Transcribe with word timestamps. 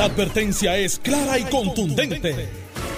La 0.00 0.06
advertencia 0.06 0.78
es 0.78 0.98
clara 0.98 1.38
y 1.38 1.44
contundente. 1.44 2.48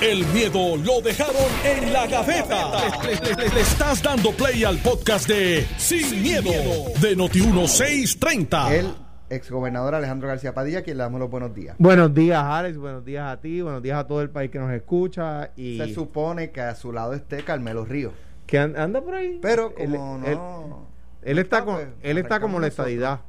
El 0.00 0.24
miedo 0.26 0.76
lo 0.76 1.00
dejaron 1.00 1.34
en 1.64 1.92
la 1.92 2.06
gaveta. 2.06 2.70
Le, 3.04 3.60
estás 3.60 4.00
dando 4.04 4.30
play 4.30 4.62
al 4.62 4.78
podcast 4.78 5.26
de 5.26 5.66
Sin, 5.78 6.22
miedo, 6.22 6.52
de 7.00 7.16
Noti1630. 7.16 8.70
El 8.70 8.94
exgobernador 9.30 9.96
Alejandro 9.96 10.28
García 10.28 10.54
Padilla, 10.54 10.82
quien 10.84 10.96
le 10.96 11.02
damos 11.02 11.18
los 11.18 11.28
buenos 11.28 11.52
días. 11.52 11.74
Buenos 11.80 12.14
días, 12.14 12.40
Alex. 12.40 12.78
Buenos 12.78 13.04
días 13.04 13.26
a 13.32 13.40
ti. 13.40 13.60
Buenos 13.62 13.82
días 13.82 13.98
a 13.98 14.06
todo 14.06 14.22
el 14.22 14.30
país 14.30 14.52
que 14.52 14.60
nos 14.60 14.70
escucha. 14.70 15.50
Y 15.56 15.78
Se 15.78 15.92
supone 15.92 16.52
que 16.52 16.60
a 16.60 16.76
su 16.76 16.92
lado 16.92 17.14
esté 17.14 17.42
Carmelo 17.42 17.84
Río. 17.84 18.12
que 18.46 18.60
an- 18.60 18.76
anda 18.78 19.00
por 19.00 19.16
ahí. 19.16 19.40
Pero 19.42 19.74
como 19.74 19.84
él, 20.24 20.36
no. 20.36 20.86
él 21.24 21.34
no 21.34 21.40
está, 21.42 21.64
con, 21.64 21.74
pues, 21.74 21.88
él 22.00 22.18
está 22.18 22.38
como 22.38 22.60
la 22.60 22.68
estadidad. 22.68 23.22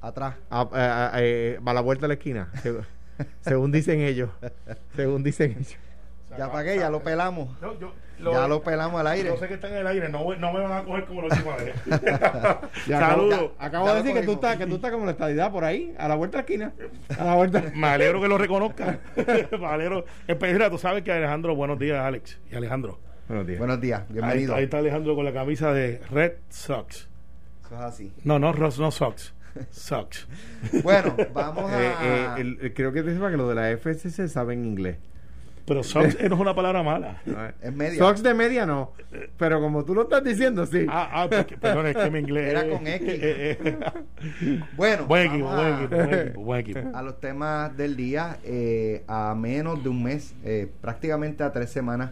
Atrás. 0.00 0.34
A, 0.48 0.62
a- 0.62 1.14
a- 1.14 1.22
eh, 1.22 1.60
a 1.62 1.74
la 1.74 1.80
vuelta 1.82 2.04
de 2.04 2.08
la 2.08 2.14
esquina. 2.14 2.48
seg- 3.18 3.26
según 3.40 3.72
dicen 3.72 4.00
ellos. 4.00 4.30
Según 4.96 5.22
dicen 5.22 5.52
ellos. 5.58 5.76
Ya 6.38 6.50
pagué, 6.50 6.76
ya 6.78 6.88
lo 6.90 7.02
pelamos. 7.02 7.60
No, 7.60 7.78
yo- 7.78 7.92
ya 8.18 8.46
lo 8.48 8.62
pelamos 8.62 9.00
al 9.00 9.06
aire. 9.08 9.28
Yo 9.30 9.36
sé 9.36 9.48
que 9.48 9.54
está 9.54 9.68
en 9.68 9.74
el 9.78 9.86
aire, 9.86 10.08
no, 10.08 10.20
no 10.36 10.52
me 10.52 10.60
van 10.60 10.72
a 10.72 10.84
coger 10.84 11.04
como 11.06 11.22
la 11.22 11.26
última 11.34 11.56
vez. 11.56 11.74
Saludos. 12.86 13.50
ya- 13.58 13.66
acabo 13.66 13.86
Ya 13.86 13.94
de 13.94 14.02
decir 14.02 14.20
que 14.20 14.26
tú, 14.26 14.32
estás, 14.32 14.56
que 14.56 14.66
tú 14.66 14.76
estás 14.76 14.90
como 14.92 15.04
la 15.04 15.10
estadidad 15.12 15.50
por 15.50 15.64
ahí. 15.64 15.94
A 15.98 16.08
la 16.08 16.14
vuelta 16.14 16.38
de 16.42 16.42
la 16.58 16.66
esquina. 16.68 17.18
A 17.18 17.24
la 17.24 17.34
vuelta. 17.34 17.64
Me 17.74 17.86
alegro 17.88 18.20
que 18.22 18.28
lo 18.28 18.38
reconozcan. 18.38 19.00
Me 19.60 19.66
alegro. 19.66 20.04
Eh, 20.28 20.34
pues, 20.36 20.52
mira, 20.52 20.70
tú 20.70 20.78
sabes 20.78 21.02
que 21.02 21.12
Alejandro, 21.12 21.54
buenos 21.56 21.78
días, 21.78 21.98
Alex 21.98 22.38
y 22.50 22.54
Alejandro. 22.54 22.98
Buenos 23.28 23.46
días. 23.46 23.58
Buenos 23.58 23.80
días, 23.80 24.00
Ahí, 24.02 24.12
bienvenido. 24.14 24.54
ahí 24.54 24.64
está 24.64 24.78
Alejandro 24.78 25.14
con 25.14 25.24
la 25.24 25.32
camisa 25.32 25.72
de 25.72 26.00
Red 26.10 26.32
Sox. 26.48 27.08
Eso 27.64 27.74
es 27.74 27.80
así. 27.80 28.12
No, 28.24 28.38
no, 28.38 28.52
no 28.52 28.90
Sox. 28.90 29.34
Sox. 29.70 30.26
Bueno, 30.82 31.14
vamos 31.32 31.70
a. 31.70 31.82
Eh, 31.82 31.92
eh, 32.02 32.28
el- 32.38 32.58
el- 32.60 32.74
creo 32.74 32.92
que 32.92 33.02
te 33.02 33.12
sepa 33.14 33.30
que 33.30 33.36
lo 33.36 33.48
de 33.48 33.54
la 33.54 33.70
FCC 33.70 34.28
sabe 34.28 34.54
en 34.54 34.64
inglés. 34.64 34.96
Pero 35.64 35.84
Sox 35.84 36.18
no 36.20 36.34
es 36.34 36.40
una 36.40 36.54
palabra 36.56 36.82
mala. 36.82 37.22
Es 37.62 37.72
media. 37.72 37.96
Socks 37.98 38.20
de 38.24 38.34
media 38.34 38.66
no. 38.66 38.92
Pero 39.38 39.60
como 39.60 39.84
tú 39.84 39.94
lo 39.94 40.02
estás 40.02 40.24
diciendo, 40.24 40.66
sí. 40.66 40.86
Ah, 40.88 41.08
ah, 41.12 41.28
porque- 41.30 41.56
perdón, 41.56 41.86
es 41.86 41.96
que 41.96 42.10
mi 42.10 42.18
inglés. 42.18 42.50
Era 42.50 42.68
con 42.68 42.84
X. 42.84 43.08
Eh, 43.08 43.58
eh, 43.62 44.60
Bueno, 44.76 45.06
buen 45.06 45.28
equipo, 45.30 45.46
buen 45.46 45.58
a- 45.60 45.78
equipo, 45.78 45.96
buen 45.96 46.14
equipo, 46.14 46.40
buen 46.42 46.60
equipo. 46.60 46.80
a 46.94 47.02
los 47.02 47.20
temas 47.20 47.76
del 47.76 47.94
día 47.96 48.38
eh, 48.44 49.04
a 49.06 49.34
menos 49.36 49.80
de 49.84 49.88
un 49.88 50.02
mes, 50.02 50.34
eh, 50.44 50.68
prácticamente 50.80 51.44
a 51.44 51.52
tres 51.52 51.70
semanas 51.70 52.10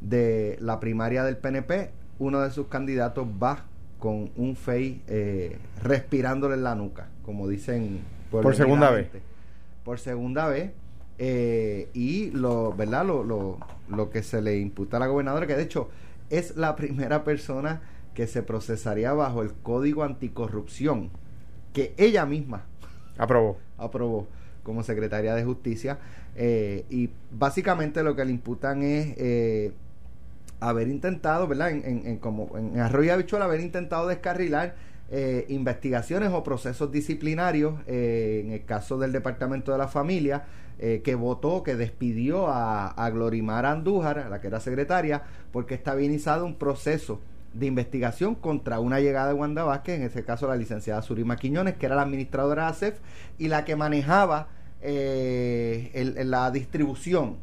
de 0.00 0.56
la 0.60 0.78
primaria 0.78 1.24
del 1.24 1.36
PNP, 1.36 1.90
uno 2.20 2.42
de 2.42 2.52
sus 2.52 2.68
candidatos 2.68 3.26
va 3.42 3.64
con 4.04 4.30
un 4.36 4.54
FEI 4.54 5.00
eh, 5.08 5.56
respirándole 5.82 6.56
en 6.56 6.62
la 6.62 6.74
nuca, 6.74 7.08
como 7.24 7.48
dicen 7.48 8.00
Por 8.30 8.54
segunda 8.54 8.88
puebleramente. 8.88 9.22
Por 9.82 9.98
segunda 9.98 10.46
vez. 10.46 10.72
eh, 11.16 11.88
y 11.94 12.30
lo, 12.32 12.74
¿verdad? 12.74 13.06
Lo, 13.06 13.24
lo, 13.24 13.56
lo 13.88 14.10
que 14.10 14.22
se 14.22 14.42
le 14.42 14.58
imputa 14.58 14.98
a 14.98 15.00
la 15.00 15.06
gobernadora, 15.06 15.46
que 15.46 15.56
de 15.56 15.62
hecho 15.62 15.88
es 16.28 16.54
la 16.54 16.76
primera 16.82 17.24
persona 17.24 17.80
que 18.12 18.26
se 18.26 18.42
procesaría 18.42 19.14
bajo 19.14 19.40
el 19.40 19.54
código 19.54 20.04
anticorrupción, 20.04 21.08
que 21.72 21.94
ella 21.96 22.26
misma 22.26 22.66
Aprobó. 23.16 23.56
aprobó 23.78 24.26
como 24.64 24.82
secretaria 24.82 25.34
de 25.34 25.44
justicia 25.44 25.98
eh, 26.36 26.84
y 26.90 27.08
básicamente 27.30 28.02
lo 28.02 28.14
que 28.14 28.24
le 28.26 28.32
imputan 28.32 28.82
es 28.82 29.14
haber 30.60 30.88
intentado, 30.88 31.46
¿verdad? 31.48 31.70
En, 31.70 31.84
en- 31.84 32.06
en 32.06 32.18
como 32.18 32.56
en 32.56 32.78
Arroyo 32.80 33.12
Habichuela, 33.12 33.44
haber 33.46 33.60
intentado 33.60 34.06
descarrilar 34.08 34.74
eh, 35.10 35.44
investigaciones 35.48 36.30
o 36.32 36.42
procesos 36.42 36.90
disciplinarios 36.90 37.74
eh, 37.86 38.42
en 38.44 38.52
el 38.52 38.64
caso 38.64 38.98
del 38.98 39.12
Departamento 39.12 39.70
de 39.72 39.78
la 39.78 39.88
Familia 39.88 40.44
eh, 40.78 41.02
que 41.04 41.14
votó, 41.14 41.62
que 41.62 41.76
despidió 41.76 42.48
a, 42.48 42.88
a 42.88 43.10
Glorimar 43.10 43.66
Andújar, 43.66 44.18
a 44.18 44.28
la 44.28 44.40
que 44.40 44.46
era 44.48 44.60
secretaria, 44.60 45.22
porque 45.52 45.74
estaba 45.74 46.00
iniciado 46.02 46.44
un 46.46 46.54
proceso 46.56 47.20
de 47.52 47.66
investigación 47.66 48.34
contra 48.34 48.80
una 48.80 48.98
llegada 48.98 49.28
de 49.28 49.34
Wanda 49.34 49.62
Vázquez, 49.62 49.96
en 50.00 50.02
este 50.06 50.24
caso 50.24 50.48
la 50.48 50.56
licenciada 50.56 51.02
Surima 51.02 51.36
Quiñones, 51.36 51.74
que 51.76 51.86
era 51.86 51.94
la 51.94 52.02
administradora 52.02 52.64
de 52.64 52.68
ASEF 52.70 52.94
y 53.38 53.46
la 53.48 53.64
que 53.64 53.76
manejaba 53.76 54.48
eh, 54.82 55.90
el- 55.94 56.30
la 56.30 56.50
distribución 56.50 57.36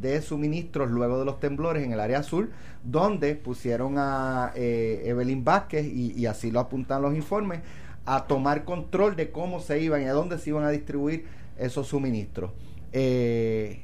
de 0.00 0.20
suministros 0.22 0.90
luego 0.90 1.18
de 1.18 1.24
los 1.24 1.40
temblores 1.40 1.84
en 1.84 1.92
el 1.92 2.00
área 2.00 2.18
azul, 2.20 2.50
donde 2.82 3.34
pusieron 3.36 3.94
a 3.98 4.52
eh, 4.54 5.02
Evelyn 5.06 5.44
Vázquez, 5.44 5.86
y, 5.86 6.12
y 6.12 6.26
así 6.26 6.50
lo 6.50 6.60
apuntan 6.60 7.02
los 7.02 7.14
informes, 7.14 7.60
a 8.06 8.26
tomar 8.26 8.64
control 8.64 9.16
de 9.16 9.30
cómo 9.30 9.60
se 9.60 9.80
iban 9.80 10.02
y 10.02 10.04
a 10.06 10.12
dónde 10.12 10.38
se 10.38 10.50
iban 10.50 10.64
a 10.64 10.70
distribuir 10.70 11.26
esos 11.56 11.86
suministros. 11.86 12.50
Eh, 12.92 13.82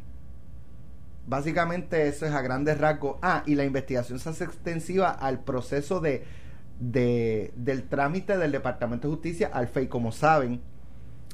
básicamente 1.27 2.07
eso 2.09 2.27
es 2.27 2.33
a 2.33 2.43
grandes 2.43 2.79
rasgos. 2.79 3.17
Ah, 3.23 3.43
y 3.47 3.55
la 3.55 3.65
investigación 3.65 4.19
se 4.19 4.29
hace 4.29 4.45
extensiva 4.45 5.11
al 5.11 5.41
proceso 5.41 6.01
de, 6.01 6.25
de- 6.81 7.53
del 7.57 7.85
trámite 7.89 8.37
del 8.37 8.53
Departamento 8.53 9.09
de 9.09 9.15
Justicia 9.15 9.51
al 9.53 9.69
FEI. 9.69 9.89
Como 9.89 10.13
saben, 10.13 10.61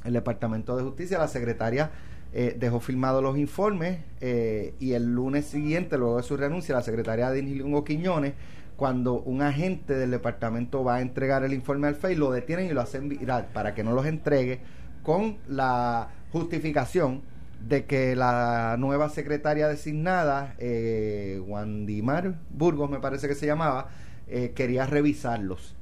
el 0.04 0.12
Departamento 0.12 0.77
de 0.77 0.84
Justicia, 0.84 1.19
la 1.19 1.28
secretaria 1.28 1.91
eh, 2.38 2.54
dejó 2.54 2.80
firmados 2.80 3.22
los 3.22 3.38
informes 3.38 4.00
eh, 4.20 4.74
y 4.78 4.92
el 4.92 5.14
lunes 5.14 5.47
siguiente, 5.47 5.97
luego 5.97 6.19
de 6.19 6.22
su 6.22 6.36
renuncia, 6.36 6.74
la 6.74 6.82
secretaria 6.82 7.30
de 7.30 7.41
Lingo 7.41 7.82
Quiñones, 7.82 8.34
cuando 8.76 9.14
un 9.14 9.41
agente 9.41 9.94
del 9.94 10.10
departamento 10.10 10.84
va 10.84 10.97
a 10.97 11.00
entregar 11.00 11.44
el 11.44 11.54
informe 11.54 11.88
al 11.88 11.94
FEI, 11.94 12.14
lo 12.14 12.30
detienen 12.30 12.66
y 12.66 12.74
lo 12.74 12.82
hacen 12.82 13.08
viral 13.08 13.47
para 13.54 13.74
que 13.74 13.82
no 13.82 13.92
los 13.92 14.04
entregue 14.04 14.60
con 15.02 15.38
la 15.48 16.08
justificación 16.30 17.22
de 17.66 17.86
que 17.86 18.14
la 18.14 18.76
nueva 18.78 19.08
secretaria 19.08 19.66
designada, 19.66 20.56
eh, 20.58 21.42
Wandimar 21.47 22.34
Burgos 22.50 22.91
me 22.91 23.00
parece 23.00 23.28
que 23.28 23.34
se 23.34 23.47
llamaba, 23.47 23.88
eh, 24.28 24.53
quería 24.54 24.84
revisarlos. 24.84 25.75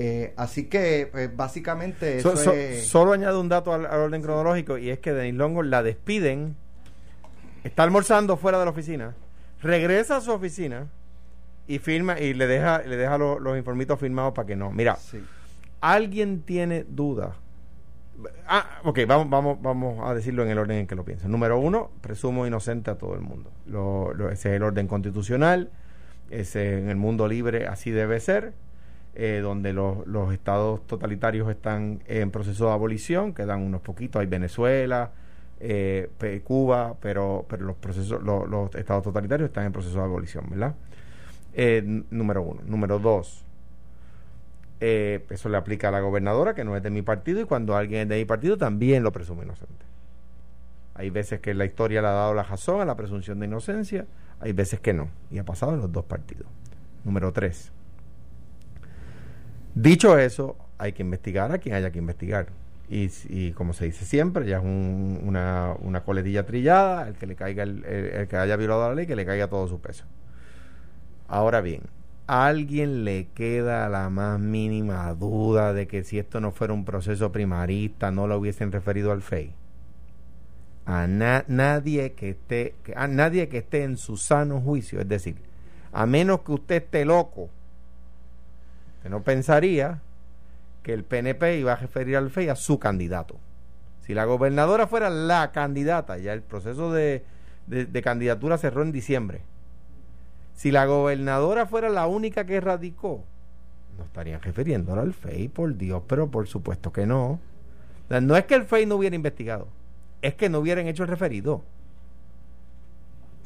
Eh, 0.00 0.32
así 0.36 0.66
que, 0.66 1.08
pues, 1.10 1.34
básicamente, 1.36 2.18
eso 2.18 2.36
So- 2.36 2.44
so- 2.44 2.52
es... 2.52 2.86
Solo 2.86 3.12
añado 3.14 3.40
un 3.40 3.48
dato 3.48 3.74
al, 3.74 3.84
al 3.84 3.98
orden 3.98 4.22
cronológico 4.22 4.78
y 4.78 4.90
es 4.90 5.00
que 5.00 5.12
Denis 5.12 5.34
Longo 5.34 5.64
la 5.64 5.82
despiden, 5.82 6.54
está 7.64 7.82
almorzando 7.82 8.36
fuera 8.36 8.60
de 8.60 8.64
la 8.64 8.70
oficina, 8.70 9.14
regresa 9.60 10.18
a 10.18 10.20
su 10.20 10.30
oficina 10.30 10.86
y 11.66 11.80
firma 11.80 12.20
y 12.20 12.32
le 12.32 12.46
deja 12.46 12.78
le 12.82 12.96
deja 12.96 13.18
lo- 13.18 13.40
los 13.40 13.58
informitos 13.58 13.98
firmados 13.98 14.34
para 14.34 14.46
que 14.46 14.54
no. 14.54 14.70
Mira, 14.70 14.94
Sí. 14.96 15.20
¿alguien 15.80 16.42
tiene 16.42 16.84
duda? 16.88 17.34
Ah, 18.46 18.80
ok, 18.84 19.00
vamos, 19.06 19.28
vamos, 19.30 19.58
vamos 19.60 20.08
a 20.08 20.14
decirlo 20.14 20.44
en 20.44 20.50
el 20.50 20.58
orden 20.58 20.78
en 20.78 20.86
que 20.86 20.94
lo 20.94 21.04
piensan. 21.04 21.32
Número 21.32 21.58
uno, 21.58 21.90
presumo 22.00 22.46
inocente 22.46 22.90
a 22.92 22.94
todo 22.96 23.14
el 23.14 23.20
mundo. 23.20 23.50
Lo- 23.66 24.14
lo- 24.14 24.30
ese 24.30 24.50
es 24.50 24.54
el 24.56 24.62
orden 24.62 24.86
constitucional, 24.86 25.70
ese 26.30 26.78
en 26.78 26.88
el 26.88 26.96
mundo 26.96 27.26
libre 27.26 27.66
así 27.66 27.90
debe 27.90 28.20
ser, 28.20 28.52
eh, 29.20 29.40
donde 29.42 29.72
los, 29.72 30.06
los 30.06 30.32
estados 30.32 30.86
totalitarios 30.86 31.50
están 31.50 32.00
en 32.06 32.30
proceso 32.30 32.66
de 32.68 32.72
abolición, 32.72 33.34
quedan 33.34 33.62
unos 33.62 33.80
poquitos, 33.82 34.20
hay 34.20 34.26
Venezuela, 34.26 35.10
eh, 35.58 36.08
Cuba, 36.44 36.94
pero, 37.00 37.44
pero 37.48 37.66
los 37.66 37.76
procesos, 37.76 38.22
lo- 38.22 38.46
los 38.46 38.72
estados 38.76 39.02
totalitarios 39.02 39.48
están 39.48 39.66
en 39.66 39.72
proceso 39.72 39.98
de 39.98 40.04
abolición, 40.04 40.46
¿verdad? 40.48 40.74
Eh, 41.52 41.82
número 42.10 42.42
uno. 42.42 42.60
Número 42.64 43.00
dos, 43.00 43.44
eh, 44.80 45.24
eso 45.30 45.48
le 45.48 45.56
aplica 45.56 45.88
a 45.88 45.90
la 45.90 45.98
gobernadora, 46.00 46.54
que 46.54 46.62
no 46.62 46.76
es 46.76 46.82
de 46.84 46.90
mi 46.90 47.02
partido, 47.02 47.40
y 47.40 47.44
cuando 47.44 47.76
alguien 47.76 48.02
es 48.02 48.08
de 48.08 48.18
mi 48.18 48.24
partido 48.24 48.56
también 48.56 49.02
lo 49.02 49.10
presume 49.10 49.42
inocente. 49.44 49.84
Hay 50.94 51.10
veces 51.10 51.40
que 51.40 51.54
la 51.54 51.64
historia 51.64 52.00
le 52.02 52.06
ha 52.08 52.12
dado 52.12 52.34
la 52.34 52.44
razón 52.44 52.80
a 52.80 52.84
la 52.84 52.94
presunción 52.94 53.40
de 53.40 53.46
inocencia, 53.46 54.06
hay 54.38 54.52
veces 54.52 54.78
que 54.78 54.92
no, 54.92 55.08
y 55.32 55.38
ha 55.38 55.44
pasado 55.44 55.74
en 55.74 55.80
los 55.80 55.90
dos 55.90 56.04
partidos. 56.04 56.46
Número 57.04 57.32
tres. 57.32 57.72
Dicho 59.80 60.18
eso, 60.18 60.56
hay 60.78 60.92
que 60.92 61.02
investigar 61.02 61.52
a 61.52 61.58
quien 61.58 61.74
haya 61.74 61.90
que 61.92 61.98
investigar. 61.98 62.48
Y, 62.90 63.52
como 63.52 63.74
se 63.74 63.84
dice 63.84 64.04
siempre, 64.06 64.46
ya 64.46 64.58
es 64.58 64.64
un- 64.64 65.20
una, 65.24 65.74
una 65.80 66.02
coletilla 66.04 66.46
trillada, 66.46 67.06
el 67.08 67.14
que 67.16 67.26
le 67.26 67.36
caiga 67.36 67.62
el, 67.64 67.84
el- 67.84 68.28
que 68.28 68.36
haya 68.36 68.56
violado 68.56 68.88
la 68.88 68.94
ley, 68.94 69.06
que 69.06 69.14
le 69.16 69.26
caiga 69.26 69.48
todo 69.48 69.68
su 69.68 69.78
peso. 69.80 70.04
Ahora 71.28 71.60
bien, 71.60 71.82
¿a 72.26 72.46
alguien 72.46 73.04
le 73.04 73.28
queda 73.34 73.88
la 73.88 74.10
más 74.10 74.40
mínima 74.40 75.12
duda 75.14 75.72
de 75.72 75.86
que 75.86 76.02
si 76.04 76.18
esto 76.18 76.40
no 76.40 76.50
fuera 76.52 76.72
un 76.72 76.84
proceso 76.84 77.30
primarista 77.32 78.10
no 78.10 78.26
lo 78.26 78.38
hubiesen 78.38 78.72
referido 78.72 79.12
al 79.12 79.22
FEI? 79.22 79.52
A 80.86 81.06
na- 81.06 81.44
nadie 81.48 82.12
que 82.14 82.30
esté 82.30 82.74
a 82.96 83.06
nadie 83.06 83.48
que 83.48 83.58
esté 83.58 83.82
en 83.84 83.96
su 83.98 84.16
sano 84.16 84.60
juicio, 84.60 85.00
es 85.00 85.08
decir, 85.08 85.36
a 85.92 86.06
menos 86.06 86.40
que 86.40 86.52
usted 86.52 86.76
esté 86.76 87.04
loco, 87.04 87.50
que 89.02 89.08
no 89.08 89.22
pensaría 89.22 90.00
que 90.82 90.92
el 90.92 91.04
PNP 91.04 91.58
iba 91.58 91.72
a 91.72 91.76
referir 91.76 92.16
al 92.16 92.30
FEI 92.30 92.48
a 92.48 92.56
su 92.56 92.78
candidato. 92.78 93.36
Si 94.00 94.14
la 94.14 94.24
gobernadora 94.24 94.86
fuera 94.86 95.10
la 95.10 95.52
candidata, 95.52 96.16
ya 96.18 96.32
el 96.32 96.42
proceso 96.42 96.92
de, 96.92 97.24
de- 97.66 98.02
candidatura 98.02 98.56
cerró 98.58 98.82
en 98.82 98.92
diciembre. 98.92 99.42
Si 100.54 100.70
la 100.70 100.86
gobernadora 100.86 101.66
fuera 101.66 101.88
la 101.90 102.06
única 102.06 102.46
que 102.46 102.60
radicó, 102.60 103.22
no 103.98 104.04
estarían 104.04 104.40
refiriéndola 104.40 105.02
al 105.02 105.12
FEI, 105.12 105.48
por 105.48 105.76
Dios, 105.76 106.02
pero 106.06 106.30
por 106.30 106.46
supuesto 106.48 106.92
que 106.92 107.06
no. 107.06 107.32
O 107.32 108.08
sea, 108.08 108.20
no 108.20 108.36
es 108.36 108.44
que 108.46 108.54
el 108.54 108.64
FEI 108.64 108.86
no 108.86 108.96
hubiera 108.96 109.14
investigado, 109.14 109.68
es 110.22 110.34
que 110.34 110.48
no 110.48 110.60
hubieran 110.60 110.86
hecho 110.86 111.02
el 111.02 111.08
referido. 111.08 111.62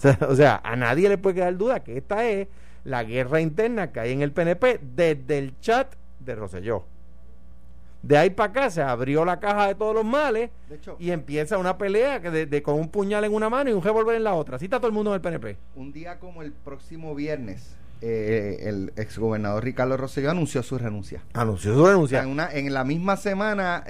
O 0.29 0.35
sea, 0.35 0.61
a 0.65 0.75
nadie 0.77 1.09
le 1.09 1.19
puede 1.19 1.37
quedar 1.37 1.57
duda 1.57 1.81
que 1.81 1.97
esta 1.99 2.25
es 2.27 2.49
la 2.85 3.05
guerra 3.05 3.41
interna 3.41 3.93
que 3.93 4.01
hay 4.01 4.13
en 4.13 4.23
el 4.23 4.33
PNP 4.33 4.81
desde 4.95 5.39
el 5.39 5.59
chat 5.61 5.95
de 6.21 6.35
Roselló. 6.35 6.85
De 8.03 8.19
ahí 8.19 8.31
para 8.31 8.51
acá 8.51 8.71
se 8.71 8.83
abrió 8.83 9.25
la 9.25 9.39
caja 9.39 9.69
de 9.69 9.77
todos 9.77 9.95
los 9.95 10.05
males 10.05 10.51
y 10.99 11.13
empieza 11.13 11.57
una 11.57 11.79
pelea 11.79 12.21
que 12.21 12.31
de, 12.31 12.63
con 12.63 12.75
un 12.75 12.89
puñal 12.89 13.25
en 13.25 13.33
una 13.33 13.49
mano 13.49 13.71
y 13.71 13.73
un 13.73 13.83
revólver 13.83 14.17
en 14.17 14.25
la 14.25 14.35
otra. 14.35 14.57
Así 14.57 14.65
está 14.65 14.79
todo 14.79 14.89
el 14.89 14.93
mundo 14.93 15.11
en 15.11 15.15
el 15.15 15.21
PNP. 15.21 15.57
Un 15.77 15.93
día 15.93 16.19
como 16.19 16.43
el 16.43 16.53
próximo 16.53 17.15
viernes, 17.15 17.77
eh, 18.01 18.59
el 18.63 18.93
exgobernador 18.97 19.63
Ricardo 19.63 19.97
Rosselló 19.97 20.33
anunció 20.33 20.65
su 20.65 20.79
renuncia. 20.79 21.23
Anunció 21.33 21.75
su 21.75 21.87
renuncia. 21.87 22.23
en, 22.23 22.29
una, 22.29 22.53
en 22.53 22.75
la 22.75 22.83
misma 22.83 23.17
semana 23.17 23.85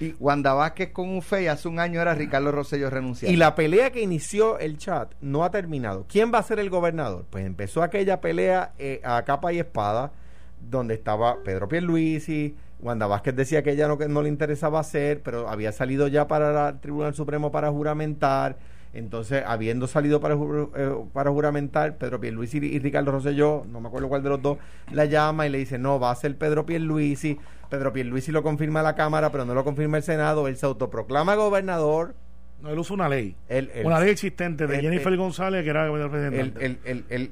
y 0.00 0.14
Wanda 0.18 0.54
Vázquez 0.54 0.92
con 0.92 1.08
un 1.08 1.22
fe 1.22 1.48
hace 1.48 1.68
un 1.68 1.80
año 1.80 2.00
era 2.00 2.14
Ricardo 2.14 2.52
Rosselló 2.52 2.90
renunciar. 2.90 3.32
Y 3.32 3.36
la 3.36 3.54
pelea 3.54 3.90
que 3.90 4.00
inició 4.00 4.58
el 4.58 4.78
chat 4.78 5.12
no 5.20 5.44
ha 5.44 5.50
terminado. 5.50 6.06
¿Quién 6.08 6.32
va 6.32 6.38
a 6.38 6.42
ser 6.42 6.58
el 6.58 6.70
gobernador? 6.70 7.26
Pues 7.30 7.44
empezó 7.44 7.82
aquella 7.82 8.20
pelea 8.20 8.72
eh, 8.78 9.00
a 9.04 9.22
capa 9.24 9.52
y 9.52 9.58
espada 9.58 10.12
donde 10.60 10.94
estaba 10.94 11.42
Pedro 11.44 11.68
Pierluisi, 11.68 12.54
Wanda 12.80 13.06
Vázquez 13.06 13.34
decía 13.34 13.62
que 13.62 13.72
ella 13.72 13.88
no, 13.88 13.96
no 13.96 14.22
le 14.22 14.28
interesaba 14.28 14.80
hacer, 14.80 15.22
pero 15.22 15.48
había 15.48 15.72
salido 15.72 16.08
ya 16.08 16.28
para 16.28 16.68
el 16.68 16.80
Tribunal 16.80 17.14
Supremo 17.14 17.50
para 17.50 17.70
juramentar. 17.70 18.56
Entonces, 18.94 19.44
habiendo 19.46 19.86
salido 19.86 20.20
para, 20.20 20.34
eh, 20.34 20.94
para 21.12 21.30
juramentar, 21.30 21.96
Pedro 21.98 22.20
Pierluisi 22.20 22.58
y, 22.58 22.78
Ricardo 22.78 23.12
Rosselló, 23.12 23.64
no 23.70 23.80
me 23.80 23.88
acuerdo 23.88 24.08
cuál 24.08 24.22
de 24.22 24.30
los 24.30 24.42
dos, 24.42 24.58
la 24.90 25.04
llama 25.04 25.46
y 25.46 25.50
le 25.50 25.58
dice, 25.58 25.78
no, 25.78 26.00
va 26.00 26.10
a 26.10 26.14
ser 26.14 26.36
Pedro 26.36 26.64
Pierluisi. 26.64 27.38
Pedro 27.68 27.92
Pierluisi 27.92 28.32
lo 28.32 28.42
confirma 28.42 28.82
la 28.82 28.94
Cámara, 28.94 29.30
pero 29.30 29.44
no 29.44 29.54
lo 29.54 29.62
confirma 29.62 29.98
el 29.98 30.02
Senado. 30.02 30.48
Él 30.48 30.56
se 30.56 30.66
autoproclama 30.66 31.34
gobernador. 31.34 32.14
No, 32.62 32.70
él 32.70 32.78
usa 32.78 32.94
una 32.94 33.08
ley. 33.08 33.36
una 33.84 34.00
ley 34.00 34.10
existente 34.10 34.66
de 34.66 34.80
Jennifer 34.80 35.16
González, 35.16 35.62
que 35.62 35.70
era 35.70 35.86
el 35.86 36.10
presidente. 36.10 36.78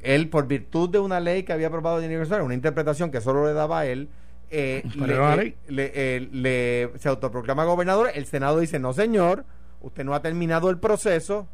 Él, 0.02 0.28
por 0.28 0.46
virtud 0.46 0.90
de 0.90 0.98
una 0.98 1.18
ley 1.20 1.42
que 1.42 1.52
había 1.52 1.68
aprobado 1.68 2.00
Jennifer 2.00 2.20
González, 2.20 2.44
una 2.44 2.54
interpretación 2.54 3.10
que 3.10 3.20
solo 3.20 3.46
le 3.46 3.54
daba 3.54 3.80
a 3.80 3.86
él, 3.86 4.08
eh, 4.50 4.84
le, 5.68 6.20
le, 6.30 6.90
se 6.98 7.08
autoproclama 7.08 7.64
gobernador. 7.64 8.10
El 8.14 8.26
Senado 8.26 8.60
dice, 8.60 8.78
no 8.78 8.92
señor, 8.92 9.44
usted 9.81 10.05
no 10.05 10.14
ha 10.14 10.23
terminado 10.23 10.70
el 10.70 10.78
proceso. 10.78 11.46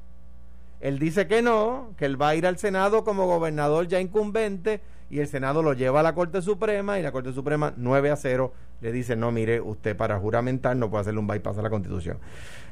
Él 0.80 0.98
dice 0.98 1.26
que 1.28 1.42
no, 1.42 1.94
que 1.96 2.06
él 2.06 2.20
va 2.20 2.30
a 2.30 2.34
ir 2.34 2.46
al 2.46 2.58
Senado 2.58 3.04
como 3.04 3.26
gobernador 3.26 3.86
ya 3.86 4.00
incumbente 4.00 4.80
y 5.10 5.20
el 5.20 5.28
Senado 5.28 5.62
lo 5.62 5.74
lleva 5.74 6.00
a 6.00 6.02
la 6.02 6.14
Corte 6.14 6.42
Suprema 6.42 6.98
y 6.98 7.02
la 7.02 7.12
Corte 7.12 7.32
Suprema 7.32 7.72
9 7.76 8.10
a 8.10 8.16
0 8.16 8.52
le 8.80 8.90
dice, 8.90 9.14
no, 9.14 9.30
mire, 9.30 9.60
usted 9.60 9.96
para 9.96 10.18
juramentar 10.18 10.74
no 10.74 10.90
puede 10.90 11.02
hacerle 11.02 11.20
un 11.20 11.28
bypass 11.28 11.58
a 11.58 11.62
la 11.62 11.70
Constitución. 11.70 12.18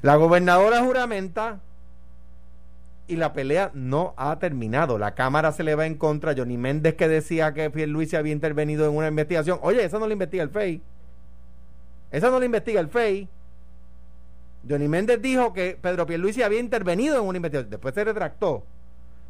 La 0.02 0.16
gobernadora 0.16 0.82
juramenta 0.82 1.60
y 3.06 3.16
la 3.16 3.32
pelea 3.32 3.70
no 3.74 4.14
ha 4.16 4.38
terminado. 4.38 4.96
La 4.96 5.14
Cámara 5.14 5.52
se 5.52 5.64
le 5.64 5.74
va 5.74 5.86
en 5.86 5.96
contra. 5.96 6.34
Johnny 6.36 6.56
Méndez 6.56 6.94
que 6.94 7.08
decía 7.08 7.52
que 7.52 7.68
Luis 7.86 8.14
había 8.14 8.32
intervenido 8.32 8.86
en 8.86 8.96
una 8.96 9.08
investigación. 9.08 9.58
Oye, 9.62 9.84
esa 9.84 9.98
no 9.98 10.06
la 10.06 10.12
investiga 10.12 10.42
el 10.42 10.50
FEI. 10.50 10.80
Esa 12.10 12.30
no 12.30 12.38
la 12.38 12.44
investiga 12.44 12.80
el 12.80 12.88
FEI. 12.88 13.28
Johnny 14.68 14.88
Méndez 14.88 15.20
dijo 15.22 15.52
que 15.52 15.78
Pedro 15.80 16.06
Pierluisi 16.06 16.42
había 16.42 16.60
intervenido 16.60 17.18
en 17.18 17.24
una 17.24 17.36
investigación. 17.36 17.70
Después 17.70 17.94
se 17.94 18.04
retractó. 18.04 18.64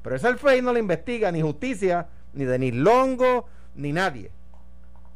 Pero 0.03 0.17
esa 0.17 0.29
el 0.29 0.39
FEI 0.39 0.63
no 0.63 0.73
la 0.73 0.79
investiga, 0.79 1.31
ni 1.31 1.43
justicia, 1.43 2.07
ni 2.33 2.45
Denis 2.45 2.75
Longo, 2.75 3.47
ni 3.75 3.93
nadie. 3.93 4.31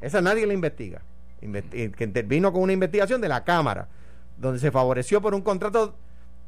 Esa 0.00 0.20
nadie 0.20 0.46
la 0.46 0.52
investiga. 0.52 1.02
que 1.40 2.04
intervino 2.04 2.52
con 2.52 2.62
una 2.62 2.72
investigación 2.72 3.20
de 3.20 3.28
la 3.28 3.44
Cámara, 3.44 3.88
donde 4.36 4.58
se 4.58 4.70
favoreció 4.70 5.20
por 5.20 5.34
un 5.34 5.42
contrato 5.42 5.94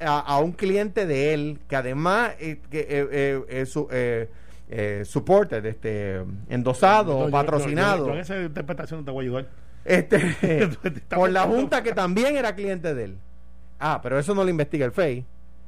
a, 0.01 0.39
un 0.41 0.53
cliente 0.53 1.07
de 1.07 1.33
él 1.33 1.59
que 1.69 1.77
además 1.77 2.33
eh, 2.39 2.61
que, 2.71 2.81
eh, 2.81 2.87
eh, 3.11 3.45
eh 3.49 3.67
su, 3.67 3.89
supported, 5.11 5.65
este, 5.65 6.23
endosado, 6.49 7.31
patrocinado. 7.31 8.09
Yo, 8.09 8.15
esa 8.15 8.43
interpretación 8.43 9.05
te 9.05 9.11
voy 9.11 9.25
a 9.25 9.29
ayudar. 9.29 9.49
Este, 9.85 10.69
por 11.15 11.31
la 11.31 11.43
Junta 11.43 11.83
que 11.83 11.93
también 11.93 12.37
era 12.37 12.55
cliente 12.55 12.95
de 12.95 13.05
él. 13.05 13.19
Ah, 13.79 14.01
pero 14.03 14.19
eso 14.19 14.35
no 14.35 14.45
lo 14.45 14.51
investiga 14.51 14.87
el 14.87 14.93
FEI. 14.93 15.27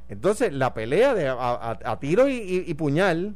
Entonces, 0.09 0.51
la 0.51 0.73
pelea 0.73 1.13
de 1.13 1.27
a, 1.29 1.97
tiro 1.99 2.27
y, 2.27 2.73
puñal, 2.73 3.35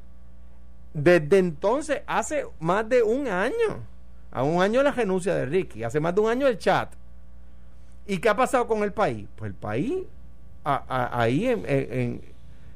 desde 0.93 1.37
entonces, 1.37 2.01
hace 2.07 2.45
más 2.59 2.89
de 2.89 3.03
un 3.03 3.27
año, 3.27 3.85
a 4.31 4.43
un 4.43 4.61
año 4.61 4.81
la 4.81 4.91
renuncia 4.91 5.35
de 5.35 5.45
Ricky, 5.45 5.83
hace 5.83 5.99
más 5.99 6.15
de 6.15 6.21
un 6.21 6.29
año 6.31 6.47
el 6.47 6.57
chat. 6.57 6.91
¿Y 8.07 8.17
qué 8.17 8.29
ha 8.29 8.35
pasado 8.35 8.67
con 8.67 8.81
el 8.83 8.91
país? 8.91 9.27
Pues 9.35 9.49
el 9.49 9.55
país 9.55 10.03
ahí 10.63 11.47
en, 11.47 12.21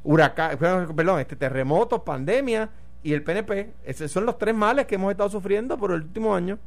huracán, 0.03 0.57
perdón, 0.57 1.19
este 1.19 1.35
terremotos, 1.35 2.01
pandemia 2.01 2.69
y 3.01 3.13
el 3.13 3.23
PNP. 3.23 3.73
Esos 3.83 4.11
son 4.11 4.27
los 4.27 4.37
tres 4.37 4.53
males 4.53 4.85
que 4.85 4.95
hemos 4.95 5.11
estado 5.11 5.29
sufriendo 5.29 5.75
por 5.77 5.91
el 5.91 6.01
último 6.03 6.35
año. 6.35 6.59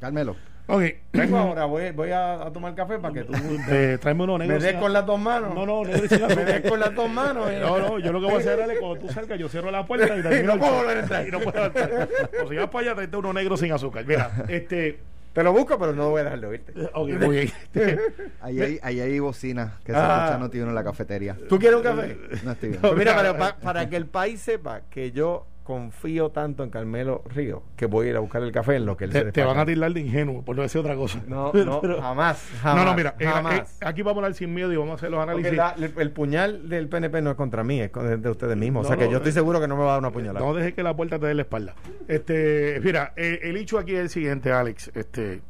Carmelo. 0.00 0.36
Ok. 0.68 0.82
Vengo 1.12 1.38
ahora, 1.38 1.64
voy, 1.64 1.92
voy 1.92 2.10
a, 2.10 2.50
tomar 2.52 2.74
café 2.74 2.98
para 2.98 3.14
que 3.14 3.22
tú 3.22 3.32
te, 3.68 3.98
tráeme 3.98 4.24
uno 4.24 4.38
negro. 4.38 4.58
Me 4.58 4.62
des 4.64 4.74
con 4.76 4.92
las 4.92 5.06
dos 5.06 5.18
manos. 5.18 5.54
No, 5.54 5.64
no, 5.64 5.84
negro 5.84 6.28
Me 6.28 6.44
des 6.44 6.68
con 6.68 6.80
las 6.80 6.94
dos 6.94 7.08
manos. 7.08 7.50
Eh. 7.50 7.60
No, 7.60 7.78
no, 7.78 7.98
yo 7.98 8.12
lo 8.12 8.20
que 8.20 8.26
voy 8.26 8.34
a 8.34 8.38
hacer 8.38 8.58
es 8.58 8.78
cuando 8.78 8.98
tú 8.98 9.08
salgas, 9.12 9.38
yo 9.38 9.48
cierro 9.48 9.70
la 9.70 9.86
puerta 9.86 10.16
y, 10.16 10.18
y 10.40 10.42
no 10.42 10.58
puedo 10.58 10.74
volver 10.74 10.96
a 10.96 11.00
entrar. 11.00 11.28
Y 11.28 11.30
no 11.30 11.40
puedo 11.40 11.64
entrar. 11.64 12.08
O 12.44 12.48
si 12.48 12.56
vas 12.56 12.68
para 12.68 12.86
allá, 12.86 12.94
traete 12.96 13.16
uno 13.16 13.32
negro 13.32 13.56
sin 13.56 13.72
azúcar. 13.72 14.04
Mira, 14.06 14.44
este. 14.48 14.98
Te 15.32 15.42
lo 15.42 15.52
busco, 15.52 15.78
pero 15.78 15.92
no 15.92 16.08
voy 16.08 16.22
a 16.22 16.24
dejar 16.24 16.40
de 16.40 16.46
oírte. 16.46 16.72
Ok, 16.94 17.10
muy 17.20 17.36
bien. 17.74 18.00
ahí, 18.40 18.58
hay, 18.58 18.78
ahí 18.82 19.00
hay 19.00 19.18
bocina 19.18 19.74
que 19.84 19.92
se 19.92 19.98
ah. 19.98 20.20
escucha 20.20 20.38
no 20.38 20.48
tiene 20.48 20.68
en 20.68 20.74
la 20.74 20.82
cafetería. 20.82 21.36
¿Tú 21.46 21.58
quieres 21.58 21.76
un 21.76 21.82
café? 21.82 22.16
No 22.42 22.52
estoy 22.52 22.70
bien. 22.70 22.80
mira, 22.96 23.14
pero 23.14 23.36
para 23.60 23.86
que 23.86 23.96
el 23.96 24.06
país 24.06 24.40
sepa 24.40 24.80
que 24.88 25.12
yo 25.12 25.46
confío 25.66 26.30
tanto 26.30 26.62
en 26.62 26.70
Carmelo 26.70 27.24
Río 27.34 27.64
que 27.74 27.86
voy 27.86 28.06
a 28.06 28.10
ir 28.10 28.16
a 28.16 28.20
buscar 28.20 28.40
el 28.40 28.52
café 28.52 28.76
en 28.76 28.86
lo 28.86 28.96
que 28.96 29.06
él 29.06 29.10
te, 29.10 29.24
se 29.24 29.32
te 29.32 29.44
van 29.44 29.58
a 29.58 29.66
tirar 29.66 29.92
de 29.92 30.00
ingenuo 30.00 30.44
por 30.44 30.54
no 30.54 30.62
decir 30.62 30.80
otra 30.80 30.94
cosa. 30.94 31.20
No, 31.26 31.52
no 31.52 31.80
jamás, 32.00 32.48
jamás 32.62 32.84
no 32.84 32.90
no 32.92 32.96
mira 32.96 33.16
eh, 33.18 33.26
eh, 33.26 33.62
aquí 33.80 34.02
vamos 34.02 34.18
a 34.18 34.26
hablar 34.26 34.34
sin 34.34 34.54
miedo 34.54 34.72
y 34.72 34.76
vamos 34.76 34.92
a 34.92 34.94
hacer 34.94 35.10
los 35.10 35.20
análisis. 35.20 35.58
el, 35.96 36.10
puñal 36.12 36.68
del 36.68 36.88
PNP 36.88 37.20
no 37.20 37.32
es 37.32 37.36
contra 37.36 37.64
mí 37.64 37.80
es 37.80 37.90
de 37.92 38.30
ustedes 38.30 38.56
mismos. 38.56 38.86
O 38.86 38.88
sea 38.88 38.96
que 38.96 39.10
yo 39.10 39.16
estoy 39.16 39.32
seguro 39.32 39.60
que 39.60 39.66
no 39.66 39.76
me 39.76 39.82
va 39.82 39.88
a 39.88 39.92
dar 39.94 40.00
una 40.00 40.12
puñalada. 40.12 40.46
no 40.46 40.54
dejes 40.54 40.72
que 40.72 40.84
la 40.84 40.94
puerta 40.94 41.18
te 41.18 41.26
dé 41.26 41.34
la 41.34 41.42
espalda. 41.42 41.74
Este 42.06 42.80
mira 42.84 43.12
eh, 43.16 43.40
el 43.42 43.56
hecho 43.56 43.78
aquí 43.78 43.92
es 43.92 44.00
el 44.02 44.08
siguiente 44.08 44.52
Alex 44.52 44.92
este 44.94 45.40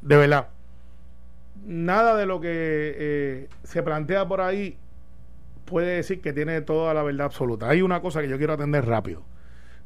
de 0.00 0.16
verdad 0.16 0.48
nada 1.66 2.16
de 2.16 2.24
lo 2.24 2.40
que 2.40 3.48
se 3.62 3.82
plantea 3.82 4.26
por 4.26 4.40
ahí 4.40 4.78
puede 5.66 5.96
decir 5.96 6.22
que 6.22 6.32
tiene 6.32 6.62
toda 6.62 6.94
la 6.94 7.02
verdad 7.02 7.26
absoluta. 7.26 7.68
Hay 7.68 7.82
una 7.82 8.00
cosa 8.00 8.22
que 8.22 8.28
yo 8.28 8.38
quiero 8.38 8.54
atender 8.54 8.86
rápido 8.86 9.33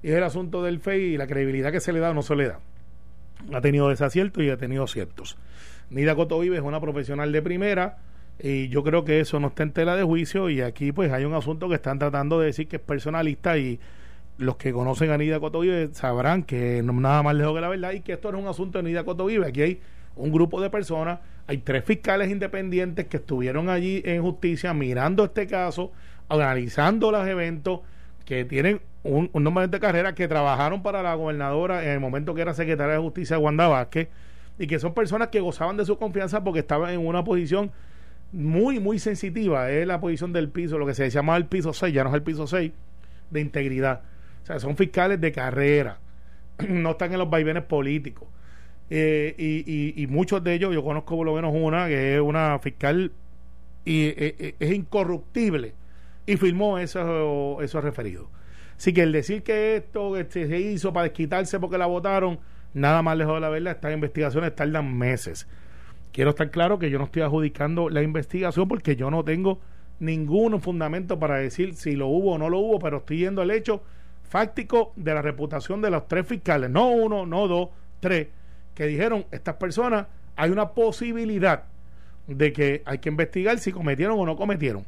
es 0.02 0.14
el 0.14 0.23
asunto 0.23 0.62
del 0.62 0.81
FEI 0.81 1.14
y 1.14 1.17
la 1.17 1.26
credibilidad 1.26 1.73
que 1.73 1.81
se 1.81 1.93
le 1.93 2.00
da 2.00 2.11
o 2.11 2.14
no 2.14 2.23
se 2.23 2.37
le 2.37 2.49
da. 2.49 2.61
Ha 3.52 3.61
tenido 3.61 3.88
desaciertos 3.88 4.43
y 4.43 4.50
ha 4.50 4.57
tenido 4.57 4.87
ciertos. 4.87 5.37
Nida 5.90 6.14
Coto 6.14 6.38
Vive 6.38 6.57
es 6.57 6.62
una 6.62 6.81
profesional 6.81 7.33
de 7.33 7.43
primera 7.43 7.99
y 8.40 8.69
yo 8.69 8.85
creo 8.85 9.05
que 9.05 9.21
eso 9.21 9.40
no 9.40 9.49
está 9.49 9.62
en 9.62 9.73
tela 9.73 9.97
de 9.97 10.02
juicio 10.02 10.50
y 10.50 10.61
aquí 10.61 10.93
pues 10.93 11.12
hay 11.12 11.25
un 11.25 11.35
asunto 11.35 11.69
que 11.69 11.75
están 11.75 11.99
tratando 11.99 12.38
de 12.38 12.47
decir 12.47 12.69
que 12.69 12.76
es 12.76 12.83
personalista 12.83 13.59
y 13.59 13.81
los 14.37 14.57
que 14.57 14.73
conocen 14.73 15.11
a 15.11 15.19
Nida 15.19 15.40
Coto 15.40 15.61
Vive 15.61 15.88
sabrán 15.93 16.45
que 16.45 16.83
no 16.83 16.93
nada 16.93 17.23
más 17.23 17.35
lejos 17.35 17.55
que 17.55 17.61
la 17.61 17.69
verdad 17.69 17.93
y 17.93 18.00
que 18.00 18.12
esto 18.12 18.31
no 18.31 18.38
es 18.38 18.45
un 18.45 18.50
asunto 18.50 18.78
de 18.78 18.85
Nida 18.85 19.05
Coto 19.05 19.26
Vive. 19.26 19.47
Aquí 19.49 19.62
hay 19.62 19.81
un 20.14 20.31
grupo 20.31 20.61
de 20.61 20.71
personas, 20.71 21.21
hay 21.47 21.59
tres 21.59 21.85
fiscales 21.85 22.31
independientes 22.31 23.07
que 23.07 23.17
estuvieron 23.17 23.69
allí 23.69 24.02
en 24.05 24.23
justicia 24.23 24.73
mirando 24.75 25.25
este 25.25 25.47
caso, 25.47 25.93
analizando 26.28 27.11
los 27.11 27.26
eventos 27.26 27.81
que 28.28 28.44
tienen 28.44 28.82
un, 29.04 29.30
un 29.32 29.42
nombre 29.42 29.66
de 29.68 29.80
carrera 29.80 30.14
que 30.14 30.28
trabajaron 30.28 30.82
para 30.82 31.02
la 31.02 31.14
gobernadora 31.14 31.82
en 31.82 31.92
el 31.92 32.00
momento 32.00 32.35
que 32.35 32.42
era 32.42 32.52
secretaria 32.52 32.92
de 32.92 33.00
justicia 33.00 33.38
Wanda 33.38 33.68
Vázquez 33.68 34.08
y 34.58 34.66
que 34.66 34.78
son 34.78 34.92
personas 34.92 35.28
que 35.28 35.40
gozaban 35.40 35.78
de 35.78 35.87
su 35.87 35.97
confianza 35.97 36.44
porque 36.44 36.61
estaban 36.61 36.90
en 36.90 37.06
una 37.06 37.25
posición 37.25 37.73
muy, 38.30 38.80
muy 38.80 38.99
sensitiva. 38.99 39.70
Es 39.70 39.87
la 39.87 39.99
posición 39.99 40.35
del 40.35 40.50
piso, 40.50 40.76
lo 40.76 40.85
que 40.85 40.92
se 40.92 41.08
llama 41.08 41.38
el 41.38 41.47
piso 41.47 41.73
6, 41.73 41.94
ya 41.94 42.04
no 42.04 42.11
es 42.11 42.16
el 42.16 42.23
piso 42.23 42.47
6, 42.47 42.70
de 43.30 43.40
integridad. 43.40 44.02
O 44.42 44.47
sea, 44.47 44.61
son 44.61 44.76
fiscales 44.76 45.18
de 45.23 45.32
carrera, 45.32 45.99
no 46.68 46.90
están 46.90 47.11
en 47.11 47.20
los 47.20 47.30
vaivenes 47.30 47.62
políticos. 47.62 48.28
Eh, 48.90 49.35
y, 49.38 50.02
y, 50.02 50.06
muchos 50.06 50.44
de 50.44 50.52
ellos, 50.52 50.75
yo 50.75 50.85
conozco 50.85 51.16
por 51.16 51.25
lo 51.25 51.35
menos 51.35 51.54
una, 51.54 51.88
que 51.88 52.16
es 52.16 52.20
una 52.20 52.58
fiscal 52.58 53.11
y 53.87 54.04
eh, 54.04 54.35
eh, 54.38 54.54
es 54.61 54.73
incorruptible 54.73 55.73
y 56.28 56.37
firmó 56.37 56.78
esos 56.78 57.62
eso 57.62 57.80
referidos. 57.80 58.26
Así 58.76 58.92
que 58.92 59.02
el 59.02 59.12
decir 59.12 59.42
que 59.42 59.76
esto 59.76 60.14
este, 60.18 60.47
se 60.47 60.61
hizo 60.61 60.92
para 60.92 61.04
desquitarse 61.04 61.58
porque 61.58 61.78
la 61.78 61.87
votaron, 61.87 62.38
nada 62.75 63.00
más 63.00 63.16
lejos 63.16 63.37
de 63.37 63.40
la 63.40 63.49
verdad, 63.49 63.73
estas 63.73 63.94
investigaciones 63.94 64.54
tardan 64.54 64.94
meses. 64.94 65.49
Quiero 66.12 66.30
estar 66.30 66.50
claro 66.50 66.78
que 66.78 66.90
yo 66.90 66.99
no 66.99 67.06
estoy 67.06 67.23
adjudicando 67.23 67.88
la 67.88 68.02
investigación 68.02 68.68
porque 68.68 68.94
yo 68.94 69.11
no 69.11 69.25
tengo 69.25 69.58
ningún 70.00 70.61
fundamento 70.61 71.18
para 71.18 71.38
decir 71.38 71.75
si 71.75 71.97
lo 71.97 72.08
hubo 72.08 72.35
o 72.35 72.38
no 72.38 72.50
lo 72.50 72.58
hubo, 72.58 72.78
pero 72.78 72.99
estoy 72.99 73.20
yendo 73.20 73.40
al 73.40 73.50
hecho 73.50 73.82
fáctico 74.23 74.92
de 74.97 75.14
la 75.14 75.23
reputación 75.23 75.80
de 75.80 75.88
los 75.88 76.08
tres 76.08 76.26
fiscales, 76.26 76.68
no 76.68 76.90
uno, 76.90 77.25
no 77.25 77.49
dos, 77.49 77.70
tres, 78.00 78.28
que 78.75 78.87
dijeron 78.87 79.25
estas 79.30 79.54
personas, 79.54 80.08
hay 80.37 80.50
una 80.50 80.73
posibilidad 80.73 81.64
de 82.26 82.52
que 82.52 82.82
hay 82.85 82.99
que 82.99 83.08
investigar 83.08 83.58
si 83.58 83.73
cometieron 83.73 84.20
o 84.20 84.26
no 84.26 84.37
cometieron. 84.37 84.85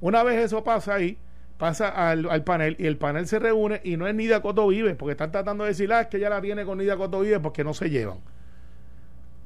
Una 0.00 0.22
vez 0.22 0.44
eso 0.44 0.64
pasa 0.64 0.94
ahí, 0.94 1.18
pasa 1.58 1.88
al, 2.10 2.44
panel 2.44 2.76
y 2.78 2.86
el 2.86 2.96
panel 2.96 3.26
se 3.26 3.38
reúne 3.38 3.80
y 3.84 3.96
no 3.96 4.06
es 4.06 4.14
Nidia 4.14 4.42
Coto 4.42 4.66
Vive, 4.66 4.94
porque 4.94 5.12
están 5.12 5.32
tratando 5.32 5.64
de 5.64 5.70
decir, 5.70 5.92
ah, 5.92 6.02
es 6.02 6.06
que 6.08 6.20
ya 6.20 6.28
la 6.28 6.40
tiene 6.40 6.64
con 6.64 6.78
Nidia 6.78 6.96
Coto 6.96 7.20
Vive 7.20 7.40
porque 7.40 7.64
no 7.64 7.74
se 7.74 7.90
llevan. 7.90 8.18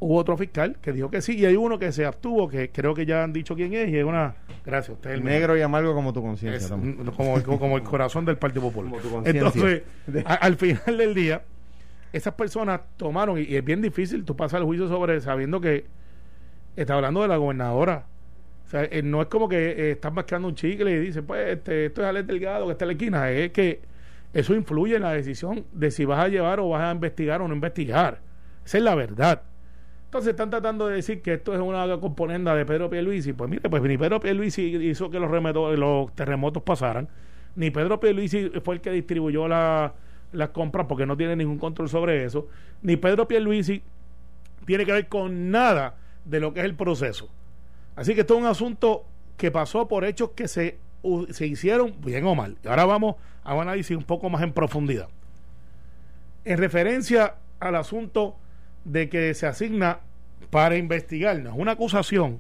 Hubo 0.01 0.17
otro 0.17 0.37
fiscal 0.37 0.77
que 0.81 0.93
dijo 0.93 1.11
que 1.11 1.21
sí 1.21 1.37
y 1.37 1.45
hay 1.45 1.57
uno 1.57 1.79
que 1.79 1.91
se 1.91 2.07
abstuvo, 2.07 2.49
que 2.49 2.71
creo 2.71 2.95
que 2.95 3.05
ya 3.05 3.25
han 3.25 3.33
dicho 3.33 3.57
quién 3.57 3.75
es 3.75 3.89
y 3.89 3.99
es 3.99 4.05
una... 4.05 4.37
Gracias, 4.65 4.97
usted 4.97 5.11
el 5.11 5.25
Negro 5.25 5.57
y 5.57 5.63
amargo 5.63 5.93
como 5.93 6.13
tu 6.13 6.23
conciencia. 6.23 6.77
Como, 7.17 7.43
como, 7.43 7.77
el 7.77 7.83
corazón 7.83 8.25
del 8.25 8.39
Partido 8.39 8.63
Popular. 8.63 8.93
Entonces, 9.25 9.83
al 10.25 10.57
final 10.57 10.99
del 10.99 11.15
día, 11.15 11.43
esas 12.13 12.35
personas 12.35 12.81
tomaron, 12.97 13.39
y, 13.39 13.57
es 13.57 13.65
bien 13.65 13.83
difícil 13.83 14.25
tú 14.25 14.37
pasar 14.37 14.61
el 14.61 14.67
juicio 14.67 14.89
sobre 14.89 15.21
sabiendo 15.21 15.61
que 15.61 15.87
está 16.77 16.95
hablando 16.95 17.23
de 17.23 17.29
la 17.29 17.37
gobernadora. 17.37 18.07
O 18.69 18.71
sea, 18.71 18.85
eh, 18.85 19.03
no 19.03 19.23
es 19.23 19.29
como 19.29 19.49
que 19.49 19.57
eh, 19.57 19.91
están 19.93 20.45
un 20.45 20.55
chicle 20.55 20.91
y 20.91 20.99
dicen, 20.99 21.25
pues, 21.25 21.57
este, 21.57 21.87
esto 21.87 22.03
es 22.03 22.07
Alex 22.07 22.27
Delgado 22.27 22.67
que 22.67 22.73
está 22.73 22.85
en 22.85 22.89
la 22.89 22.93
esquina. 22.93 23.31
Es 23.31 23.51
que 23.51 23.81
eso 24.35 24.55
influye 24.55 24.97
en 24.97 25.03
la 25.03 25.13
decisión 25.13 25.65
de 25.73 25.91
si 25.91 26.05
vas 26.05 26.23
a 26.23 26.29
llevar 26.29 26.61
o 26.61 26.69
vas 26.69 26.83
a 26.83 26.93
investigar 26.93 27.41
o 27.41 27.49
no 27.49 27.55
investigar. 27.55 28.21
Esa 28.67 28.77
es 28.77 28.85
la 28.85 28.95
verdad. 28.95 29.41
Entonces 30.05 30.33
están 30.33 30.51
tratando 30.51 30.87
de 30.87 30.97
decir 30.97 31.23
que 31.23 31.33
esto 31.33 31.55
es 31.55 31.61
una 31.61 31.99
componenda 31.99 32.55
de 32.55 32.67
Pedro 32.67 32.91
Pierluisi. 32.91 33.33
Pues 33.33 33.49
mire, 33.49 33.71
pues 33.71 33.83
ni 33.83 33.97
Pedro 33.97 34.21
Pierluisi 34.21 34.65
hizo 34.65 35.09
que 35.09 35.19
los, 35.19 35.31
los 35.79 36.15
terremotos 36.15 36.63
pasaran, 36.63 37.09
ni 37.57 37.71
Pedro 37.71 37.99
Pierluisi 37.99 38.51
fue 38.63 38.75
el 38.75 38.81
que 38.83 38.91
distribuyó 38.93 39.49
las 39.49 39.93
compras 40.53 40.85
porque 40.87 41.07
no 41.07 41.17
tiene 41.17 41.37
ningún 41.37 41.57
control 41.57 41.89
sobre 41.89 42.23
eso, 42.23 42.49
ni 42.83 42.97
Pedro 42.97 43.27
Pierluisi 43.27 43.83
tiene 44.67 44.85
que 44.85 44.93
ver 44.93 45.09
con 45.09 45.51
nada 45.51 45.97
de 46.27 46.41
lo 46.41 46.53
que 46.53 46.61
es 46.61 46.67
el 46.67 46.75
proceso. 46.75 47.31
Así 47.99 48.15
que 48.15 48.21
esto 48.21 48.35
es 48.35 48.41
un 48.41 48.47
asunto 48.47 49.05
que 49.37 49.51
pasó 49.51 49.89
por 49.89 50.05
hechos 50.05 50.31
que 50.31 50.47
se, 50.47 50.79
se 51.31 51.47
hicieron 51.49 51.97
bien 52.01 52.25
o 52.27 52.37
mal. 52.37 52.57
Y 52.63 52.69
ahora 52.69 52.85
vamos 52.85 53.17
a 53.43 53.55
un 53.55 53.63
análisis 53.63 53.97
un 53.97 54.05
poco 54.05 54.31
más 54.31 54.41
en 54.43 54.53
profundidad. 54.53 55.09
En 56.45 56.59
referencia 56.59 57.35
al 57.59 57.75
asunto 57.75 58.37
de 58.85 59.09
que 59.09 59.35
se 59.35 59.49
asigna 59.49 59.99
para 60.51 60.77
investigar, 60.77 61.41
no 61.41 61.51
es 61.51 61.57
una 61.59 61.73
acusación, 61.73 62.39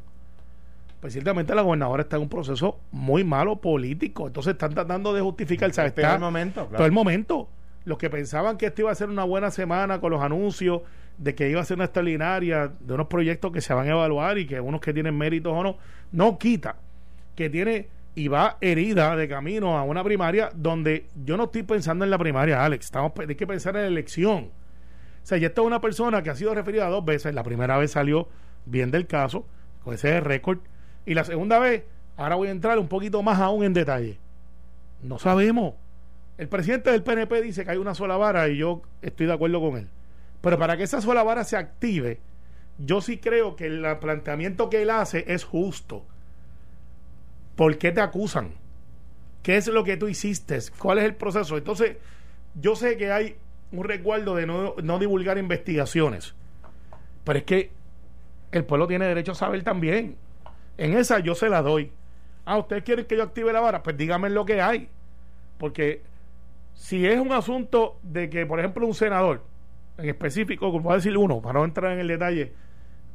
pues 1.00 1.12
ciertamente 1.14 1.56
la 1.56 1.62
gobernadora 1.62 2.04
está 2.04 2.14
en 2.14 2.22
un 2.22 2.28
proceso 2.28 2.78
muy 2.92 3.24
malo 3.24 3.56
político, 3.56 4.28
entonces 4.28 4.52
están 4.52 4.74
tratando 4.74 5.12
de 5.12 5.22
justificar, 5.22 5.72
¿sabes? 5.72 5.92
Todo 5.92 6.14
el 6.14 6.20
momento, 6.20 6.68
Todo 6.70 6.86
el 6.86 6.92
momento. 6.92 7.48
Los 7.84 7.98
que 7.98 8.10
pensaban 8.10 8.58
que 8.58 8.66
esto 8.66 8.82
iba 8.82 8.92
a 8.92 8.94
ser 8.94 9.08
una 9.08 9.24
buena 9.24 9.50
semana 9.50 10.00
con 10.00 10.12
los 10.12 10.22
anuncios 10.22 10.82
de 11.18 11.34
que 11.34 11.50
iba 11.50 11.60
a 11.60 11.64
ser 11.64 11.76
una 11.76 11.84
extraordinaria 11.84 12.72
de 12.80 12.94
unos 12.94 13.08
proyectos 13.08 13.52
que 13.52 13.60
se 13.60 13.74
van 13.74 13.88
a 13.88 13.92
evaluar 13.92 14.38
y 14.38 14.46
que 14.46 14.60
unos 14.60 14.80
que 14.80 14.94
tienen 14.94 15.16
méritos 15.16 15.52
o 15.52 15.62
no, 15.62 15.76
no 16.12 16.38
quita 16.38 16.76
que 17.34 17.50
tiene 17.50 17.88
y 18.14 18.28
va 18.28 18.56
herida 18.60 19.14
de 19.16 19.28
camino 19.28 19.76
a 19.76 19.82
una 19.82 20.02
primaria 20.02 20.50
donde 20.54 21.06
yo 21.24 21.36
no 21.36 21.44
estoy 21.44 21.62
pensando 21.64 22.04
en 22.04 22.10
la 22.10 22.18
primaria, 22.18 22.64
Alex, 22.64 22.86
estamos 22.86 23.12
hay 23.18 23.34
que 23.34 23.46
pensar 23.46 23.76
en 23.76 23.82
la 23.82 23.88
elección 23.88 24.50
o 25.22 25.26
sea, 25.28 25.36
ya 25.36 25.48
está 25.48 25.60
una 25.60 25.82
persona 25.82 26.22
que 26.22 26.30
ha 26.30 26.34
sido 26.34 26.54
referida 26.54 26.88
dos 26.88 27.04
veces. 27.04 27.34
La 27.34 27.42
primera 27.42 27.76
vez 27.76 27.90
salió 27.90 28.28
bien 28.64 28.90
del 28.90 29.06
caso, 29.06 29.44
con 29.84 29.92
ese 29.92 30.20
récord. 30.20 30.60
Y 31.04 31.12
la 31.12 31.22
segunda 31.22 31.58
vez, 31.58 31.84
ahora 32.16 32.36
voy 32.36 32.48
a 32.48 32.50
entrar 32.50 32.78
un 32.78 32.88
poquito 32.88 33.22
más 33.22 33.38
aún 33.38 33.62
en 33.62 33.74
detalle. 33.74 34.18
No 35.02 35.18
sabemos. 35.18 35.74
El 36.38 36.48
presidente 36.48 36.90
del 36.90 37.02
PNP 37.02 37.42
dice 37.42 37.66
que 37.66 37.72
hay 37.72 37.76
una 37.76 37.94
sola 37.94 38.16
vara 38.16 38.48
y 38.48 38.56
yo 38.56 38.80
estoy 39.02 39.26
de 39.26 39.34
acuerdo 39.34 39.60
con 39.60 39.76
él. 39.76 39.90
Pero 40.40 40.58
para 40.58 40.76
que 40.76 40.84
esa 40.84 41.00
sola 41.00 41.22
vara 41.22 41.44
se 41.44 41.56
active, 41.56 42.20
yo 42.78 43.00
sí 43.00 43.18
creo 43.18 43.56
que 43.56 43.66
el 43.66 43.84
planteamiento 43.98 44.70
que 44.70 44.82
él 44.82 44.90
hace 44.90 45.24
es 45.26 45.44
justo. 45.44 46.04
¿Por 47.56 47.76
qué 47.78 47.90
te 47.90 48.00
acusan? 48.00 48.52
¿Qué 49.42 49.56
es 49.56 49.66
lo 49.66 49.82
que 49.82 49.96
tú 49.96 50.08
hiciste? 50.08 50.58
¿Cuál 50.78 50.98
es 50.98 51.04
el 51.04 51.16
proceso? 51.16 51.56
Entonces, 51.56 51.96
yo 52.54 52.76
sé 52.76 52.96
que 52.96 53.10
hay 53.10 53.36
un 53.72 53.84
resguardo 53.84 54.34
de 54.34 54.46
no, 54.46 54.74
no 54.82 54.98
divulgar 54.98 55.38
investigaciones. 55.38 56.34
Pero 57.24 57.38
es 57.38 57.44
que 57.44 57.70
el 58.52 58.64
pueblo 58.64 58.86
tiene 58.86 59.06
derecho 59.06 59.32
a 59.32 59.34
saber 59.36 59.62
también. 59.62 60.16
En 60.76 60.96
esa 60.96 61.18
yo 61.18 61.34
se 61.34 61.48
la 61.48 61.62
doy. 61.62 61.90
Ah, 62.44 62.58
¿ustedes 62.58 62.84
quieren 62.84 63.04
que 63.04 63.16
yo 63.16 63.24
active 63.24 63.52
la 63.52 63.60
vara? 63.60 63.82
Pues 63.82 63.96
díganme 63.96 64.30
lo 64.30 64.44
que 64.44 64.60
hay. 64.60 64.88
Porque 65.58 66.02
si 66.74 67.06
es 67.06 67.18
un 67.18 67.32
asunto 67.32 67.98
de 68.02 68.30
que, 68.30 68.46
por 68.46 68.60
ejemplo, 68.60 68.86
un 68.86 68.94
senador, 68.94 69.42
en 69.98 70.08
específico, 70.08 70.70
como 70.70 70.92
a 70.92 70.94
decir 70.94 71.16
uno, 71.18 71.42
para 71.42 71.58
no 71.58 71.64
entrar 71.64 71.92
en 71.92 71.98
el 71.98 72.08
detalle, 72.08 72.52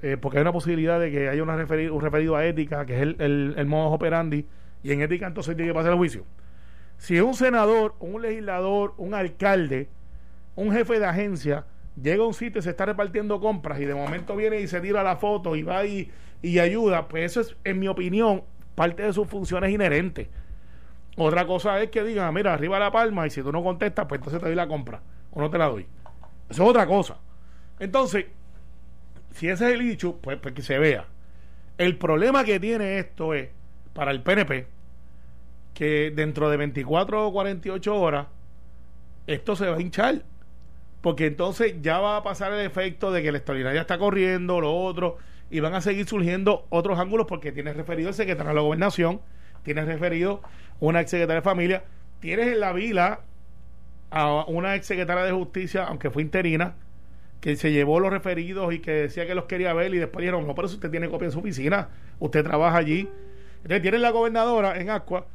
eh, 0.02 0.18
porque 0.18 0.38
hay 0.38 0.42
una 0.42 0.52
posibilidad 0.52 1.00
de 1.00 1.12
que 1.12 1.30
haya 1.30 1.42
una 1.42 1.56
referido, 1.56 1.96
un 1.96 2.02
referido 2.02 2.36
a 2.36 2.46
ética, 2.46 2.86
que 2.86 2.96
es 2.96 3.02
el, 3.02 3.56
el, 3.58 3.66
modo 3.66 3.90
operandi, 3.90 4.46
y 4.84 4.92
en 4.92 5.02
ética 5.02 5.26
entonces 5.28 5.56
tiene 5.56 5.72
que 5.72 5.76
pasar 5.76 5.94
el 5.94 5.98
juicio. 5.98 6.26
Si 6.98 7.20
un 7.22 7.34
senador, 7.34 7.96
un 8.00 8.22
legislador, 8.22 8.94
un 8.98 9.14
alcalde, 9.14 9.88
un 10.56 10.74
jefe 10.74 11.00
de 11.00 11.06
agencia 11.06 11.66
llega 12.02 12.24
a 12.24 12.28
un 12.28 12.34
sitio 12.34 12.60
y 12.60 12.62
se 12.62 12.72
está 12.72 12.86
repartiendo 12.86 13.40
compras 13.40 13.80
y 13.80 13.86
de 13.86 13.96
momento 13.96 14.36
viene 14.36 14.60
y 14.60 14.68
se 14.68 14.82
tira 14.82 15.04
la 15.04 15.16
foto 15.16 15.56
y 15.56 15.64
va 15.64 15.86
y, 15.86 16.12
y 16.42 16.60
ayuda, 16.60 17.08
pues 17.08 17.32
eso 17.32 17.42
es, 17.42 17.56
en 17.64 17.80
mi 17.80 17.88
opinión, 17.88 18.44
parte 18.76 19.04
de 19.04 19.14
sus 19.14 19.28
funciones 19.28 19.72
inherentes. 19.72 20.28
Otra 21.16 21.46
cosa 21.46 21.82
es 21.82 21.90
que 21.90 22.04
digan, 22.04 22.34
mira, 22.34 22.54
arriba 22.54 22.78
la 22.78 22.92
palma 22.92 23.26
y 23.26 23.30
si 23.30 23.42
tú 23.42 23.54
no 23.54 23.64
contestas, 23.64 24.06
pues 24.08 24.20
entonces 24.20 24.42
te 24.42 24.48
doy 24.48 24.56
la 24.56 24.68
compra 24.68 25.02
o 25.32 25.40
no 25.40 25.50
te 25.50 25.58
la 25.58 25.68
doy. 25.68 25.88
Eso 26.50 26.64
es 26.64 26.70
otra 26.70 26.86
cosa. 26.86 27.18
Entonces, 27.80 28.26
si 29.32 29.50
ese 29.50 29.68
es 29.68 29.74
el 29.74 29.80
dicho, 29.80 30.18
pues, 30.22 30.38
pues 30.38 30.54
que 30.54 30.62
se 30.62 30.78
vea. 30.78 31.06
El 31.78 31.98
problema 31.98 32.44
que 32.44 32.60
tiene 32.60 33.00
esto 33.00 33.34
es, 33.34 33.50
para 33.94 34.12
el 34.12 34.22
PNP, 34.22 34.68
que 35.74 36.12
dentro 36.16 36.50
de 36.50 36.58
24 36.58 37.28
o 37.28 37.34
48 37.34 37.96
horas, 37.96 38.28
esto 39.26 39.56
se 39.56 39.68
va 39.68 39.78
a 39.78 39.82
hinchar 39.82 40.24
porque 41.04 41.26
entonces 41.26 41.76
ya 41.82 42.00
va 42.00 42.16
a 42.16 42.24
pasar 42.24 42.54
el 42.54 42.66
efecto 42.66 43.12
de 43.12 43.22
que 43.22 43.34
la 43.34 43.38
extraordinaria 43.38 43.82
está 43.82 43.98
corriendo, 43.98 44.62
lo 44.62 44.74
otro, 44.74 45.18
y 45.52 45.60
van 45.60 45.74
a 45.74 45.82
seguir 45.82 46.08
surgiendo 46.08 46.66
otros 46.70 46.98
ángulos 46.98 47.28
porque 47.28 47.52
tienes 47.52 47.76
referido 47.76 48.08
el 48.08 48.16
secretario 48.16 48.52
de 48.52 48.56
la 48.56 48.62
gobernación, 48.62 49.20
tienes 49.64 49.86
referido 49.86 50.42
una 50.80 51.02
ex 51.02 51.12
secretaria 51.12 51.42
de 51.42 51.44
familia, 51.44 51.84
tienes 52.22 52.48
en 52.48 52.62
la 52.62 52.72
vila 52.72 53.20
a 54.16 54.46
una 54.46 54.76
ex 54.76 54.86
secretaria 54.86 55.24
de 55.24 55.32
justicia, 55.32 55.86
aunque 55.86 56.12
fue 56.12 56.22
interina, 56.22 56.76
que 57.42 57.56
se 57.56 57.72
llevó 57.72 58.00
los 58.00 58.12
referidos 58.12 58.72
y 58.72 58.78
que 58.78 58.92
decía 58.92 59.26
que 59.26 59.34
los 59.34 59.46
quería 59.46 59.74
ver 59.74 59.92
y 59.92 59.98
después 59.98 60.22
dijeron, 60.22 60.46
no, 60.46 60.54
pero 60.54 60.68
si 60.68 60.76
usted 60.76 60.92
tiene 60.92 61.10
copia 61.10 61.26
en 61.26 61.32
su 61.32 61.40
oficina, 61.40 61.90
usted 62.20 62.44
trabaja 62.44 62.78
allí. 62.78 63.10
Entonces 63.58 63.82
tienes 63.82 64.02
la 64.02 64.12
gobernadora 64.12 64.80
en 64.80 64.92
Ascua 64.92 65.26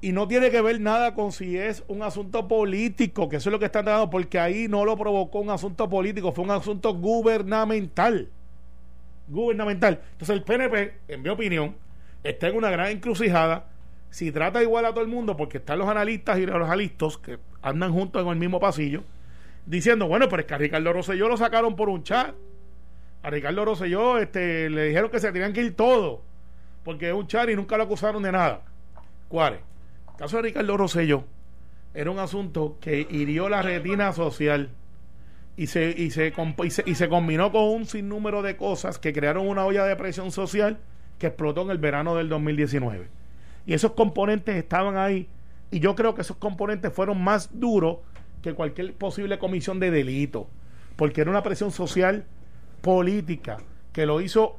y 0.00 0.12
no 0.12 0.28
tiene 0.28 0.52
que 0.52 0.62
ver 0.62 0.80
nada 0.80 1.12
con 1.12 1.32
si 1.32 1.58
es 1.58 1.82
un 1.88 2.04
asunto 2.04 2.46
político, 2.46 3.28
que 3.28 3.36
eso 3.36 3.48
es 3.48 3.52
lo 3.52 3.58
que 3.58 3.64
están 3.64 3.86
dando, 3.86 4.08
porque 4.10 4.38
ahí 4.38 4.68
no 4.68 4.84
lo 4.84 4.96
provocó 4.96 5.40
un 5.40 5.50
asunto 5.50 5.88
político, 5.88 6.30
fue 6.30 6.44
un 6.44 6.52
asunto 6.52 6.94
gubernamental. 6.94 8.28
Gubernamental. 9.26 10.00
Entonces 10.12 10.36
el 10.36 10.44
PNP, 10.44 10.94
en 11.08 11.22
mi 11.22 11.30
opinión, 11.30 11.74
está 12.22 12.46
en 12.46 12.56
una 12.56 12.70
gran 12.70 12.90
encrucijada. 12.90 13.66
Si 14.10 14.30
trata 14.30 14.62
igual 14.62 14.84
a 14.84 14.90
todo 14.90 15.02
el 15.02 15.08
mundo, 15.08 15.36
porque 15.36 15.58
están 15.58 15.80
los 15.80 15.88
analistas 15.88 16.38
y 16.38 16.46
los 16.46 16.70
alistos 16.70 17.18
que 17.18 17.38
andan 17.62 17.92
juntos 17.92 18.22
en 18.22 18.28
el 18.28 18.36
mismo 18.36 18.60
pasillo, 18.60 19.02
diciendo, 19.66 20.08
bueno, 20.08 20.28
pero 20.28 20.40
es 20.40 20.46
que 20.46 20.54
a 20.54 20.58
Ricardo 20.58 20.92
Rosselló 20.92 21.28
lo 21.28 21.36
sacaron 21.36 21.76
por 21.76 21.88
un 21.88 22.02
chat. 22.02 22.34
A 23.22 23.30
Ricardo 23.30 23.64
Rosselló 23.64 24.18
este, 24.18 24.70
le 24.70 24.84
dijeron 24.84 25.10
que 25.10 25.20
se 25.20 25.30
tenían 25.32 25.52
que 25.52 25.62
ir 25.62 25.76
todos, 25.76 26.20
porque 26.84 27.08
es 27.08 27.14
un 27.14 27.26
chat 27.26 27.48
y 27.48 27.56
nunca 27.56 27.76
lo 27.76 27.84
acusaron 27.84 28.22
de 28.22 28.32
nada. 28.32 28.62
¿Cuáles? 29.28 29.60
caso 30.16 30.36
de 30.36 30.42
Ricardo 30.42 30.76
Rosselló 30.76 31.24
era 31.94 32.10
un 32.10 32.18
asunto 32.18 32.76
que 32.78 33.06
hirió 33.10 33.48
la 33.48 33.62
retina 33.62 34.12
social 34.12 34.68
y 35.56 35.66
se, 35.66 35.90
y 35.90 36.10
se, 36.10 36.32
y 36.86 36.94
se, 36.94 37.08
combinó 37.08 37.52
con 37.52 37.62
un 37.64 37.86
sinnúmero 37.86 38.42
de 38.42 38.56
cosas 38.56 38.98
que 38.98 39.12
crearon 39.12 39.48
una 39.48 39.64
olla 39.64 39.84
de 39.84 39.96
presión 39.96 40.30
social 40.30 40.78
que 41.18 41.28
explotó 41.28 41.62
en 41.62 41.70
el 41.70 41.78
verano 41.78 42.14
del 42.16 42.28
2019. 42.28 43.08
Y 43.66 43.74
esos 43.74 43.92
componentes 43.92 44.56
estaban 44.56 44.96
ahí 44.96 45.28
y 45.70 45.80
yo 45.80 45.94
creo 45.94 46.14
que 46.14 46.22
esos 46.22 46.36
componentes 46.36 46.92
fueron 46.92 47.22
más 47.22 47.58
duros 47.58 47.98
que 48.42 48.54
cualquier 48.54 48.94
posible 48.94 49.38
comisión 49.38 49.80
de 49.80 49.90
delito, 49.90 50.48
porque 50.96 51.20
era 51.20 51.30
una 51.30 51.42
presión 51.42 51.70
social 51.70 52.24
política 52.80 53.58
que 53.92 54.06
lo 54.06 54.20
hizo 54.20 54.58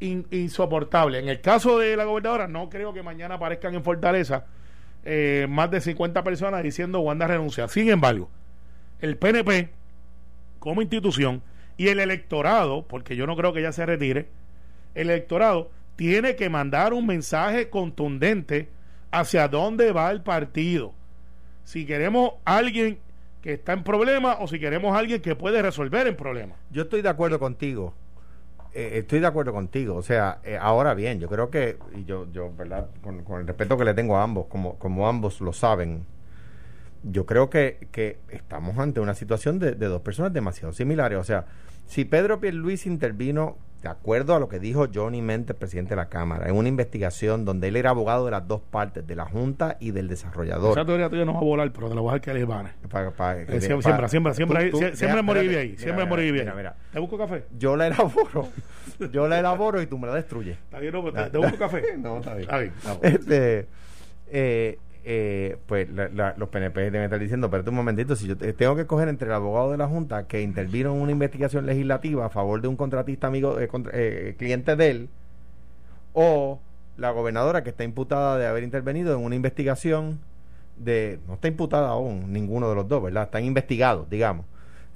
insoportable. 0.00 1.18
En 1.18 1.28
el 1.28 1.40
caso 1.40 1.78
de 1.78 1.96
la 1.96 2.04
gobernadora, 2.04 2.48
no 2.48 2.68
creo 2.68 2.92
que 2.92 3.02
mañana 3.02 3.36
aparezcan 3.36 3.74
en 3.74 3.82
Fortaleza 3.82 4.46
eh, 5.04 5.46
más 5.48 5.70
de 5.70 5.80
50 5.80 6.22
personas 6.22 6.62
diciendo 6.62 7.00
Wanda 7.00 7.26
renuncia. 7.26 7.68
Sin 7.68 7.88
embargo, 7.88 8.28
el 9.00 9.16
PNP 9.16 9.70
como 10.58 10.82
institución 10.82 11.42
y 11.76 11.88
el 11.88 12.00
electorado, 12.00 12.86
porque 12.86 13.16
yo 13.16 13.26
no 13.26 13.36
creo 13.36 13.52
que 13.52 13.62
ya 13.62 13.72
se 13.72 13.86
retire, 13.86 14.28
el 14.94 15.10
electorado 15.10 15.70
tiene 15.96 16.36
que 16.36 16.48
mandar 16.48 16.92
un 16.92 17.06
mensaje 17.06 17.70
contundente 17.70 18.68
hacia 19.10 19.48
dónde 19.48 19.92
va 19.92 20.10
el 20.10 20.22
partido. 20.22 20.92
Si 21.64 21.86
queremos 21.86 22.34
alguien 22.44 23.00
que 23.42 23.54
está 23.54 23.72
en 23.72 23.84
problemas 23.84 24.38
o 24.40 24.48
si 24.48 24.58
queremos 24.58 24.96
alguien 24.96 25.22
que 25.22 25.36
puede 25.36 25.62
resolver 25.62 26.06
el 26.06 26.16
problema. 26.16 26.56
Yo 26.70 26.82
estoy 26.82 27.02
de 27.02 27.08
acuerdo 27.08 27.38
contigo. 27.38 27.94
eh, 28.74 28.98
estoy 28.98 29.20
de 29.20 29.26
acuerdo 29.26 29.52
contigo. 29.52 29.94
O 29.94 30.02
sea, 30.02 30.40
eh, 30.44 30.58
ahora 30.60 30.94
bien, 30.94 31.20
yo 31.20 31.28
creo 31.28 31.48
que, 31.50 31.78
y 31.94 32.04
yo, 32.04 32.26
yo 32.32 32.52
¿verdad? 32.54 32.88
Con, 33.02 33.24
el 33.40 33.46
respeto 33.46 33.78
que 33.78 33.84
le 33.84 33.94
tengo 33.94 34.16
a 34.16 34.22
ambos, 34.22 34.46
como, 34.46 34.78
como 34.78 35.08
ambos 35.08 35.40
lo 35.40 35.52
saben, 35.52 36.04
yo 37.04 37.24
creo 37.24 37.48
que, 37.48 37.88
que 37.92 38.18
estamos 38.30 38.76
ante 38.78 39.00
una 39.00 39.14
situación 39.14 39.58
de, 39.58 39.72
de 39.76 39.86
dos 39.86 40.02
personas 40.02 40.32
demasiado 40.32 40.72
similares. 40.72 41.18
O 41.18 41.24
sea, 41.24 41.46
si 41.86 42.04
Pedro 42.04 42.40
Pierluis 42.40 42.84
intervino 42.86 43.58
de 43.82 43.88
acuerdo 43.88 44.34
a 44.34 44.40
lo 44.40 44.48
que 44.48 44.58
dijo 44.58 44.86
Johnny 44.92 45.22
Mente, 45.22 45.54
presidente 45.54 45.90
de 45.90 45.96
la 45.96 46.08
Cámara, 46.08 46.48
en 46.48 46.56
una 46.56 46.68
investigación 46.68 47.44
donde 47.44 47.68
él 47.68 47.76
era 47.76 47.90
abogado 47.90 48.24
de 48.24 48.30
las 48.32 48.48
dos 48.48 48.60
partes, 48.60 49.06
de 49.06 49.14
la 49.14 49.26
Junta 49.26 49.76
y 49.80 49.92
del 49.92 50.08
desarrollador. 50.08 50.72
Esa 50.76 50.84
teoría 50.86 51.08
tuya 51.08 51.24
no 51.24 51.34
va 51.34 51.38
a 51.40 51.42
volar, 51.44 51.70
pero 51.72 51.88
te 51.88 51.94
la 51.94 52.00
voy 52.00 52.10
a 52.10 52.12
dejar 52.14 52.20
que 52.22 52.34
le 52.34 52.44
van. 52.44 52.72
Siembra, 53.60 54.08
siembra, 54.08 54.34
siembra, 54.34 54.60
ahí, 54.60 54.70
tú- 54.70 54.78
tú- 54.80 54.84
sie- 54.86 54.96
siembra 54.96 55.08
mira, 55.08 55.20
en 55.20 55.26
Moribia 55.26 55.50
espérate, 55.62 55.62
ahí, 55.62 56.32
mira, 56.32 56.54
mira, 56.56 56.70
ahí. 56.70 56.76
¿Te 56.92 56.98
busco 56.98 57.18
café? 57.18 57.44
Yo 57.58 57.76
la 57.76 57.86
elaboro, 57.86 58.48
yo 59.12 59.28
la 59.28 59.38
elaboro 59.38 59.80
y 59.82 59.86
tú 59.86 59.98
me 59.98 60.06
la 60.08 60.14
destruyes. 60.14 60.56
Está 60.58 60.78
bien, 60.80 60.92
no, 60.92 61.02
pues, 61.02 61.14
te, 61.14 61.30
te 61.30 61.38
busco 61.38 61.58
café. 61.58 61.82
No, 61.98 62.18
está 62.18 62.34
bien. 62.34 62.48
Está 62.48 62.58
bien. 62.58 62.72
Este, 63.02 63.68
eh, 64.28 64.78
eh, 65.08 65.56
pues 65.66 65.88
la- 65.90 66.08
la- 66.08 66.34
los 66.36 66.48
PNP 66.48 66.80
deben 66.90 67.02
estar 67.04 67.20
diciendo, 67.20 67.46
espérate 67.46 67.70
un 67.70 67.76
momentito, 67.76 68.16
si 68.16 68.26
yo 68.26 68.36
te- 68.36 68.52
tengo 68.52 68.74
que 68.74 68.80
escoger 68.82 69.06
entre 69.08 69.28
el 69.28 69.34
abogado 69.34 69.70
de 69.70 69.76
la 69.78 69.86
Junta 69.86 70.26
que 70.26 70.42
intervino 70.42 70.92
en 70.94 71.00
una 71.00 71.12
investigación 71.12 71.64
legislativa 71.64 72.26
a 72.26 72.28
favor 72.28 72.60
de 72.60 72.66
un 72.66 72.74
contratista 72.76 73.28
amigo, 73.28 73.60
eh, 73.60 73.68
contra- 73.68 73.92
eh, 73.94 74.34
cliente 74.36 74.74
de 74.74 74.90
él, 74.90 75.08
o 76.12 76.58
la 76.96 77.10
gobernadora 77.12 77.62
que 77.62 77.70
está 77.70 77.84
imputada 77.84 78.36
de 78.36 78.46
haber 78.46 78.64
intervenido 78.64 79.16
en 79.16 79.24
una 79.24 79.34
investigación 79.36 80.18
de, 80.76 81.20
no 81.28 81.34
está 81.34 81.48
imputada 81.48 81.88
aún 81.90 82.32
ninguno 82.32 82.68
de 82.68 82.74
los 82.74 82.88
dos, 82.88 83.02
¿verdad? 83.02 83.24
Están 83.24 83.44
investigados, 83.44 84.10
digamos, 84.10 84.44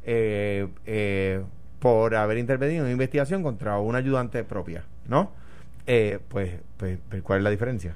eh, 0.04 0.66
eh, 0.86 1.40
por 1.78 2.16
haber 2.16 2.38
intervenido 2.38 2.80
en 2.80 2.84
una 2.86 2.92
investigación 2.92 3.42
contra 3.44 3.78
una 3.78 3.98
ayudante 3.98 4.42
propia, 4.44 4.82
¿no? 5.08 5.30
Eh, 5.86 6.18
pues, 6.28 6.50
pues, 6.78 6.98
pues, 7.08 7.22
¿cuál 7.22 7.38
es 7.38 7.44
la 7.44 7.50
diferencia? 7.50 7.94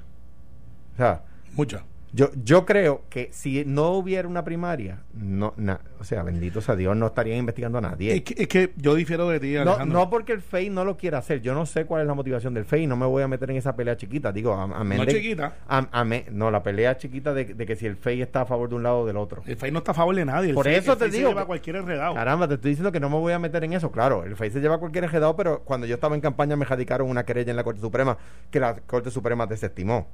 Mucha. 1.55 1.83
Yo, 2.15 2.29
yo 2.43 2.65
creo 2.65 3.03
que 3.09 3.29
si 3.33 3.65
no 3.65 3.89
hubiera 3.91 4.25
una 4.27 4.43
primaria, 4.45 4.99
no, 5.13 5.53
na- 5.57 5.81
o 5.99 6.03
sea, 6.05 6.23
bendito 6.23 6.61
sea 6.61 6.75
Dios, 6.75 6.95
no 6.95 7.07
estarían 7.07 7.37
investigando 7.39 7.77
a 7.79 7.81
nadie. 7.81 8.15
Es 8.15 8.21
que, 8.21 8.35
es 8.41 8.47
que 8.47 8.71
yo 8.77 8.95
difiero 8.95 9.27
de 9.27 9.39
ti, 9.41 9.53
No, 9.55 9.61
Alejandro. 9.61 9.99
no 9.99 10.09
porque 10.09 10.31
el 10.31 10.41
FEI 10.41 10.69
no 10.69 10.85
lo 10.85 10.95
quiera 10.95 11.17
hacer. 11.17 11.41
Yo 11.41 11.53
no 11.53 11.65
sé 11.65 11.85
cuál 11.85 12.01
es 12.03 12.07
la 12.07 12.13
motivación 12.13 12.53
del 12.53 12.63
FEI. 12.65 12.87
No 12.87 12.95
me 12.95 13.05
voy 13.05 13.21
a 13.23 13.27
meter 13.27 13.51
en 13.51 13.57
esa 13.57 13.75
pelea 13.75 13.97
chiquita. 13.97 14.31
Digo, 14.31 14.53
a, 14.53 14.63
a 14.63 14.83
No 14.83 15.05
de- 15.05 15.11
chiquita. 15.13 15.55
a- 15.67 15.87
a 15.91 16.05
me- 16.05 16.25
no, 16.31 16.49
la 16.51 16.63
pelea 16.63 16.95
chiquita 16.97 17.33
de, 17.33 17.45
de 17.53 17.65
que 17.65 17.75
si 17.75 17.85
el 17.85 17.97
FEI 17.97 18.21
está 18.21 18.41
a 18.41 18.45
favor 18.45 18.69
de 18.69 18.75
un 18.75 18.83
lado 18.83 18.99
o 18.99 19.05
del 19.05 19.17
otro. 19.17 19.43
El 19.45 19.57
FEI 19.57 19.71
no 19.71 19.79
está 19.79 19.91
a 19.91 19.95
favor 19.95 20.15
de 20.15 20.23
nadie. 20.25 20.49
El 20.49 20.55
Por 20.55 20.65
FEI- 20.67 20.77
eso 20.77 20.93
el 20.93 20.97
te 20.97 21.03
FEI 21.05 21.11
se 21.11 21.17
digo 21.17 21.29
lleva 21.31 21.45
cualquier 21.45 21.75
enredado. 21.75 22.15
Caramba, 22.15 22.47
te 22.47 22.53
estoy 22.53 22.71
diciendo 22.71 22.91
que 22.93 22.99
no 23.01 23.09
me 23.09 23.17
voy 23.17 23.33
a 23.33 23.39
meter 23.39 23.63
en 23.65 23.73
eso. 23.73 23.91
Claro, 23.91 24.23
el 24.23 24.35
FEI 24.37 24.51
se 24.51 24.61
lleva 24.61 24.77
cualquier 24.77 25.03
enredado, 25.03 25.35
pero 25.35 25.61
cuando 25.65 25.85
yo 25.85 25.95
estaba 25.95 26.15
en 26.15 26.21
campaña 26.21 26.55
me 26.55 26.63
radicaron 26.65 27.09
una 27.09 27.25
querella 27.25 27.51
en 27.51 27.57
la 27.57 27.63
Corte 27.65 27.81
Suprema 27.81 28.17
que 28.49 28.59
la 28.61 28.75
Corte 28.75 29.11
Suprema 29.11 29.45
desestimó. 29.47 30.07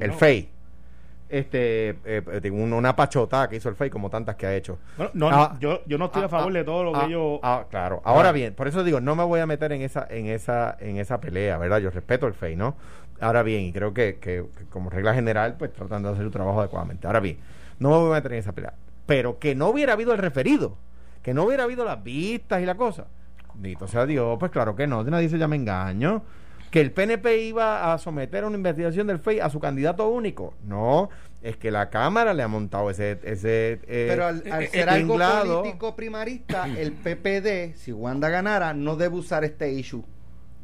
el. 0.00 0.12
FEI. 0.12 0.50
Este, 1.28 1.96
eh, 2.04 2.50
un- 2.52 2.72
una 2.72 2.94
pachota 2.94 3.48
que 3.48 3.56
hizo 3.56 3.68
el 3.68 3.74
FEI, 3.74 3.90
como 3.90 4.08
tantas 4.10 4.36
que 4.36 4.46
ha 4.46 4.54
hecho. 4.54 4.78
Bueno, 4.96 5.10
no, 5.14 5.28
Ah, 5.30 5.56
yo, 5.58 5.80
yo 5.86 5.98
no 5.98 6.04
estoy 6.06 6.22
a 6.22 6.26
ah, 6.26 6.28
favor 6.28 6.52
ah, 6.52 6.58
de 6.58 6.64
todo 6.64 6.84
lo 6.84 6.92
que 6.92 6.98
ah, 7.00 7.06
ellos... 7.06 7.40
ah, 7.42 7.64
claro. 7.68 8.00
Ahora 8.04 8.28
Ah. 8.28 8.32
bien, 8.32 8.54
por 8.54 8.68
eso 8.68 8.84
digo, 8.84 9.00
no 9.00 9.16
me 9.16 9.24
voy 9.24 9.40
a 9.40 9.46
meter 9.46 9.72
en 9.72 9.82
esa, 9.82 10.06
en 10.08 10.26
esa, 10.26 10.76
en 10.78 10.98
esa 10.98 11.20
pelea, 11.20 11.58
¿verdad? 11.58 11.78
Yo 11.78 11.90
respeto 11.90 12.26
el 12.28 12.34
FEI, 12.34 12.54
¿no? 12.56 12.76
Ahora 13.20 13.42
bien, 13.42 13.62
y 13.64 13.72
creo 13.72 13.92
que, 13.92 14.18
que- 14.20 14.44
que 14.56 14.64
como 14.66 14.88
regla 14.90 15.14
general, 15.14 15.56
pues 15.58 15.72
tratan 15.72 16.02
de 16.04 16.10
hacer 16.10 16.22
su 16.24 16.30
trabajo 16.30 16.60
adecuadamente. 16.60 17.06
Ahora 17.08 17.20
bien, 17.20 17.38
no 17.80 17.90
me 17.90 17.96
voy 17.96 18.10
a 18.12 18.14
meter 18.14 18.32
en 18.34 18.38
esa 18.38 18.52
pelea. 18.52 18.74
Pero 19.06 19.38
que 19.38 19.54
no 19.54 19.68
hubiera 19.68 19.94
habido 19.94 20.12
el 20.12 20.18
referido, 20.18 20.76
que 21.22 21.34
no 21.34 21.44
hubiera 21.44 21.64
habido 21.64 21.84
las 21.84 22.02
vistas 22.04 22.62
y 22.62 22.66
la 22.66 22.76
cosa. 22.76 23.06
Dito 23.54 23.88
sea 23.88 24.06
Dios, 24.06 24.36
pues 24.38 24.52
claro 24.52 24.76
que 24.76 24.86
no, 24.86 25.02
nadie 25.02 25.28
se 25.28 25.38
llama 25.38 25.56
engaño. 25.56 26.22
Que 26.70 26.80
el 26.80 26.92
PNP 26.92 27.38
iba 27.46 27.92
a 27.92 27.98
someter 27.98 28.44
a 28.44 28.46
una 28.48 28.56
investigación 28.56 29.06
del 29.06 29.18
FEI 29.18 29.40
a 29.40 29.48
su 29.50 29.60
candidato 29.60 30.08
único. 30.08 30.54
No, 30.64 31.08
es 31.42 31.56
que 31.56 31.70
la 31.70 31.90
Cámara 31.90 32.34
le 32.34 32.42
ha 32.42 32.48
montado 32.48 32.90
ese... 32.90 33.18
ese 33.22 33.80
eh, 33.86 34.06
Pero 34.08 34.26
al, 34.26 34.42
al 34.50 34.62
eh, 34.64 34.68
ser 34.68 34.88
algo 34.88 35.16
político 35.18 35.94
primarista, 35.96 36.66
el 36.68 36.92
PPD, 36.92 37.76
si 37.76 37.92
Wanda 37.92 38.28
ganara, 38.28 38.74
no 38.74 38.96
debe 38.96 39.16
usar 39.16 39.44
este 39.44 39.72
issue 39.72 40.04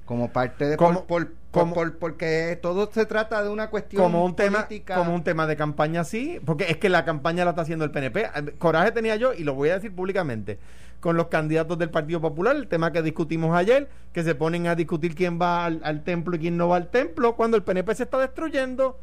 como 0.05 0.33
parte 0.33 0.67
de 0.67 0.77
Como- 0.77 1.05
por, 1.07 1.27
por- 1.27 1.42
como- 1.53 1.75
por- 1.75 1.99
porque 1.99 2.59
todo 2.61 2.91
se 2.93 3.07
trata 3.07 3.43
de 3.43 3.49
una 3.51 3.71
cuestión 3.71 4.03
como 4.03 4.25
un 4.25 4.35
tema 4.35 4.67
política. 4.67 4.95
como 4.97 5.15
un 5.15 5.23
tema 5.23 5.47
de 5.47 5.57
campaña 5.57 6.03
sí 6.05 6.41
porque 6.45 6.65
es 6.71 6.79
que 6.79 6.89
la 6.89 7.05
campaña 7.05 7.45
la 7.45 7.51
está 7.51 7.63
haciendo 7.63 7.85
el 7.85 7.91
PNP 7.91 8.29
coraje 8.59 8.91
tenía 8.93 9.17
yo 9.17 9.33
y 9.35 9.45
lo 9.45 9.55
voy 9.55 9.69
a 9.69 9.75
decir 9.75 9.95
públicamente 9.95 10.59
con 11.01 11.17
los 11.17 11.27
candidatos 11.29 11.79
del 11.79 11.91
Partido 11.91 12.21
Popular 12.21 12.57
el 12.57 12.69
tema 12.69 12.93
que 12.93 13.03
discutimos 13.03 13.55
ayer 13.57 13.89
que 14.13 14.23
se 14.23 14.35
ponen 14.35 14.67
a 14.67 14.75
discutir 14.75 15.15
quién 15.15 15.41
va 15.41 15.65
al, 15.65 15.81
al 15.85 16.05
templo 16.05 16.37
y 16.37 16.39
quién 16.39 16.57
no 16.57 16.69
va 16.69 16.77
al 16.77 16.91
templo 16.91 17.35
cuando 17.37 17.57
el 17.57 17.63
PNP 17.63 17.95
se 17.95 18.05
está 18.05 18.19
destruyendo 18.19 18.99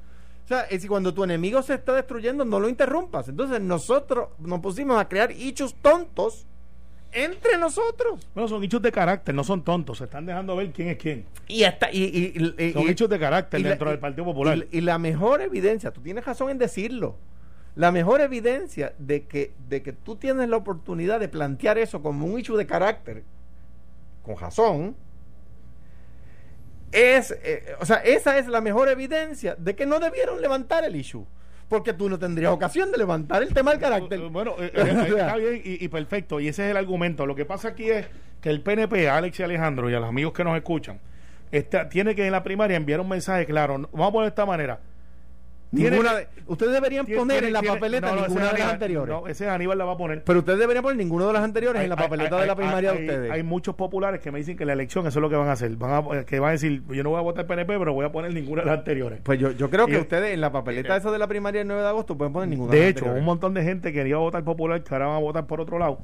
o 0.46 0.48
sea, 0.50 0.62
es 0.62 0.70
decir, 0.72 0.90
cuando 0.90 1.14
tu 1.14 1.24
enemigo 1.24 1.62
se 1.62 1.76
está 1.76 1.94
destruyendo, 1.94 2.44
no 2.44 2.60
lo 2.60 2.68
interrumpas. 2.68 3.28
Entonces, 3.30 3.62
nosotros 3.62 4.30
nos 4.40 4.62
pusimos 4.62 5.00
a 5.00 5.08
crear 5.08 5.30
hechos 5.32 5.76
tontos 5.80 6.48
entre 7.12 7.58
nosotros. 7.58 8.28
Bueno, 8.34 8.48
son 8.48 8.64
hechos 8.64 8.82
de 8.82 8.92
carácter, 8.92 9.34
no 9.34 9.44
son 9.44 9.64
tontos. 9.64 9.98
Se 9.98 10.04
están 10.06 10.26
dejando 10.26 10.56
ver 10.56 10.72
quién 10.72 10.90
es 10.90 10.98
quién. 10.98 11.26
Y 11.48 11.64
hasta 11.64 11.92
y, 11.92 12.04
y- 12.04 12.64
y- 12.68 12.74
Son 12.74 12.84
y- 12.84 12.90
hechos 12.90 13.10
de 13.10 13.20
carácter 13.20 13.62
la- 13.62 13.70
dentro 13.70 13.90
del 13.90 14.00
Partido 14.00 14.26
Popular. 14.26 14.66
Y, 14.72 14.78
y 14.78 14.82
la 14.82 14.98
mejor 14.98 15.42
evidencia, 15.42 15.92
tú 15.92 16.02
tienes 16.02 16.24
razón 16.26 16.50
en 16.50 16.58
decirlo, 16.58 17.16
la 17.76 17.92
mejor 17.92 18.22
evidencia 18.22 18.94
de 19.00 19.26
que, 19.26 19.54
de 19.70 19.82
que 19.82 19.94
tú 19.94 20.16
tienes 20.18 20.50
la 20.50 20.58
oportunidad 20.58 21.20
de 21.20 21.28
plantear 21.30 21.78
eso 21.78 22.02
como 22.02 22.26
un 22.26 22.40
hecho 22.40 22.58
de 22.58 22.66
carácter, 22.68 23.24
con 24.24 24.38
razón, 24.38 24.96
es, 26.92 27.32
eh, 27.44 27.76
o 27.80 27.86
sea, 27.86 27.98
esa 27.98 28.38
es 28.40 28.48
la 28.48 28.62
mejor 28.62 28.90
evidencia 28.90 29.56
de 29.56 29.76
que 29.76 29.86
no 29.86 30.00
debieron 30.00 30.42
levantar 30.42 30.84
el 30.84 30.96
issue. 30.96 31.26
Porque 31.70 31.94
tú 31.94 32.10
no 32.10 32.18
tendrías 32.18 32.52
ocasión 32.52 32.92
de 32.92 32.98
levantar 32.98 33.44
el 33.44 33.54
tema 33.54 33.72
del 33.72 33.80
carácter. 33.80 34.20
Eh, 34.20 34.28
Bueno, 34.30 34.56
eh, 34.60 34.72
eh, 34.76 35.06
está 35.08 35.36
bien 35.38 35.62
y, 35.64 35.86
y 35.86 35.88
perfecto. 35.88 36.40
Y 36.40 36.48
ese 36.48 36.66
es 36.66 36.72
el 36.72 36.78
argumento. 36.78 37.26
Lo 37.26 37.36
que 37.36 37.46
pasa 37.46 37.70
aquí 37.70 37.90
es 37.90 38.08
que 38.42 38.50
el 38.50 38.62
PNP, 38.62 39.08
Alex 39.08 39.40
y 39.40 39.44
Alejandro, 39.44 39.90
y 39.90 39.94
a 39.94 40.00
los 40.00 40.10
amigos 40.10 40.34
que 40.34 40.44
nos 40.44 40.58
escuchan, 40.58 41.00
está, 41.52 41.88
tiene 41.88 42.16
que 42.16 42.26
en 42.26 42.32
la 42.32 42.44
primaria 42.44 42.76
enviar 42.76 43.00
un 43.00 43.08
mensaje 43.08 43.46
claro. 43.46 43.88
Vamos 43.92 44.10
a 44.10 44.12
poner 44.12 44.26
de 44.26 44.30
esta 44.30 44.46
manera. 44.46 44.80
Ninguna 45.72 46.16
de- 46.16 46.28
ustedes 46.48 46.72
deberían 46.74 47.06
tiene- 47.06 47.20
poner 47.22 47.36
tiene- 47.44 47.48
en 47.48 47.54
la 47.54 47.62
papeleta 47.62 48.12
no, 48.16 48.22
ninguna 48.28 48.52
de 48.54 48.58
las 48.60 48.74
anteriores. 48.74 49.16
No, 49.16 49.28
ese 49.28 49.48
Aníbal 49.48 49.78
la 49.78 49.86
va 49.86 49.94
a 49.94 49.98
poner. 49.98 50.24
Pero 50.24 50.40
ustedes 50.40 50.58
deberían 50.58 50.82
poner 50.84 50.98
ninguno 50.98 51.28
de 51.28 51.34
las 51.34 51.44
anteriores 51.44 51.84
en 51.84 51.90
la 51.90 51.96
papeleta 51.96 52.36
hay- 52.38 52.42
de 52.42 52.48
la 52.48 52.54
hay- 52.54 52.58
primaria 52.58 52.92
de 52.94 53.00
ustedes. 53.02 53.32
Hay 53.32 53.44
muchos 53.44 53.76
populares 53.76 54.20
que 54.20 54.32
me 54.32 54.40
dicen 54.40 54.58
que 54.58 54.66
la 54.66 54.74
elección 54.74 55.06
eso 55.06 55.20
es 55.20 55.22
lo 55.22 55.30
que 55.30 55.36
van 55.36 55.48
a 55.48 55.52
hacer. 55.52 55.70
Van 55.76 55.92
a, 55.92 56.24
que 56.26 56.40
van 56.40 56.50
a 56.50 56.52
decir, 56.54 56.82
yo 56.90 57.04
no 57.04 57.12
voy 57.12 57.20
a 57.20 57.22
votar 57.22 57.46
PNP, 57.46 57.78
pero 57.78 57.94
voy 57.94 58.06
a 58.06 58.12
poner 58.12 58.34
ninguna 58.34 58.62
de 58.64 58.68
las 58.68 58.80
anteriores. 58.80 59.20
Pues 59.24 59.38
yo, 59.38 59.52
yo 59.52 59.70
creo 59.70 59.86
que 59.86 59.98
ustedes 60.00 60.34
en 60.34 60.42
la 60.42 60.52
papeleta 60.52 60.98
esa 60.98 61.12
de 61.12 61.20
la 61.20 61.28
primaria 61.28 61.60
del 61.60 61.68
9 61.68 61.84
de 61.84 61.88
agosto 61.90 62.18
pueden 62.18 62.34
poner 62.34 62.50
ninguna 62.50 62.72
De 62.72 62.80
las 62.80 62.88
hecho, 62.90 62.98
anteriores. 63.06 63.20
un 63.22 63.26
montón 63.26 63.54
de 63.54 63.64
gente 63.64 63.94
quería 63.94 64.18
votar 64.18 64.44
popular 64.44 64.84
que 64.84 64.94
ahora 64.96 65.06
van 65.08 65.16
a 65.18 65.20
votar 65.20 65.46
por 65.46 65.62
otro 65.62 65.78
lado. 65.78 66.00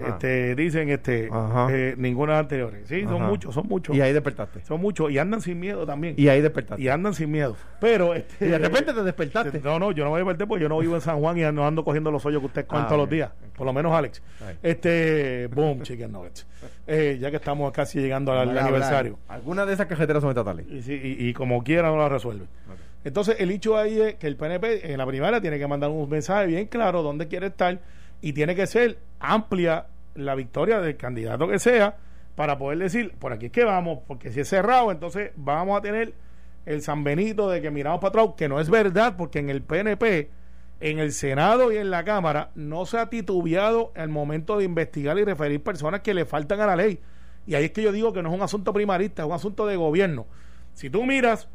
Ajá. 0.00 0.08
Este, 0.14 0.54
dicen 0.54 0.88
este 0.90 1.28
eh, 1.70 1.94
ninguna 1.96 2.32
de 2.32 2.36
las 2.36 2.42
anteriores. 2.44 2.88
Sí, 2.88 3.02
son 3.04 3.22
muchos, 3.22 3.54
son 3.54 3.66
muchos. 3.68 3.94
Y 3.96 4.00
ahí 4.00 4.12
despertaste. 4.12 4.60
Son 4.64 4.80
muchos 4.80 5.10
y 5.10 5.18
andan 5.18 5.40
sin 5.40 5.58
miedo 5.60 5.86
también. 5.86 6.14
Y 6.16 6.28
ahí 6.28 6.40
despertaste. 6.40 6.82
Y 6.82 6.88
andan 6.88 7.14
sin 7.14 7.30
miedo. 7.30 7.56
Pero 7.80 8.14
este, 8.14 8.46
Y 8.46 8.48
de 8.50 8.58
repente 8.58 8.92
te 8.92 9.02
despertaste. 9.02 9.60
No, 9.62 9.78
no, 9.78 9.92
yo 9.92 10.04
no 10.04 10.10
voy 10.10 10.18
a 10.18 10.20
despertar 10.24 10.48
porque 10.48 10.62
yo 10.62 10.68
no 10.68 10.78
vivo 10.78 10.94
en 10.94 11.00
San 11.00 11.18
Juan 11.20 11.38
y 11.38 11.42
no 11.52 11.66
ando 11.66 11.84
cogiendo 11.84 12.10
los 12.10 12.24
hoyos 12.26 12.40
que 12.40 12.46
ustedes 12.46 12.66
cogen 12.66 12.84
Ah, 12.84 12.88
todos 12.88 13.00
los 13.00 13.10
días. 13.10 13.30
Por 13.56 13.66
lo 13.66 13.72
menos 13.72 13.92
Alex. 13.92 14.20
Este, 14.62 15.46
boom, 15.48 15.82
chicken 15.82 16.10
nuggets. 16.12 16.46
Eh, 16.86 17.18
ya 17.20 17.30
que 17.30 17.36
estamos 17.36 17.70
casi 17.72 18.00
llegando 18.00 18.32
al, 18.32 18.56
aniversario. 18.58 19.18
Algunas 19.28 19.66
de 19.66 19.74
esas 19.74 19.86
cajeteras 19.86 20.20
son 20.22 20.30
estatales. 20.30 20.66
Y, 20.68 20.82
sí, 20.82 20.92
y- 21.18 21.28
y 21.28 21.32
como 21.34 21.62
quiera 21.62 21.88
no 21.88 21.98
la 21.98 22.08
resuelve. 22.08 22.46
Entonces, 23.04 23.36
el 23.38 23.50
hecho 23.50 23.76
ahí 23.76 24.00
es 24.00 24.14
que 24.14 24.26
el 24.26 24.36
PNP 24.36 24.90
en 24.92 24.96
la 24.98 25.06
primaria 25.06 25.40
tiene 25.40 25.58
que 25.58 25.66
mandar 25.66 25.90
un 25.90 26.08
mensaje 26.08 26.46
bien 26.46 26.66
claro 26.66 27.02
dónde 27.02 27.28
quiere 27.28 27.48
estar 27.48 27.78
y 28.24 28.32
tiene 28.32 28.54
que 28.56 28.66
ser 28.66 28.96
amplia 29.20 29.84
la 30.14 30.34
victoria 30.34 30.80
del 30.80 30.96
candidato 30.96 31.46
que 31.46 31.58
sea 31.58 31.98
para 32.34 32.56
poder 32.56 32.78
decir, 32.78 33.12
por 33.18 33.34
aquí 33.34 33.46
es 33.46 33.52
que 33.52 33.64
vamos, 33.64 33.98
porque 34.06 34.32
si 34.32 34.40
es 34.40 34.48
cerrado, 34.48 34.90
entonces 34.90 35.32
vamos 35.36 35.76
a 35.76 35.82
tener 35.82 36.14
el 36.64 36.80
San 36.80 37.04
Benito 37.04 37.50
de 37.50 37.60
que 37.60 37.70
miramos 37.70 38.00
para 38.00 38.22
atrás, 38.22 38.34
que 38.34 38.48
no 38.48 38.60
es 38.60 38.70
verdad, 38.70 39.18
porque 39.18 39.40
en 39.40 39.50
el 39.50 39.60
PNP, 39.60 40.30
en 40.80 41.00
el 41.00 41.12
Senado 41.12 41.70
y 41.70 41.76
en 41.76 41.90
la 41.90 42.02
Cámara, 42.04 42.48
no 42.54 42.86
se 42.86 42.96
ha 42.96 43.10
titubeado 43.10 43.92
al 43.94 44.08
momento 44.08 44.56
de 44.56 44.64
investigar 44.64 45.18
y 45.18 45.24
referir 45.24 45.62
personas 45.62 46.00
que 46.00 46.14
le 46.14 46.24
faltan 46.24 46.60
a 46.60 46.66
la 46.66 46.76
ley. 46.76 47.00
Y 47.46 47.56
ahí 47.56 47.66
es 47.66 47.72
que 47.72 47.82
yo 47.82 47.92
digo 47.92 48.14
que 48.14 48.22
no 48.22 48.30
es 48.30 48.34
un 48.34 48.42
asunto 48.42 48.72
primarista, 48.72 49.24
es 49.24 49.28
un 49.28 49.34
asunto 49.34 49.66
de 49.66 49.76
gobierno. 49.76 50.24
Si 50.72 50.88
tú 50.88 51.04
miras, 51.04 51.50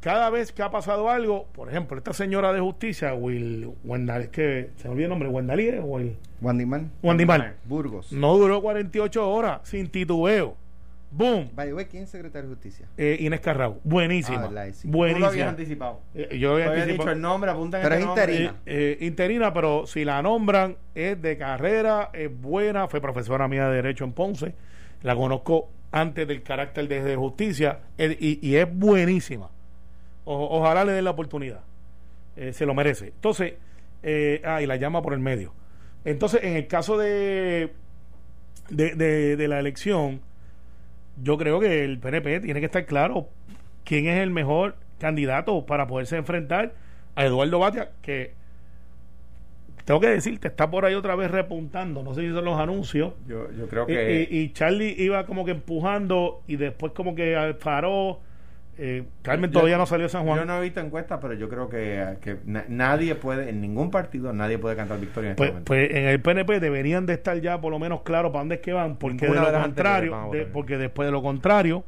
cada 0.00 0.30
vez 0.30 0.52
que 0.52 0.62
ha 0.62 0.70
pasado 0.70 1.10
algo, 1.10 1.46
por 1.52 1.68
ejemplo, 1.68 1.98
esta 1.98 2.12
señora 2.12 2.52
de 2.52 2.60
justicia, 2.60 3.14
Will, 3.14 3.70
Wendal, 3.84 4.22
es 4.22 4.28
que 4.28 4.70
se 4.76 4.88
me 4.88 4.92
olvidó 4.92 5.06
el 5.06 5.10
nombre, 5.10 5.28
Wendalí 5.28 5.70
o 5.78 5.84
Will, 5.84 6.16
Wandyman, 6.40 6.90
Wandimar, 7.02 7.56
Burgos. 7.64 8.12
no 8.12 8.36
duró 8.36 8.60
48 8.62 9.28
horas 9.30 9.60
sin 9.64 9.88
titubeo. 9.88 10.56
Boom. 11.10 11.48
By 11.54 11.68
the 11.68 11.74
way, 11.74 11.86
¿quién 11.86 12.02
es 12.02 12.10
secretario 12.10 12.50
de 12.50 12.54
justicia? 12.54 12.86
Eh, 12.98 13.16
Inés 13.20 13.40
Carrao, 13.40 13.78
buenísima. 13.82 14.42
Ah, 14.44 14.48
verdad, 14.48 14.68
sí. 14.74 14.86
Tú 14.90 14.98
lo 14.98 15.04
habías 15.04 15.18
buenísima. 15.20 15.48
anticipado. 15.48 16.00
Eh, 16.14 16.38
yo 16.38 16.52
había 16.52 16.66
anticipado- 16.66 16.92
dicho 16.98 17.10
el 17.10 17.20
nombre, 17.22 17.50
apunta 17.50 17.80
Pero 17.80 17.94
este 17.94 18.04
es 18.04 18.10
interina. 18.10 18.50
eh, 18.66 18.98
eh, 19.00 19.06
interina, 19.06 19.54
pero 19.54 19.86
si 19.86 20.04
la 20.04 20.20
nombran, 20.20 20.76
es 20.94 21.20
de 21.22 21.38
carrera, 21.38 22.10
es 22.12 22.30
buena, 22.40 22.88
fue 22.88 23.00
profesora 23.00 23.48
mía 23.48 23.68
de 23.70 23.76
Derecho 23.76 24.04
en 24.04 24.12
Ponce, 24.12 24.54
la 25.02 25.16
conozco 25.16 25.70
antes 25.92 26.28
del 26.28 26.42
carácter 26.42 26.86
de, 26.86 27.02
de 27.02 27.16
justicia 27.16 27.78
eh, 27.96 28.14
y, 28.20 28.46
y 28.46 28.56
es 28.56 28.68
buenísima. 28.70 29.48
O- 30.30 30.58
ojalá 30.58 30.84
le 30.84 30.92
den 30.92 31.04
la 31.04 31.10
oportunidad. 31.10 31.60
Eh, 32.36 32.52
se 32.52 32.66
lo 32.66 32.74
merece. 32.74 33.06
Entonces, 33.08 33.54
eh, 34.02 34.40
ah, 34.44 34.60
y 34.62 34.66
la 34.66 34.76
llama 34.76 35.00
por 35.02 35.12
el 35.14 35.20
medio. 35.20 35.52
Entonces, 36.04 36.44
en 36.44 36.54
el 36.56 36.66
caso 36.66 36.96
de, 36.98 37.72
de, 38.70 38.94
de, 38.94 39.36
de 39.36 39.48
la 39.48 39.58
elección, 39.58 40.20
yo 41.22 41.36
creo 41.38 41.58
que 41.60 41.84
el 41.84 41.98
PNP 41.98 42.40
tiene 42.40 42.60
que 42.60 42.66
estar 42.66 42.84
claro 42.86 43.28
quién 43.84 44.06
es 44.06 44.20
el 44.20 44.30
mejor 44.30 44.76
candidato 45.00 45.64
para 45.66 45.86
poderse 45.86 46.16
enfrentar 46.16 46.74
a 47.16 47.24
Eduardo 47.24 47.58
Batia, 47.58 47.90
que 48.02 48.34
tengo 49.84 50.00
que 50.00 50.08
decirte, 50.08 50.48
está 50.48 50.70
por 50.70 50.84
ahí 50.84 50.94
otra 50.94 51.16
vez 51.16 51.30
repuntando, 51.30 52.02
no 52.02 52.12
sé 52.14 52.20
si 52.20 52.30
son 52.32 52.44
los 52.44 52.58
anuncios. 52.60 53.14
Yo, 53.26 53.50
yo 53.52 53.66
creo 53.68 53.86
que. 53.86 54.28
y- 54.30 54.38
y 54.40 54.52
Charlie 54.52 54.94
iba 54.98 55.24
como 55.24 55.44
que 55.46 55.52
empujando 55.52 56.42
y 56.46 56.56
después 56.56 56.92
como 56.92 57.14
que 57.14 57.56
paró. 57.62 58.20
Eh, 58.80 59.04
Carmen 59.22 59.50
Yo- 59.50 59.54
todavía 59.54 59.76
no 59.76 59.86
salió 59.86 60.08
San 60.08 60.24
Juan. 60.24 60.38
Yo 60.38 60.44
no 60.44 60.56
he 60.58 60.60
visto 60.60 60.78
encuestas, 60.78 61.18
pero 61.20 61.34
yo 61.34 61.48
creo 61.48 61.68
que, 61.68 62.16
que 62.20 62.36
na- 62.44 62.64
nadie 62.68 63.16
puede, 63.16 63.50
en 63.50 63.60
ningún 63.60 63.90
partido, 63.90 64.32
nadie 64.32 64.56
puede 64.56 64.76
cantar 64.76 65.00
victoria 65.00 65.28
en 65.28 65.32
este 65.32 65.36
Pues, 65.38 65.50
momento. 65.50 65.66
pues 65.66 65.90
en 65.90 66.04
el 66.06 66.20
PNP 66.22 66.60
deberían 66.60 67.04
de 67.04 67.14
estar 67.14 67.40
ya 67.40 67.60
por 67.60 67.72
lo 67.72 67.80
menos 67.80 68.02
claros 68.02 68.30
para 68.30 68.40
dónde 68.42 68.54
es 68.56 68.60
que 68.60 68.72
van, 68.72 68.96
porque 68.96 69.26
Ninguna 69.26 69.40
de 69.40 69.46
de 69.46 69.52
lo 69.58 69.62
contrario, 69.64 70.28
de- 70.32 70.46
porque 70.46 70.78
después 70.78 71.06
de 71.06 71.12
lo 71.12 71.22
contrario, 71.22 71.82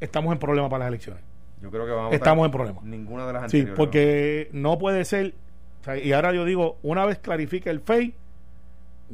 estamos 0.00 0.32
en 0.32 0.38
problemas 0.38 0.70
para 0.70 0.84
las 0.84 0.88
elecciones. 0.88 1.22
yo 1.60 1.70
creo 1.72 1.84
que 1.84 1.90
vamos 1.90 2.12
a 2.12 2.14
estamos 2.14 2.44
en 2.46 2.52
problemas. 2.52 2.84
Ninguna 2.84 3.26
de 3.26 3.32
las 3.32 3.50
Sí, 3.50 3.56
anteriores. 3.58 3.76
porque 3.76 4.48
no 4.52 4.78
puede 4.78 5.04
ser, 5.04 5.34
o 5.80 5.84
sea, 5.84 5.96
y 5.98 6.12
ahora 6.12 6.32
yo 6.32 6.44
digo, 6.44 6.78
una 6.84 7.04
vez 7.06 7.18
clarifique 7.18 7.68
el 7.70 7.80
FEI, 7.80 8.14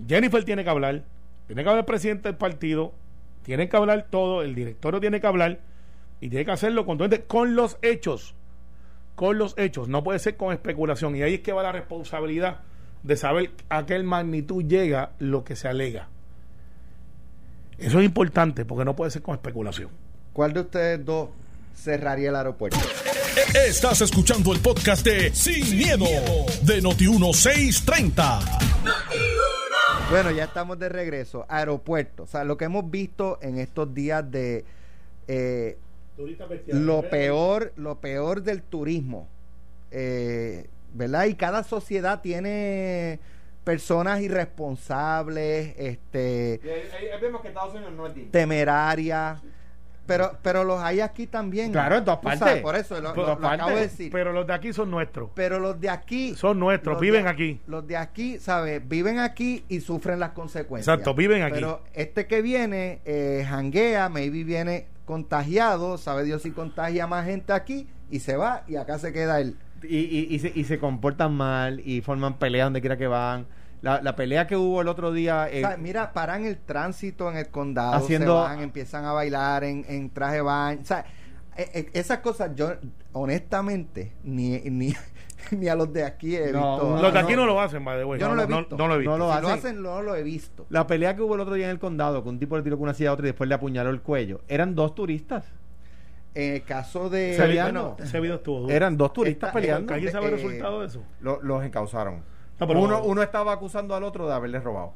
Jennifer 0.06 0.44
tiene 0.44 0.62
que 0.64 0.68
hablar, 0.70 1.02
tiene 1.46 1.62
que 1.62 1.68
hablar 1.70 1.80
el 1.84 1.86
presidente 1.86 2.28
del 2.28 2.36
partido, 2.36 2.92
tiene 3.42 3.70
que 3.70 3.76
hablar 3.78 4.06
todo, 4.10 4.42
el 4.42 4.54
directorio 4.54 5.00
tiene 5.00 5.20
que 5.22 5.26
hablar 5.26 5.58
y 6.24 6.30
tiene 6.30 6.46
que 6.46 6.52
hacerlo 6.52 6.86
contundente 6.86 7.26
con 7.26 7.54
los 7.54 7.76
hechos, 7.82 8.34
con 9.14 9.36
los 9.36 9.52
hechos, 9.58 9.88
no 9.88 10.02
puede 10.02 10.18
ser 10.18 10.38
con 10.38 10.54
especulación 10.54 11.14
y 11.16 11.22
ahí 11.22 11.34
es 11.34 11.40
que 11.40 11.52
va 11.52 11.62
la 11.62 11.70
responsabilidad 11.70 12.60
de 13.02 13.18
saber 13.18 13.50
a 13.68 13.84
qué 13.84 14.02
magnitud 14.02 14.64
llega 14.64 15.10
lo 15.18 15.44
que 15.44 15.54
se 15.54 15.68
alega. 15.68 16.08
Eso 17.76 17.98
es 17.98 18.06
importante 18.06 18.64
porque 18.64 18.86
no 18.86 18.96
puede 18.96 19.10
ser 19.10 19.20
con 19.20 19.34
especulación. 19.34 19.90
¿Cuál 20.32 20.54
de 20.54 20.60
ustedes 20.60 21.04
dos 21.04 21.28
cerraría 21.74 22.30
el 22.30 22.36
aeropuerto? 22.36 22.78
Estás 23.68 24.00
escuchando 24.00 24.54
el 24.54 24.60
podcast 24.60 25.04
de 25.04 25.30
Sin, 25.34 25.76
miedo, 25.76 26.06
de 26.62 26.82
Noti1630. 26.82 28.40
Bueno, 30.08 30.30
ya 30.30 30.44
estamos 30.44 30.78
de 30.78 30.88
regreso. 30.88 31.44
Aeropuerto. 31.50 32.22
O 32.22 32.26
sea, 32.26 32.44
lo 32.44 32.56
que 32.56 32.64
hemos 32.64 32.90
visto 32.90 33.38
en 33.42 33.58
estos 33.58 33.92
días 33.92 34.30
de 34.30 34.64
eh, 35.28 35.76
lo 36.72 37.02
peor, 37.08 37.72
lo 37.76 38.00
peor 38.00 38.42
del 38.42 38.62
turismo. 38.62 39.28
Eh, 39.90 40.68
¿Verdad? 40.92 41.24
Y 41.26 41.34
cada 41.34 41.64
sociedad 41.64 42.20
tiene 42.20 43.18
personas 43.64 44.20
irresponsables, 44.20 45.74
este, 45.78 46.60
vemos 47.20 47.40
que 47.40 47.48
Estados 47.48 47.74
Unidos 47.74 47.92
no 47.94 48.06
es 48.06 48.14
digno. 48.14 48.30
temerarias. 48.30 49.40
Pero, 50.06 50.36
pero 50.42 50.64
los 50.64 50.82
hay 50.82 51.00
aquí 51.00 51.26
también. 51.26 51.72
Claro, 51.72 51.96
en 51.96 52.04
todas 52.04 52.20
sabes, 52.22 52.38
partes. 52.38 52.62
por 52.62 52.76
eso 52.76 53.00
lo, 53.00 53.14
lo- 53.14 53.38
lo 53.40 53.48
acabo 53.48 53.70
de 53.70 53.80
decir. 53.80 54.12
Pero 54.12 54.34
los 54.34 54.46
de 54.46 54.52
aquí 54.52 54.70
son 54.74 54.90
nuestros. 54.90 55.30
Pero 55.34 55.58
los 55.58 55.80
de 55.80 55.88
aquí. 55.88 56.34
Son 56.34 56.60
nuestros, 56.60 57.00
viven 57.00 57.24
de- 57.24 57.30
aquí. 57.30 57.60
Los 57.66 57.86
de 57.88 57.96
aquí, 57.96 58.38
¿sabes? 58.38 58.86
Viven 58.86 59.18
aquí 59.18 59.64
y 59.70 59.80
sufren 59.80 60.20
las 60.20 60.32
consecuencias. 60.32 60.92
Exacto, 60.92 61.14
viven 61.14 61.40
aquí. 61.42 61.54
Pero 61.54 61.80
este 61.94 62.26
que 62.26 62.42
viene, 62.42 63.00
eh, 63.06 63.46
janguea, 63.48 64.10
maybe 64.10 64.44
viene 64.44 64.88
contagiado, 65.04 65.98
sabe 65.98 66.24
Dios 66.24 66.42
si 66.42 66.50
contagia 66.50 67.06
más 67.06 67.26
gente 67.26 67.52
aquí 67.52 67.86
y 68.10 68.20
se 68.20 68.36
va 68.36 68.62
y 68.68 68.76
acá 68.76 68.98
se 68.98 69.12
queda 69.12 69.40
él. 69.40 69.56
Y, 69.82 69.98
y, 69.98 70.26
y, 70.34 70.38
se, 70.38 70.52
y 70.54 70.64
se 70.64 70.78
comportan 70.78 71.34
mal 71.34 71.80
y 71.84 72.00
forman 72.00 72.38
peleas 72.38 72.66
donde 72.66 72.80
quiera 72.80 72.96
que 72.96 73.06
van. 73.06 73.46
La, 73.82 74.00
la 74.00 74.16
pelea 74.16 74.46
que 74.46 74.56
hubo 74.56 74.80
el 74.80 74.88
otro 74.88 75.12
día. 75.12 75.46
eh, 75.50 75.62
O 75.62 75.68
sea, 75.68 75.76
mira, 75.76 76.12
paran 76.14 76.46
el 76.46 76.56
tránsito 76.56 77.30
en 77.30 77.36
el 77.36 77.48
condado, 77.48 77.92
Haciendo- 77.94 78.42
se 78.44 78.48
van, 78.48 78.60
empiezan 78.62 79.04
a 79.04 79.12
bailar 79.12 79.62
en, 79.64 79.84
en 79.88 80.08
traje 80.08 80.40
baño. 80.40 80.80
O 80.80 80.86
sea, 80.86 81.04
eh, 81.56 81.68
eh, 81.74 81.90
esas 81.92 82.18
cosas 82.20 82.52
yo, 82.54 82.72
honestamente, 83.12 84.12
ni, 84.22 84.58
ni, 84.70 84.94
ni 85.58 85.68
a 85.68 85.74
los 85.74 85.92
de 85.92 86.04
aquí 86.04 86.36
he 86.36 86.52
No, 86.52 86.72
visto. 86.78 86.90
Los 86.90 87.02
de 87.12 87.12
no, 87.12 87.26
aquí 87.26 87.36
no, 87.36 87.46
lo 87.46 87.60
hacen, 87.60 87.84
by 87.84 87.98
the 87.98 88.04
way. 88.04 88.20
Yo 88.20 88.28
no 88.28 88.34
lo 88.34 88.42
he 88.42 88.46
visto. 88.46 88.76
No, 88.76 88.88
lo 88.88 88.94
he 88.94 88.98
visto. 88.98 89.10
No 89.18 89.18
lo 89.18 89.34
si 89.34 89.40
lo 89.42 89.48
hacen. 89.48 89.58
hacen, 89.58 89.82
no 89.82 90.02
lo 90.02 90.14
he 90.16 90.22
visto. 90.22 90.66
La 90.70 90.86
pelea 90.86 91.14
que 91.16 91.22
hubo 91.22 91.34
el 91.34 91.40
otro 91.40 91.54
día 91.54 91.66
en 91.66 91.70
el 91.72 91.78
condado, 91.78 92.22
que 92.22 92.28
un 92.28 92.38
tipo 92.38 92.56
le 92.56 92.62
tiró 92.62 92.76
con 92.76 92.84
una 92.84 92.94
silla 92.94 93.10
a 93.10 93.12
otro 93.14 93.26
y 93.26 93.28
después 93.30 93.48
le 93.48 93.54
apuñaló 93.54 93.90
el 93.90 94.00
cuello, 94.02 94.40
eran 94.48 94.74
dos 94.74 94.94
turistas. 94.94 95.44
En 96.34 96.54
el 96.54 96.62
caso 96.64 97.08
de. 97.10 97.36
Video, 97.48 97.96
ese 97.98 98.18
video 98.20 98.36
estuvo 98.36 98.60
duro. 98.62 98.74
Eran 98.74 98.96
dos 98.96 99.12
turistas 99.12 99.48
Esta- 99.50 99.60
peleando. 99.60 99.94
¿Alguien 99.94 100.10
sabe 100.12 100.26
el 100.26 100.32
eh, 100.34 100.36
resultado 100.36 100.80
de 100.80 100.86
eso? 100.88 101.02
Lo- 101.20 101.40
los 101.42 101.62
encausaron. 101.64 102.22
No, 102.58 102.66
pero- 102.66 102.80
uno, 102.80 103.02
uno 103.04 103.22
estaba 103.22 103.52
acusando 103.52 103.94
al 103.94 104.02
otro 104.02 104.26
de 104.26 104.34
haberle 104.34 104.58
robado. 104.60 104.92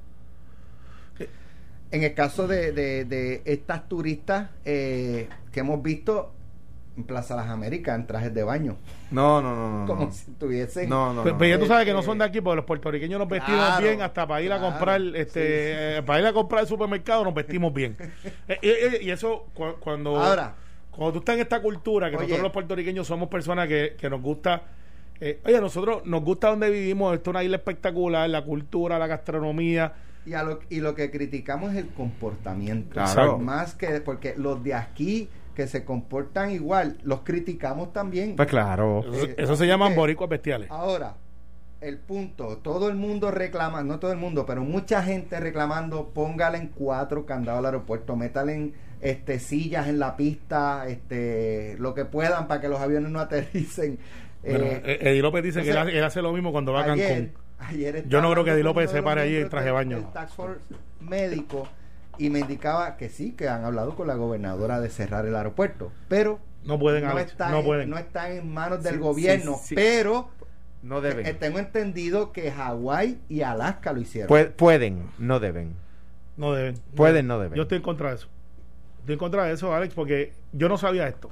En 1.91 2.03
el 2.03 2.13
caso 2.13 2.47
de, 2.47 2.73
de, 2.73 3.05
de 3.07 3.41
estas 3.47 3.89
turistas 3.89 4.51
eh, 4.67 5.27
que 5.53 5.61
hemos 5.61 5.83
visto 5.83 6.33
en 6.99 7.05
Plaza 7.05 7.37
Las 7.37 7.49
Américas 7.49 7.95
en 7.99 8.07
trajes 8.07 8.35
de 8.35 8.43
baño, 8.43 8.77
No, 9.11 9.41
no, 9.41 9.55
no, 9.55 9.81
no. 9.81 9.87
como 9.87 10.05
no. 10.07 10.13
si 10.13 10.31
tuviesen. 10.33 10.89
No, 10.89 11.15
no, 11.15 11.23
Pero, 11.23 11.35
no. 11.35 11.39
pero 11.39 11.51
ya 11.57 11.61
tú 11.61 11.67
sabes 11.67 11.87
que 11.87 11.93
no 11.93 12.01
Este- 12.01 12.11
son 12.11 12.19
de 12.19 12.25
aquí, 12.25 12.41
porque 12.41 12.57
los 12.57 12.65
puertorriqueños 12.65 13.19
nos 13.19 13.29
vestimos 13.29 13.61
Claro, 13.65 13.83
bien 13.87 14.03
hasta 14.03 14.27
para 14.27 14.43
ir 14.43 14.53
a 14.53 14.61
comprar, 14.61 15.01
este, 15.15 15.99
eh, 15.99 16.03
para 16.03 16.21
ir 16.21 16.27
a 16.27 16.33
comprar 16.33 16.61
al 16.63 16.67
supermercado 16.67 17.25
nos 17.25 17.35
vestimos 17.35 17.73
bien. 17.73 17.97
Eh, 18.49 18.59
eh, 18.63 18.99
y 19.03 19.11
eso 19.11 19.47
cu- 19.55 19.77
cuando 19.81 20.17
Ahora, 20.21 20.55
cuando 20.91 21.13
tú 21.13 21.19
estás 21.21 21.37
en 21.37 21.43
esta 21.43 21.63
cultura, 21.63 22.11
que 22.11 22.17
Oye. 22.17 22.25
nosotros 22.25 22.43
los 22.43 22.53
puertorriqueños 22.53 23.07
somos 23.07 23.29
personas 23.29 23.69
que, 23.69 23.95
que 23.99 24.11
nos 24.11 24.21
gusta, 24.21 24.63
eh, 25.21 25.41
oye, 25.45 25.57
a 25.57 25.61
nosotros 25.61 26.03
nos 26.05 26.23
gusta 26.25 26.49
donde 26.49 26.71
vivimos, 26.71 27.15
esto 27.15 27.31
es 27.31 27.35
una 27.35 27.45
isla 27.45 27.57
espectacular, 27.59 28.29
la 28.29 28.43
cultura, 28.45 28.99
la 28.99 29.07
gastronomía. 29.07 29.93
y, 30.27 30.35
a 30.35 30.43
lo, 30.43 30.59
y 30.69 30.81
lo 30.81 30.95
que 30.95 31.11
criticamos 31.11 31.73
es 31.73 31.79
el 31.79 31.89
comportamiento. 31.89 32.91
Claro. 32.95 33.39
Más 33.39 33.75
que. 33.75 34.01
Porque 34.01 34.35
los 34.37 34.63
de 34.63 34.75
aquí 34.75 35.29
que 35.59 35.66
se 35.66 35.85
comportan 35.85 36.53
igual, 36.53 36.99
los 37.03 37.23
criticamos 37.23 37.92
también. 37.92 38.37
Pues 38.37 38.47
claro. 38.47 39.01
Eso, 39.01 39.27
Eh, 39.27 39.35
eso 39.38 39.57
se 39.57 39.66
llaman 39.66 39.97
boricuas 39.97 40.31
bestiales. 40.31 40.71
Ahora, 40.71 41.16
el 41.81 41.99
punto, 41.99 42.59
todo 42.59 42.88
el 42.88 42.94
mundo 42.94 43.33
reclama, 43.33 43.83
no 43.83 43.99
todo 43.99 44.12
el 44.12 44.18
mundo, 44.18 44.47
pero 44.47 44.62
mucha 44.62 45.03
gente 45.03 45.40
reclamando, 45.40 46.11
póngale 46.14 46.59
en 46.59 46.68
cuatro 46.68 47.27
candados 47.27 47.59
al 47.59 47.66
aeropuerto, 47.66 48.14
métale 48.14 48.55
en 48.55 48.75
este 49.01 49.40
sillas 49.40 49.88
en 49.88 49.99
la 49.99 50.16
pista, 50.16 50.87
este 50.87 51.75
lo 51.81 51.92
que 51.92 52.05
puedan 52.05 52.47
para 52.47 52.61
que 52.61 52.68
los 52.68 52.79
aviones 52.81 53.11
no 53.11 53.18
aterricen. 53.18 53.99
Bueno, 54.42 54.64
Eh, 54.64 54.83
eh, 54.85 54.99
Eddie 55.01 55.23
López 55.23 55.42
dice 55.42 55.64
que 55.64 55.71
él 55.73 55.77
hace, 55.79 55.99
él 55.99 56.05
hace 56.05 56.23
lo 56.23 56.33
mismo 56.33 56.53
cuando 56.53 56.73
va 56.73 56.85
a 56.85 56.92
ayer, 56.92 57.09
Cancún. 57.09 57.33
ayer 57.59 58.09
Yo 58.09 58.21
no 58.23 58.31
creo 58.31 58.44
que 58.44 58.53
Eddie 58.53 58.62
López 58.62 58.92
se 58.92 59.03
pare 59.03 59.23
ahí 59.23 59.35
en 59.35 59.49
traje 59.49 59.66
de 59.66 59.73
baño. 59.73 59.97
del 59.97 60.12
Task 60.12 60.35
Force 60.37 60.61
médico 61.01 61.66
y 62.19 62.31
me 62.31 62.41
indicaba 62.41 62.97
que 62.97 63.09
sí, 63.09 63.33
que 63.33 63.49
han 63.49 63.65
hablado 63.65 63.95
con 63.97 64.07
la 64.07 64.15
gobernadora 64.15 64.81
de 64.81 64.89
cerrar 64.91 65.27
el 65.27 65.35
aeropuerto, 65.37 65.93
pero 66.09 66.39
No 66.65 66.79
pueden, 66.79 67.05
no, 67.05 67.11
Alex, 67.11 67.33
está 67.33 67.51
no 67.51 67.61
en, 67.61 67.65
pueden. 67.65 67.91
no 67.91 67.99
está 67.99 68.31
en 68.31 68.53
manos 68.53 68.83
del 68.83 68.95
Sí, 68.95 69.01
gobierno, 69.01 69.55
sí, 69.61 69.69
sí. 69.69 69.75
pero 69.77 70.29
No 70.83 71.01
deben. 71.01 71.27
eh, 71.27 71.35
tengo 71.35 71.59
entendido 71.59 72.33
que 72.33 72.51
Hawái 72.51 73.21
y 73.29 73.43
Alaska 73.43 73.93
lo 73.93 74.01
hicieron. 74.01 74.29
Pue- 74.29 74.51
pueden, 74.51 75.11
no 75.19 75.41
deben. 75.41 75.75
No 76.37 76.53
deben. 76.53 76.75
Pueden, 76.95 77.27
no 77.27 77.39
deben. 77.39 77.57
Yo 77.57 77.63
estoy 77.63 77.77
en 77.79 77.83
contra 77.83 78.11
de 78.11 78.17
eso. 78.17 78.29
Estoy 79.01 79.15
en 79.15 79.19
contra 79.19 79.45
de 79.45 79.53
eso, 79.55 79.75
Alex, 79.75 79.95
porque 79.95 80.33
yo 80.53 80.69
no 80.69 80.79
sabía 80.79 81.09
esto. 81.09 81.31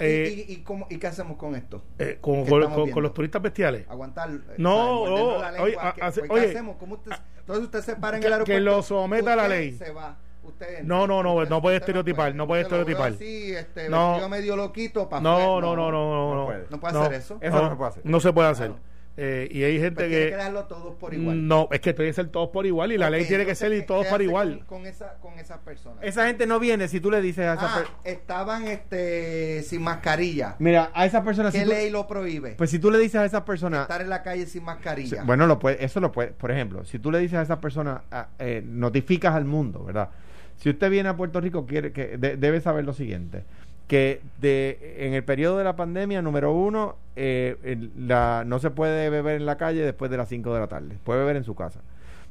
¿Y- 0.00 0.04
Eh, 0.04 0.44
y, 0.48 0.52
y 0.54 0.56
cómo, 0.62 0.86
¿Y 0.90 0.96
qué 0.98 1.06
hacemos 1.06 1.36
con 1.36 1.54
esto? 1.54 1.82
eh, 1.98 2.18
con, 2.20 2.44
¿qué 2.44 2.50
con- 2.92 3.02
los 3.02 3.12
turistas 3.14 3.42
bestiales. 3.42 3.86
Aguantar. 3.88 4.30
eh, 4.30 4.54
No. 4.56 5.00
Mordernos 5.04 5.20
oh, 5.20 5.40
la 5.42 5.50
lengua, 5.52 5.64
oye, 5.66 5.76
¿qué, 5.94 6.02
hace- 6.02 6.20
pues, 6.22 6.30
¿qué 6.30 6.46
oye. 6.46 6.50
hacemos? 6.50 6.76
¿Cómo 6.78 6.94
usted, 6.94 7.12
entonces 7.38 7.64
usted 7.64 7.80
se 7.82 7.96
para 7.96 8.16
en 8.16 8.22
Que- 8.22 8.26
el 8.28 8.44
que 8.44 8.52
aeropuerto. 8.52 8.64
lo 8.76 8.82
someta 8.82 9.32
a 9.32 9.36
la 9.36 9.48
ley. 9.48 9.72
Se 9.72 9.90
va. 9.92 10.16
Usted 10.42 10.82
No, 10.84 11.06
no, 11.06 11.22
no, 11.22 11.34
usted- 11.34 11.50
no 11.50 11.60
puede 11.62 11.76
estereotipar, 11.76 12.34
no 12.34 12.46
puede 12.46 12.62
veo 12.64 12.68
estereotipar. 12.68 13.12
así, 13.12 13.52
este, 13.54 13.88
No. 13.90 14.08
vestido 14.12 14.28
medio 14.30 14.56
loquito 14.56 15.08
para 15.08 15.20
No, 15.22 15.60
no, 15.60 15.76
no, 15.76 15.90
no, 15.90 15.92
no, 15.92 16.28
no 16.30 16.34
no. 16.34 16.46
puede. 16.46 16.66
No 16.70 16.80
puede 16.80 16.98
hacer 16.98 17.12
eso. 17.14 17.38
Eso 17.40 17.62
no 17.62 17.68
se 17.70 17.76
puede 17.76 17.90
hacer. 17.90 18.02
No 18.06 18.20
se 18.20 18.32
puede 18.32 18.48
hacer. 18.48 18.66
Claro. 18.68 18.82
Eh, 19.16 19.48
y 19.50 19.62
hay 19.64 19.78
gente 19.78 19.96
Pues 19.96 20.08
tiene 20.08 20.24
que 20.24 20.30
que... 20.30 20.36
dejarlo 20.36 20.64
todos 20.64 20.94
por 20.94 21.12
igual. 21.12 21.46
No, 21.46 21.68
es 21.72 21.80
que 21.80 21.92
tiene 21.92 22.10
que 22.10 22.14
ser 22.14 22.28
todos 22.28 22.48
por 22.50 22.64
igual 22.64 22.92
y 22.92 22.96
la 22.96 23.10
ley 23.10 23.26
tiene 23.26 23.44
que 23.44 23.54
ser 23.54 23.72
y 23.72 23.80
¿qué- 23.80 23.82
todos 23.82 24.06
por 24.06 24.22
igual. 24.22 24.60
Con, 24.66 24.78
con 24.78 24.86
esa, 24.86 25.14
con 25.20 25.38
esas 25.38 25.58
personas. 25.58 25.98
Esa 26.02 26.26
gente 26.26 26.46
no 26.46 26.58
viene 26.58 26.88
si 26.88 27.00
tú 27.00 27.10
le 27.10 27.20
dices 27.20 27.44
a 27.44 27.54
esa 27.54 27.78
ah, 27.80 27.84
estaban 28.04 28.66
este, 28.68 29.62
sin 29.62 29.82
mascarilla. 29.82 30.56
Mira, 30.58 30.90
a 30.94 31.04
esa 31.06 31.22
persona 31.22 31.50
¿Qué 31.50 31.58
si 31.58 31.64
tú- 31.64 31.70
ley 31.70 31.90
lo 31.90 32.06
prohíbe? 32.06 32.52
Pues 32.56 32.70
si 32.70 32.78
tú 32.78 32.90
le 32.90 32.98
dices 32.98 33.16
a 33.16 33.24
esa 33.24 33.44
persona 33.44 33.82
Estar 33.82 34.00
en 34.00 34.08
la 34.08 34.22
calle 34.22 34.46
sin 34.46 34.64
mascarilla. 34.64 35.22
Bueno, 35.24 35.46
lo 35.46 35.58
puede, 35.58 35.84
eso 35.84 36.00
lo 36.00 36.12
puede, 36.12 36.28
por 36.30 36.50
ejemplo, 36.50 36.84
si 36.84 36.98
tú 36.98 37.10
le 37.10 37.18
dices 37.18 37.38
a 37.38 37.42
esa 37.42 37.60
persona, 37.60 38.02
ah, 38.10 38.28
eh, 38.38 38.62
notificas 38.64 39.34
al 39.34 39.44
mundo, 39.44 39.84
¿verdad? 39.84 40.08
Si 40.56 40.70
usted 40.70 40.90
viene 40.90 41.08
a 41.08 41.16
Puerto 41.16 41.40
Rico, 41.40 41.66
quiere 41.66 41.92
que 41.92 42.16
de- 42.16 42.36
debe 42.36 42.60
saber 42.60 42.84
lo 42.84 42.92
siguiente, 42.94 43.44
que 43.90 44.20
de, 44.40 44.94
en 45.00 45.14
el 45.14 45.24
periodo 45.24 45.58
de 45.58 45.64
la 45.64 45.74
pandemia, 45.74 46.22
número 46.22 46.52
uno, 46.52 46.94
eh, 47.16 47.56
el- 47.64 47.90
la, 48.06 48.44
no 48.46 48.60
se 48.60 48.70
puede 48.70 49.10
beber 49.10 49.34
en 49.34 49.46
la 49.46 49.56
calle 49.56 49.82
después 49.82 50.12
de 50.12 50.16
las 50.16 50.28
5 50.28 50.54
de 50.54 50.60
la 50.60 50.68
tarde, 50.68 50.96
puede 51.02 51.18
beber 51.18 51.34
en 51.34 51.42
su 51.42 51.56
casa. 51.56 51.80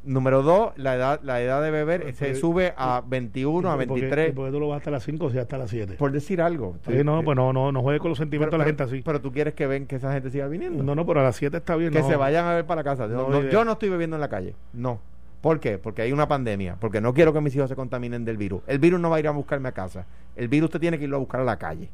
Número 0.06 0.42
dos, 0.42 0.72
la 0.78 0.96
edad, 0.96 1.20
la 1.22 1.42
edad 1.42 1.62
de 1.62 1.70
beber 1.72 2.04
Pues, 2.04 2.16
se 2.16 2.34
sube 2.36 2.74
a 2.78 3.04
21, 3.06 3.70
a 3.70 3.74
¿Y 3.84 3.86
por 3.86 3.96
qué- 3.98 4.02
23. 4.06 4.30
y 4.30 4.32
¿Por 4.32 4.46
qué 4.46 4.52
tú 4.54 4.60
lo 4.62 4.70
vas 4.70 4.78
hasta 4.78 4.90
las 4.92 5.04
5 5.04 5.26
o 5.26 5.30
sea 5.32 5.42
hasta 5.42 5.58
las 5.58 5.70
7? 5.70 5.96
Por 5.96 6.14
decir 6.14 6.42
algo. 6.42 6.78
Sí, 6.88 7.04
no, 7.04 7.22
pues 7.24 7.36
no, 7.36 7.52
no, 7.52 7.74
no 7.74 7.82
juegue 7.82 8.00
con 8.00 8.08
los 8.08 8.18
sentimientos 8.18 8.54
de 8.54 8.60
la 8.60 8.64
gente 8.64 8.84
así. 8.84 9.02
Pero 9.04 9.20
tú 9.20 9.34
quieres 9.34 9.54
que 9.54 9.68
ven 9.68 9.86
que 9.86 9.98
esa 9.98 10.14
gente 10.14 10.30
siga 10.30 10.48
viniendo. 10.48 10.82
No, 10.82 10.96
no, 10.96 11.06
pero 11.06 11.20
a 11.20 11.24
las 11.24 11.36
7 11.36 11.58
está 11.58 11.76
bien. 11.76 11.92
que 11.92 12.00
no. 12.00 12.08
se 12.08 12.16
vayan 12.16 12.46
a 12.46 12.54
ver 12.56 12.66
para 12.66 12.82
casa. 12.86 13.08
No, 13.08 13.24
No, 13.24 13.30
no, 13.30 13.40
idea. 13.42 13.52
yo 13.52 13.66
no 13.66 13.74
estoy 13.74 13.90
bebiendo 13.90 14.16
en 14.16 14.22
la 14.22 14.30
calle. 14.30 14.56
No. 14.72 15.02
¿Por 15.42 15.60
qué? 15.60 15.78
Porque 15.78 16.02
hay 16.02 16.12
una 16.12 16.28
pandemia. 16.28 16.76
Porque 16.80 17.00
no 17.00 17.14
quiero 17.14 17.32
que 17.34 17.40
mis 17.42 17.56
hijos 17.56 17.70
se 17.70 17.76
contaminen 17.76 18.26
del 18.26 18.38
virus. 18.38 18.62
El 18.68 18.80
virus 18.80 19.00
no 19.00 19.10
va 19.10 19.18
a 19.18 19.20
ir 19.20 19.28
a 19.28 19.32
buscarme 19.32 19.70
a 19.70 19.72
casa. 19.72 20.06
El 20.36 20.48
virus 20.50 20.68
usted 20.68 20.80
tiene 20.82 20.98
que 20.98 21.06
irlo 21.06 21.16
a 21.16 21.20
buscar 21.20 21.42
a 21.42 21.44
la 21.46 21.58
calle. 21.58 21.90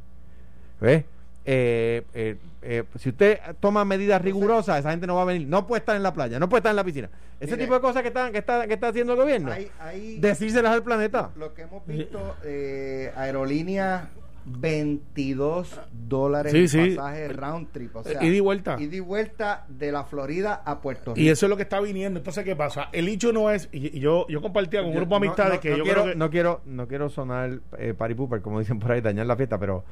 ¿Ves? 0.82 1.06
Eh, 1.48 2.04
eh, 2.16 2.38
eh, 2.64 2.84
si 2.98 3.10
usted 3.10 3.40
toma 3.60 3.86
medidas 3.86 4.20
rigurosas, 4.20 4.80
esa 4.80 4.90
gente 4.90 5.06
no 5.06 5.16
va 5.16 5.22
a 5.22 5.26
venir. 5.26 5.48
No 5.48 5.68
puede 5.68 5.80
estar 5.82 5.96
en 5.96 6.02
la 6.02 6.12
playa, 6.12 6.40
no 6.40 6.50
puede 6.50 6.60
estar 6.62 6.72
en 6.72 6.76
la 6.76 6.84
piscina. 6.84 7.10
Ese 7.40 7.52
Mire, 7.52 7.66
tipo 7.66 7.76
de 7.76 7.82
cosas 7.82 8.02
que, 8.02 8.08
están, 8.08 8.32
que, 8.32 8.40
está, 8.40 8.66
que 8.66 8.74
está 8.74 8.88
haciendo 8.88 9.14
el 9.14 9.20
gobierno. 9.20 9.52
Hay, 9.52 9.70
hay- 9.80 10.18
Decírselas 10.20 10.74
al 10.74 10.82
planeta. 10.84 11.30
lo 11.38 11.54
que 11.54 11.62
hemos 11.62 11.86
visto, 11.86 12.36
eh, 12.44 13.12
aerolínea 13.16 14.10
22 14.46 15.80
dólares 16.08 16.52
Sí, 16.52 16.60
el 16.60 16.70
sí. 16.70 16.96
pasaje 16.96 17.28
round 17.30 17.72
trip. 17.72 17.96
O 17.96 18.04
sea, 18.04 18.24
Ida 18.24 18.36
y 18.36 18.40
vuelta. 18.40 18.78
ida 18.80 18.96
y 18.96 19.00
vuelta 19.00 19.66
de 19.70 19.92
la 19.92 20.04
Florida 20.04 20.62
a 20.66 20.80
Puerto 20.82 21.14
Rico. 21.14 21.26
Y 21.26 21.30
eso 21.30 21.46
es 21.46 21.50
lo 21.50 21.58
que 21.58 21.64
está 21.64 21.80
viniendo. 21.80 22.20
Entonces, 22.20 22.44
¿qué 22.44 22.56
pasa? 22.56 22.90
El 22.92 23.08
hecho 23.08 23.32
no 23.34 23.50
es. 23.52 23.70
Y, 23.72 23.98
y 23.98 24.00
yo, 24.00 24.28
yo 24.30 24.42
compartía 24.42 24.82
con 24.82 24.90
un 24.92 24.96
grupo 24.96 25.20
de 25.20 25.26
amistades 25.28 25.56
no- 25.56 25.60
que 25.62 25.70
no 25.72 25.78
yo 25.78 25.84
quiero, 25.84 26.02
creo 26.04 26.14
que. 26.14 26.20
no 26.20 26.30
quiero 26.30 26.62
no 26.66 26.88
quiero 26.88 27.10
sonar 27.10 27.60
eh, 27.78 27.94
party 27.98 28.14
pooper, 28.16 28.42
como 28.42 28.60
dicen 28.60 28.80
por 28.80 28.92
ahí 28.92 29.02
dañar 29.02 29.26
la 29.26 29.36
fiesta 29.36 29.58
pero 29.60 29.84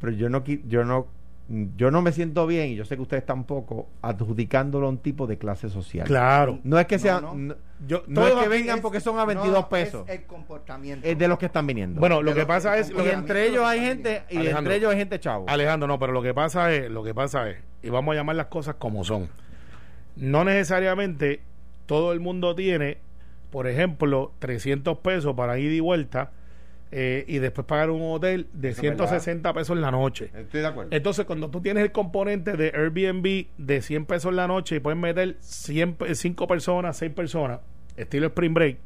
pero 0.00 0.12
yo 0.12 0.28
no 0.28 0.44
yo 0.44 0.84
no 0.84 1.06
yo 1.76 1.90
no 1.90 2.00
me 2.00 2.10
siento 2.12 2.46
bien 2.46 2.70
y 2.70 2.74
yo 2.74 2.86
sé 2.86 2.96
que 2.96 3.02
ustedes 3.02 3.26
tampoco 3.26 3.86
adjudicándolo 4.00 4.86
a 4.86 4.88
un 4.88 4.96
tipo 4.98 5.26
de 5.26 5.36
clase 5.36 5.68
social 5.68 6.06
Claro. 6.06 6.58
no 6.64 6.78
es 6.78 6.86
que 6.86 6.98
sean 6.98 7.22
no. 7.22 7.34
no, 7.34 7.54
Yo, 7.86 8.02
no 8.06 8.22
todos 8.22 8.38
es 8.38 8.42
que 8.44 8.48
vengan 8.48 8.80
porque 8.80 8.98
son 9.00 9.18
a 9.18 9.26
22 9.26 9.52
No, 9.52 9.68
pesos 9.68 10.08
Es 10.08 10.20
el 10.20 10.24
comportamiento. 10.24 11.06
es 11.06 11.18
de 11.18 11.28
los 11.28 11.38
que 11.38 11.44
están 11.46 11.66
viniendo 11.66 12.00
Bueno, 12.00 12.22
lo 12.22 12.32
de 12.32 12.40
que 12.40 12.46
pasa 12.46 12.78
es. 12.78 12.90
lo 12.90 13.04
que- 13.04 13.12
entre 13.12 13.46
ellos 13.46 13.62
hay 13.62 13.80
gente 13.80 14.22
y 14.30 14.38
Alejandro. 14.38 14.58
entre 14.60 14.76
ellos 14.76 14.90
hay 14.92 14.96
gente 14.98 15.20
chavo 15.20 15.44
Alejandro, 15.46 15.86
no, 15.86 15.98
pero 15.98 16.12
lo 16.14 16.22
que 16.22 16.32
pasa 16.32 16.72
es, 16.72 16.90
lo 16.90 17.04
que 17.04 17.12
pasa 17.12 17.50
es, 17.50 17.58
y 17.82 17.90
vamos 17.90 18.14
a 18.14 18.16
llamar 18.16 18.36
las 18.36 18.46
cosas 18.46 18.76
como 18.76 19.04
son. 19.04 19.28
No 20.16 20.44
necesariamente 20.44 21.40
todo 21.84 22.12
el 22.14 22.20
mundo 22.20 22.54
tiene, 22.54 22.96
por 23.50 23.66
ejemplo, 23.66 24.32
300 24.38 24.96
pesos 24.98 25.34
para 25.36 25.58
ir 25.58 25.72
y 25.72 25.80
vuelta 25.80 26.30
eh, 26.96 27.24
y 27.26 27.38
después 27.38 27.66
pagar 27.66 27.90
un 27.90 28.02
hotel 28.02 28.46
de 28.52 28.68
Eso 28.68 28.82
es 28.82 28.90
verdad. 28.90 29.08
160 29.08 29.52
pesos 29.52 29.76
la 29.76 29.90
noche. 29.90 30.30
estoy 30.32 30.60
de 30.60 30.66
acuerdo 30.68 30.94
Entonces, 30.94 31.24
cuando 31.24 31.50
tú 31.50 31.60
tienes 31.60 31.82
el 31.82 31.90
componente 31.90 32.56
de 32.56 32.66
Airbnb 32.72 33.46
de 33.58 33.82
100 33.82 34.06
pesos 34.06 34.32
la 34.32 34.46
noche 34.46 34.76
y 34.76 34.78
puedes 34.78 34.96
meter 34.96 35.36
100, 35.40 35.96
5 36.12 36.46
personas, 36.46 36.96
6 36.96 37.10
personas, 37.10 37.58
estilo 37.96 38.28
Spring 38.28 38.54
Break, 38.54 38.76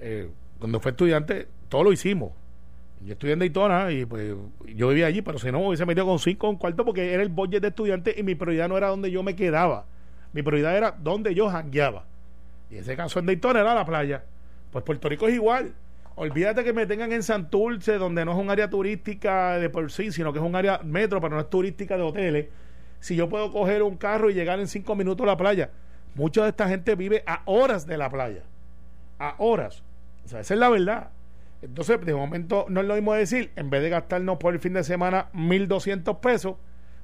eh, 0.00 0.28
cuando 0.58 0.80
fue 0.80 0.90
estudiante, 0.90 1.48
todo 1.70 1.84
lo 1.84 1.92
hicimos. 1.92 2.32
Yo 3.00 3.14
estudié 3.14 3.32
en 3.32 3.38
Daytona 3.38 3.90
y 3.90 4.04
pues 4.04 4.34
yo 4.74 4.88
vivía 4.88 5.06
allí, 5.06 5.22
pero 5.22 5.38
si 5.38 5.50
no 5.50 5.60
me 5.60 5.68
hubiese 5.68 5.86
metido 5.86 6.04
con 6.04 6.18
5 6.18 6.46
o 6.46 6.50
un 6.50 6.56
cuarto 6.56 6.84
porque 6.84 7.14
era 7.14 7.22
el 7.22 7.30
budget 7.30 7.62
de 7.62 7.68
estudiante 7.68 8.14
y 8.18 8.22
mi 8.22 8.34
prioridad 8.34 8.68
no 8.68 8.76
era 8.76 8.88
donde 8.88 9.10
yo 9.10 9.22
me 9.22 9.34
quedaba. 9.34 9.86
Mi 10.34 10.42
prioridad 10.42 10.76
era 10.76 10.90
donde 10.90 11.34
yo 11.34 11.48
jangueaba. 11.48 12.04
Y 12.70 12.76
ese 12.76 12.96
caso 12.96 13.18
en 13.18 13.24
Daytona 13.24 13.60
era 13.60 13.74
la 13.74 13.86
playa. 13.86 14.24
Pues 14.70 14.84
Puerto 14.84 15.08
Rico 15.08 15.26
es 15.26 15.34
igual. 15.34 15.72
Olvídate 16.20 16.64
que 16.64 16.74
me 16.74 16.84
tengan 16.84 17.12
en 17.12 17.22
Santurce, 17.22 17.96
donde 17.96 18.26
no 18.26 18.32
es 18.32 18.36
un 18.36 18.50
área 18.50 18.68
turística 18.68 19.58
de 19.58 19.70
por 19.70 19.90
sí, 19.90 20.12
sino 20.12 20.34
que 20.34 20.38
es 20.38 20.44
un 20.44 20.54
área 20.54 20.78
metro, 20.84 21.18
pero 21.18 21.34
no 21.34 21.40
es 21.40 21.48
turística 21.48 21.96
de 21.96 22.02
hoteles. 22.02 22.48
Si 22.98 23.16
yo 23.16 23.30
puedo 23.30 23.50
coger 23.50 23.82
un 23.82 23.96
carro 23.96 24.28
y 24.28 24.34
llegar 24.34 24.60
en 24.60 24.68
cinco 24.68 24.94
minutos 24.94 25.24
a 25.24 25.28
la 25.28 25.38
playa, 25.38 25.70
mucha 26.14 26.42
de 26.42 26.50
esta 26.50 26.68
gente 26.68 26.94
vive 26.94 27.24
a 27.26 27.40
horas 27.46 27.86
de 27.86 27.96
la 27.96 28.10
playa. 28.10 28.42
A 29.18 29.36
horas. 29.38 29.82
O 30.26 30.28
sea, 30.28 30.40
esa 30.40 30.52
es 30.52 30.60
la 30.60 30.68
verdad. 30.68 31.08
Entonces, 31.62 31.98
de 32.04 32.12
momento, 32.12 32.66
no 32.68 32.82
es 32.82 32.86
lo 32.86 32.96
mismo 32.96 33.14
decir, 33.14 33.50
en 33.56 33.70
vez 33.70 33.82
de 33.82 33.88
gastarnos 33.88 34.36
por 34.36 34.52
el 34.52 34.60
fin 34.60 34.74
de 34.74 34.84
semana 34.84 35.30
1.200 35.32 36.20
pesos, 36.20 36.56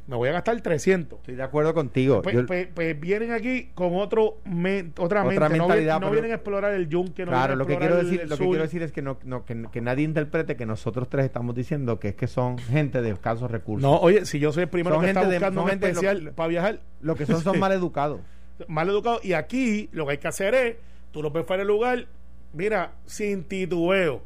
me 0.06 0.14
voy 0.16 0.28
a 0.28 0.32
gastar 0.32 0.60
300. 0.60 1.18
estoy 1.18 1.34
de 1.34 1.42
acuerdo 1.42 1.74
contigo 1.74 2.22
Pues, 2.22 2.34
Yo- 2.34 2.46
pues- 2.46 2.68
pues 2.72 2.98
vienen 3.00 3.32
aquí 3.32 3.70
con 3.74 3.96
otro 3.96 4.38
men- 4.44 4.92
otra, 4.98 5.24
Otra 5.24 5.48
mente. 5.48 5.58
No 5.58 5.66
mentalidad, 5.66 5.94
No, 5.94 6.00
pero- 6.00 6.12
vienen 6.12 6.30
a 6.30 6.34
explorar 6.34 6.74
el 6.74 6.88
yunque. 6.88 7.24
No 7.24 7.32
Claro, 7.32 7.56
lo 7.56 7.66
que 7.66 7.76
quiero 7.76 7.98
el- 7.98 8.04
decir, 8.06 8.20
el 8.20 8.28
lo 8.28 8.36
que 8.38 8.44
quiero 8.46 8.62
decir 8.62 8.82
es 8.82 8.92
que 8.92 9.02
no, 9.02 9.18
no- 9.24 9.44
que, 9.44 9.66
que 9.72 9.80
nadie 9.80 10.04
interprete 10.04 10.56
que 10.56 10.64
nosotros 10.66 11.08
tres 11.08 11.24
estamos 11.24 11.54
diciendo 11.54 11.98
que 11.98 12.08
es 12.08 12.14
que 12.14 12.26
son 12.28 12.58
gente 12.58 13.02
de 13.02 13.10
escasos 13.10 13.50
recursos. 13.50 13.82
No, 13.82 13.98
oye, 13.98 14.24
si 14.26 14.38
yo 14.38 14.52
soy 14.52 14.62
el 14.64 14.68
primero 14.68 14.96
Son 14.96 15.02
que 15.04 15.08
está 15.10 15.20
gente 15.22 15.32
de- 15.32 15.38
buscando 15.38 15.60
son 15.62 15.70
un 15.70 15.74
especial 15.84 16.24
lo- 16.24 16.32
para 16.34 16.48
viajar, 16.48 16.80
Lo 17.00 17.14
que 17.16 17.26
son 17.26 17.40
son 17.42 17.58
mal 17.60 17.72
educados. 17.72 18.20
mal 18.68 18.88
educado. 18.88 19.20
Y 19.22 19.32
aquí 19.32 19.88
lo 19.92 20.06
que 20.06 20.12
hay 20.12 20.18
que 20.18 20.28
hacer 20.28 20.54
es, 20.54 20.76
tú 21.10 21.22
lo 21.22 21.30
ves 21.30 21.44
fuera 21.46 21.60
del 21.62 21.68
lugar, 21.68 22.06
mira, 22.52 22.92
sin 23.06 23.44
titubeo. 23.44 24.22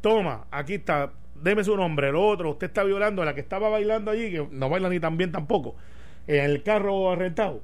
Toma, 0.00 0.46
aquí 0.50 0.74
está, 0.74 1.12
deme 1.44 1.62
su 1.62 1.76
nombre, 1.76 2.08
el 2.08 2.16
otro, 2.16 2.50
usted 2.50 2.66
está 2.66 2.82
violando 2.82 3.22
a 3.22 3.24
la 3.24 3.34
que 3.34 3.40
estaba 3.40 3.68
bailando 3.68 4.10
allí, 4.10 4.30
que 4.32 4.46
no 4.50 4.68
baila 4.68 4.88
ni 4.88 4.98
tan 4.98 5.16
bien 5.16 5.30
tampoco, 5.30 5.76
en 6.26 6.44
el 6.44 6.62
carro 6.62 7.14
rentado. 7.14 7.60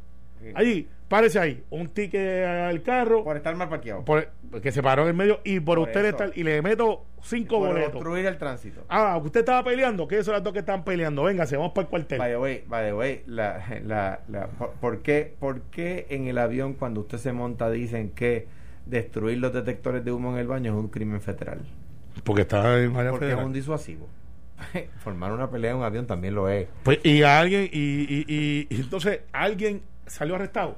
Allí, 0.55 0.89
párese 1.09 1.39
ahí, 1.39 1.63
un 1.69 1.89
ticket 1.89 2.47
al 2.47 2.83
carro, 2.83 3.23
Por 3.25 3.37
estar 3.37 3.55
mal 3.57 3.69
parqueado. 3.69 4.05
por- 4.07 4.29
que 4.63 4.73
se 4.73 4.83
paró 4.83 5.03
en 5.03 5.09
el 5.09 5.15
medio, 5.15 5.41
y 5.45 5.61
por, 5.61 5.79
Por 5.79 5.89
usted 5.89 6.05
estar, 6.07 6.33
y 6.35 6.43
le 6.45 6.63
meto 6.63 7.05
cinco 7.23 7.59
por 7.59 7.69
boletos. 7.69 7.95
obstruir 7.97 8.25
el 8.27 8.39
tránsito. 8.39 8.81
Ah, 8.89 9.21
usted 9.23 9.41
estaba 9.41 9.63
peleando, 9.63 10.09
que 10.09 10.25
son 10.25 10.33
las 10.35 10.43
dos 10.43 10.53
que 10.55 10.61
están 10.61 10.83
peleando. 10.83 11.23
Venga, 11.25 11.45
se 11.47 11.57
vamos 11.59 11.73
para 11.73 11.85
el 11.85 11.91
cuartel. 11.91 12.19
By 12.19 12.31
the 12.87 12.93
way, 12.95 13.23
la, 13.27 13.63
la, 13.85 14.21
la- 14.29 14.47
por, 14.49 14.71
por 14.81 15.03
qué, 15.03 15.35
¿por 15.39 15.61
qué 15.65 16.07
en 16.09 16.27
el 16.27 16.39
avión 16.39 16.73
cuando 16.73 17.01
usted 17.03 17.19
se 17.19 17.33
monta 17.33 17.71
dicen 17.71 18.11
que 18.11 18.47
destruir 18.87 19.39
los 19.39 19.53
detectores 19.53 20.03
de 20.05 20.11
humo 20.13 20.33
en 20.33 20.39
el 20.39 20.47
baño 20.47 20.73
es 20.73 20.79
un 20.79 20.89
crimen 20.89 21.21
federal? 21.21 21.61
Porque 22.25 22.43
está 22.43 22.83
en 22.83 22.95
área 22.97 23.11
Porque 23.11 23.31
es 23.33 23.37
un 23.39 23.53
disuasivo. 23.53 24.09
Formar 24.99 25.33
una 25.33 25.51
pelea 25.51 25.71
en 25.71 25.79
un 25.79 25.85
avión 25.85 26.07
también 26.07 26.35
lo 26.35 26.49
es. 26.49 26.69
Pues, 26.83 26.99
y 27.05 27.23
a 27.23 27.39
alguien, 27.41 27.65
y, 27.73 28.03
y, 28.03 28.25
y- 28.29 28.67
y 28.69 28.81
entonces 28.81 29.21
alguien 29.33 29.83
salió 30.07 30.35
arrestado. 30.35 30.77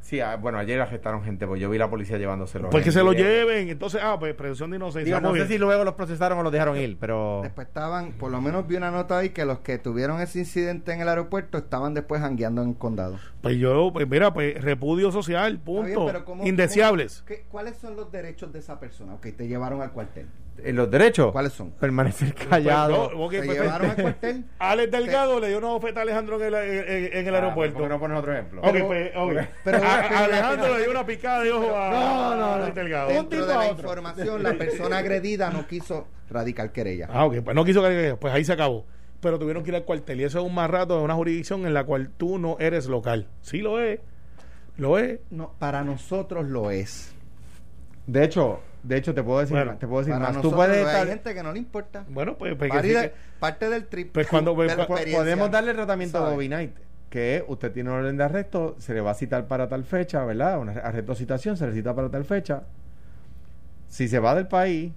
Sí, 0.00 0.20
ah, 0.20 0.36
bueno, 0.36 0.58
ayer 0.58 0.80
arrestaron 0.80 1.24
gente, 1.24 1.48
porque 1.48 1.60
yo 1.62 1.68
vi 1.68 1.78
la 1.78 1.90
policía 1.90 2.16
llevándoselo. 2.16 2.70
Pues 2.70 2.84
que 2.84 2.92
se 2.92 3.02
lo 3.02 3.12
lleven. 3.12 3.68
Entonces, 3.70 4.00
ah, 4.04 4.16
pues 4.20 4.34
presunción 4.36 4.70
de 4.70 4.76
inocencia. 4.76 5.16
Digo, 5.18 5.20
no 5.20 5.34
sé 5.34 5.48
si 5.48 5.58
luego 5.58 5.82
los 5.82 5.94
procesaron 5.94 6.38
o 6.38 6.42
los 6.44 6.52
dejaron 6.52 6.76
ir, 6.76 6.96
pero... 7.00 7.40
Después 7.42 7.66
estaban, 7.66 8.12
por 8.12 8.30
lo 8.30 8.40
menos 8.40 8.68
vi 8.68 8.76
una 8.76 8.92
nota 8.92 9.18
ahí 9.18 9.30
que 9.30 9.44
los 9.44 9.58
que 9.60 9.78
tuvieron 9.78 10.20
ese 10.20 10.38
incidente 10.38 10.92
en 10.92 11.00
el 11.00 11.08
aeropuerto 11.08 11.58
estaban 11.58 11.92
después 11.92 12.20
jangueando 12.20 12.62
en 12.62 12.68
el 12.68 12.76
condado. 12.76 13.18
Pues 13.42 13.56
yo, 13.56 13.90
pues 13.92 14.08
mira, 14.08 14.32
pues 14.32 14.62
repudio 14.62 15.10
social, 15.10 15.58
punto. 15.58 15.86
bien, 15.86 16.00
pero 16.06 16.24
¿cómo- 16.24 16.46
Indeseables. 16.46 17.22
cómo- 17.22 17.26
qué- 17.26 17.44
¿Cuáles 17.48 17.76
son 17.78 17.96
los 17.96 18.12
derechos 18.12 18.52
de 18.52 18.60
esa 18.60 18.78
persona? 18.78 19.14
Ok, 19.14 19.26
te 19.36 19.48
llevaron 19.48 19.82
al 19.82 19.90
cuartel. 19.90 20.26
¿En 20.64 20.74
los 20.76 20.90
derechos? 20.90 21.32
¿Cuáles 21.32 21.52
son? 21.52 21.70
Permanecer 21.72 22.34
callado. 22.34 23.10
Pues, 23.10 23.18
no, 23.18 23.28
¿Te 23.28 23.42
pues, 23.46 23.58
llevaron 23.60 23.90
al 23.90 23.96
cuartel? 23.96 24.44
Alex 24.58 24.90
Delgado 24.90 25.38
le 25.40 25.48
dio 25.48 25.58
una 25.58 25.68
oferta 25.68 26.00
a 26.00 26.02
Alejandro 26.02 26.36
en 26.42 26.42
el, 26.42 26.54
en- 26.54 27.12
en 27.18 27.28
el 27.28 27.34
Ah, 27.34 27.38
aeropuerto. 27.38 27.74
¿por 27.74 27.82
qué 27.84 27.88
no 27.88 28.00
pones 28.00 28.18
otro 28.18 28.32
ejemplo? 28.32 28.60
Ok, 28.62 28.72
Pero- 28.72 28.86
pues, 28.86 29.12
ok. 29.16 29.32
pero- 29.64 29.78
A- 29.78 29.98
a- 29.98 30.02
pero- 30.08 30.18
Alejandro 30.18 30.74
le 30.76 30.82
dio 30.82 30.90
una 30.90 31.06
picada 31.06 31.42
de 31.42 31.52
ojo 31.52 31.76
a 31.76 31.90
no, 31.90 32.34
no, 32.36 32.54
a 32.54 32.58
no. 32.58 32.66
Delgado. 32.74 33.08
Un 33.08 33.14
Dentro 33.14 33.38
tipo 33.38 33.46
de 33.46 33.54
la 33.54 33.60
otro. 33.70 33.82
información, 33.88 34.42
la 34.42 34.54
persona 34.54 34.98
agredida 34.98 35.50
no 35.50 35.66
quiso 35.66 36.08
radicar 36.30 36.72
querella. 36.72 37.08
Ah, 37.12 37.24
ok, 37.26 37.36
pues 37.44 37.54
no 37.54 37.64
quiso 37.64 37.82
que 37.82 38.16
pues 38.20 38.32
ahí 38.34 38.44
se 38.44 38.52
acabó. 38.52 38.86
Pero 39.20 39.38
tuvieron 39.38 39.62
que 39.62 39.70
ir 39.70 39.76
al 39.76 39.84
cuartel 39.84 40.20
y 40.20 40.24
eso 40.24 40.38
es 40.40 40.44
un 40.44 40.54
más 40.54 40.68
rato 40.70 40.98
de 40.98 41.04
una 41.04 41.14
jurisdicción 41.14 41.66
en 41.66 41.74
la 41.74 41.84
cual 41.84 42.10
tú 42.16 42.38
no 42.38 42.56
eres 42.60 42.86
local. 42.86 43.28
Sí 43.40 43.58
lo 43.58 43.80
es, 43.80 44.00
lo 44.76 44.98
es. 44.98 45.20
No, 45.30 45.52
para 45.58 45.82
nosotros 45.84 46.46
lo 46.46 46.70
es. 46.70 47.12
De 48.06 48.22
hecho, 48.24 48.60
de 48.86 48.96
hecho 48.96 49.14
te 49.14 49.22
puedo 49.22 49.40
decir, 49.40 49.56
Bueno, 49.56 49.76
te 49.78 49.86
puedo 49.86 50.04
decir 50.04 50.18
más. 50.20 50.40
Tú 50.40 50.50
puedes 50.52 50.76
estar, 50.78 51.02
hay 51.02 51.08
gente 51.08 51.34
que 51.34 51.42
no 51.42 51.52
le 51.52 51.58
importa. 51.58 52.04
Bueno, 52.08 52.36
pues, 52.36 52.54
pues 52.56 52.70
que 52.70 52.76
Parte, 52.76 52.88
sí 52.88 52.94
de- 52.94 53.00
que- 53.10 53.14
parte 53.40 53.68
del 53.70 53.86
trip. 53.86 54.12
Pues 54.12 54.26
cuando- 54.28 54.54
de 54.54 54.76
la 54.76 54.86
pues, 54.86 55.06
podemos 55.14 55.50
darle 55.50 55.70
el 55.70 55.76
tratamiento 55.76 56.18
¿sabes? 56.18 56.34
Bobby 56.34 56.46
Knight, 56.46 56.74
que 57.10 57.44
usted 57.48 57.72
tiene 57.72 57.90
una 57.90 57.98
orden 58.00 58.16
de 58.16 58.24
arresto, 58.24 58.76
se 58.78 58.94
le 58.94 59.00
va 59.00 59.10
a 59.10 59.14
citar 59.14 59.46
para 59.46 59.68
tal 59.68 59.84
fecha, 59.84 60.24
¿verdad? 60.24 60.58
Un 60.60 60.68
arresto 60.70 61.12
o 61.12 61.14
citación, 61.14 61.56
se 61.56 61.66
le 61.66 61.72
cita 61.72 61.94
para 61.94 62.08
tal 62.10 62.24
fecha. 62.24 62.62
Si 63.88 64.08
se 64.08 64.18
va 64.18 64.34
del 64.34 64.48
país, 64.48 64.92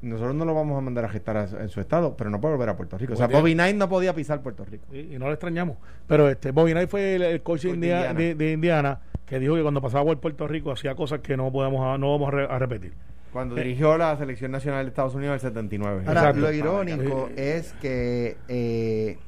nosotros 0.00 0.34
no 0.34 0.44
lo 0.44 0.54
vamos 0.54 0.78
a 0.78 0.80
mandar 0.80 1.04
a 1.04 1.08
gestar 1.08 1.36
a- 1.36 1.44
en 1.62 1.68
su 1.68 1.80
estado, 1.80 2.16
pero 2.16 2.30
no 2.30 2.40
puede 2.40 2.54
volver 2.54 2.68
a 2.70 2.76
Puerto 2.76 2.96
Rico. 2.98 3.14
O 3.14 3.16
sea, 3.16 3.26
día. 3.26 3.38
Bobby 3.38 3.54
Knight 3.54 3.76
no 3.76 3.88
podía 3.88 4.14
pisar 4.14 4.40
Puerto 4.42 4.64
Rico. 4.64 4.86
y, 4.92 5.14
y 5.14 5.18
no 5.18 5.26
lo 5.26 5.32
extrañamos. 5.32 5.76
Pero 6.06 6.28
este 6.28 6.52
Bobby 6.52 6.72
Knight 6.72 6.88
fue 6.88 7.16
el, 7.16 7.22
el 7.22 7.42
coach 7.42 7.62
de, 7.62 7.70
Indiana. 7.70 8.14
de- 8.14 8.34
de 8.34 8.52
Indiana 8.52 9.00
que 9.28 9.38
dijo 9.38 9.54
que 9.54 9.62
cuando 9.62 9.80
pasaba 9.82 10.04
por 10.04 10.18
Puerto 10.20 10.46
Rico 10.48 10.70
hacía 10.72 10.94
cosas 10.94 11.20
que 11.20 11.36
no 11.36 11.50
podemos 11.52 11.98
no 11.98 12.12
vamos 12.12 12.28
a, 12.28 12.30
re- 12.30 12.46
a 12.50 12.58
repetir. 12.58 12.92
Cuando 13.32 13.56
Eh. 13.58 13.62
dirigió 13.62 13.98
la 13.98 14.16
selección 14.16 14.50
nacional 14.50 14.84
de 14.84 14.88
Estados 14.88 15.14
Unidos 15.14 15.32
en 15.32 15.34
el 15.34 15.40
79. 15.40 16.02
Ahora, 16.06 16.20
Exacto. 16.20 16.40
lo 16.40 16.52
irónico 16.52 17.28
Eh, 17.36 17.56
es 17.58 17.72
que 17.74 18.36
eh, 18.48 19.18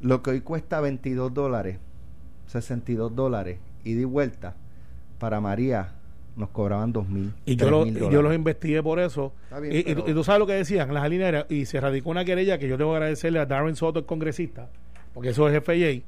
lo 0.00 0.22
que 0.22 0.30
hoy 0.30 0.40
cuesta 0.42 0.80
22 0.80 1.32
dólares, 1.32 1.78
62 2.46 3.14
dólares, 3.14 3.58
ida 3.84 4.00
y 4.00 4.04
vuelta, 4.04 4.54
para 5.18 5.40
María 5.40 5.92
nos 6.36 6.50
cobraban 6.50 6.92
2 6.92 7.08
mil. 7.08 7.32
Y 7.46 7.56
yo, 7.56 7.70
lo- 7.70 7.86
y 7.86 7.92
yo 7.94 8.22
los 8.22 8.32
investigué 8.34 8.82
por 8.82 9.00
eso. 9.00 9.32
Bien, 9.60 9.74
y, 9.76 9.82
pero- 9.82 10.08
y 10.08 10.12
tú 10.12 10.22
sabes 10.22 10.38
lo 10.38 10.46
que 10.46 10.52
decían 10.52 10.92
las 10.94 11.02
alineras. 11.02 11.46
Y 11.48 11.64
se 11.66 11.80
radicó 11.80 12.10
una 12.10 12.24
querella 12.24 12.58
que 12.58 12.68
yo 12.68 12.76
tengo 12.76 12.90
que 12.92 12.96
agradecerle 12.98 13.40
a 13.40 13.46
Darren 13.46 13.74
Soto, 13.74 13.98
el 13.98 14.04
congresista, 14.06 14.68
porque 15.14 15.30
eso 15.30 15.48
es 15.48 15.64
FIA, 15.64 16.00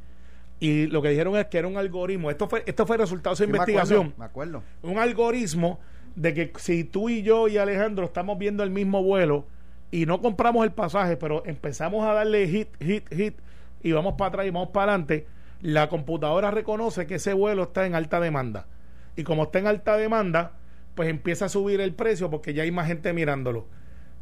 Y 0.61 0.87
lo 0.89 1.01
que 1.03 1.09
dijeron 1.09 1.37
es 1.37 1.47
que 1.47 1.59
era 1.59 1.67
un 1.69 1.79
algoritmo. 1.79 2.31
Esto 2.31 2.47
fue, 2.49 2.63
esto 2.67 2.87
fue 2.87 2.99
resultado 2.99 3.35
de 3.35 3.45
Sí, 3.45 3.51
me 3.51 3.57
investigación. 3.57 4.15
acuerdo, 4.19 4.19
Me 4.19 4.25
acuerdo. 4.27 4.63
Un 4.83 4.99
algoritmo 4.99 5.81
de 6.17 6.35
que 6.35 6.53
si 6.59 6.85
tú 6.85 7.09
y 7.09 7.23
yo 7.23 7.49
y 7.49 7.57
Alejandro 7.57 8.05
estamos 8.05 8.39
viendo 8.39 8.63
el 8.63 8.71
mismo 8.71 9.03
vuelo 9.03 9.47
y 9.91 10.07
no 10.07 10.21
compramos 10.21 10.65
el 10.65 10.73
pasaje, 10.73 11.17
pero 11.17 11.43
empezamos 11.47 12.07
a 12.07 12.13
darle 12.13 12.47
hit, 12.47 12.69
hit, 12.83 13.09
hit 13.13 13.35
y 13.83 13.93
vamos 13.93 14.15
para 14.19 14.29
atrás 14.29 14.47
y 14.47 14.51
vamos 14.51 14.69
para 14.69 14.93
adelante, 14.93 15.27
la 15.63 15.89
computadora 15.89 16.51
reconoce 16.51 17.07
que 17.07 17.15
ese 17.17 17.33
vuelo 17.33 17.63
está 17.65 17.87
en 17.87 17.95
alta 17.95 18.21
demanda. 18.21 18.67
Y 19.17 19.25
como 19.25 19.45
está 19.45 19.59
en 19.61 19.67
alta 19.67 19.97
demanda, 19.97 20.53
pues 20.95 21.09
empieza 21.09 21.47
a 21.47 21.49
subir 21.49 21.81
el 21.81 21.95
precio 21.95 22.31
porque 22.31 22.53
ya 22.53 22.65
hay 22.65 22.71
más 22.71 22.87
gente 22.87 23.13
mirándolo. 23.15 23.67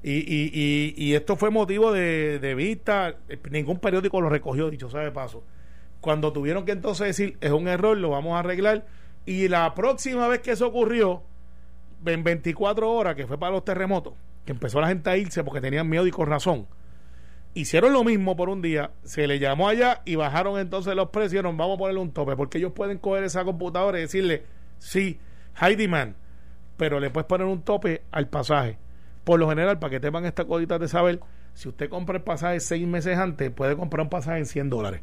Y, 0.05 0.13
y, 0.19 0.51
y, 0.55 0.95
y 0.97 1.15
esto 1.15 1.35
fue 1.37 1.51
motivo 1.51 1.91
de, 1.91 2.39
de 2.39 2.55
vista, 2.55 3.17
ningún 3.51 3.79
periódico 3.79 4.21
lo 4.21 4.29
recogió, 4.29 4.71
dicho 4.71 4.89
sea 4.89 5.01
de 5.01 5.11
paso. 5.11 5.43
Cuando 6.01 6.33
tuvieron 6.33 6.65
que 6.65 6.73
entonces 6.73 7.07
decir, 7.09 7.37
es 7.41 7.51
un 7.51 7.69
error, 7.69 7.97
lo 7.97 8.11
vamos 8.11 8.37
a 8.37 8.41
arreglar. 8.41 8.87
Y 9.27 9.49
la 9.49 9.75
próxima 9.75 10.29
vez 10.29 10.41
que 10.41 10.53
eso 10.53 10.67
ocurrió, 10.69 11.23
en 12.05 12.25
24 12.25 12.91
horas, 12.91 13.15
que 13.15 13.27
fue 13.27 13.39
para 13.39 13.53
los 13.53 13.65
terremotos, 13.65 14.15
que 14.45 14.53
empezó 14.53 14.81
la 14.81 14.89
gente 14.89 15.11
a 15.11 15.17
irse 15.17 15.43
porque 15.45 15.61
tenían 15.61 15.89
miedo 15.89 16.07
y 16.07 16.11
con 16.11 16.29
razón, 16.29 16.67
hicieron 17.55 17.93
lo 17.93 18.05
mismo 18.05 18.37
por 18.37 18.49
un 18.49 18.63
día, 18.63 18.93
se 19.03 19.27
le 19.27 19.39
llamó 19.39 19.69
allá 19.69 20.03
y 20.05 20.15
bajaron 20.15 20.59
entonces 20.59 20.95
los 20.95 21.11
precios 21.11 21.43
y 21.43 21.47
vamos 21.47 21.75
a 21.75 21.79
ponerle 21.79 22.01
un 22.01 22.13
tope, 22.13 22.37
porque 22.37 22.59
ellos 22.59 22.73
pueden 22.73 22.99
coger 22.99 23.25
esa 23.25 23.45
computadora 23.45 23.99
y 23.99 24.03
decirle, 24.03 24.45
sí, 24.79 25.19
high 25.55 25.77
demand, 25.77 26.15
pero 26.77 27.01
le 27.01 27.11
puedes 27.11 27.27
poner 27.27 27.47
un 27.47 27.63
tope 27.63 28.03
al 28.11 28.29
pasaje. 28.29 28.79
Por 29.25 29.41
lo 29.41 29.49
general, 29.49 29.79
para 29.79 29.91
que 29.91 30.01
tengan 30.01 30.25
esta 30.25 30.45
codita 30.45 30.79
de 30.79 30.89
saber, 30.89 31.21
si 31.53 31.69
usted 31.69 31.91
compra 31.91 32.17
el 32.17 32.23
pasaje 32.23 32.61
seis 32.61 32.87
meses 32.87 33.19
antes, 33.19 33.51
puede 33.51 33.77
comprar 33.77 34.05
un 34.05 34.11
pasaje 34.11 34.39
en 34.39 34.47
100 34.47 34.71
dólares, 34.71 35.03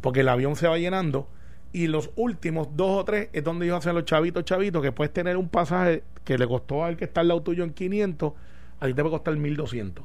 porque 0.00 0.20
el 0.20 0.28
avión 0.28 0.56
se 0.56 0.68
va 0.68 0.78
llenando 0.78 1.28
y 1.72 1.88
los 1.88 2.10
últimos 2.16 2.68
dos 2.76 3.00
o 3.00 3.04
tres 3.04 3.28
es 3.32 3.44
donde 3.44 3.66
ellos 3.66 3.78
hacen 3.78 3.94
los 3.94 4.04
chavitos, 4.04 4.44
chavitos, 4.44 4.82
que 4.82 4.92
puedes 4.92 5.12
tener 5.12 5.36
un 5.36 5.48
pasaje 5.48 6.02
que 6.24 6.38
le 6.38 6.46
costó 6.46 6.84
al 6.84 6.96
que 6.96 7.04
está 7.04 7.20
al 7.20 7.28
lado 7.28 7.42
tuyo 7.42 7.64
en 7.64 7.70
500, 7.72 8.32
a 8.80 8.86
ti 8.86 8.94
te 8.94 9.02
va 9.02 9.08
a 9.08 9.10
costar 9.12 9.36
1200. 9.36 10.04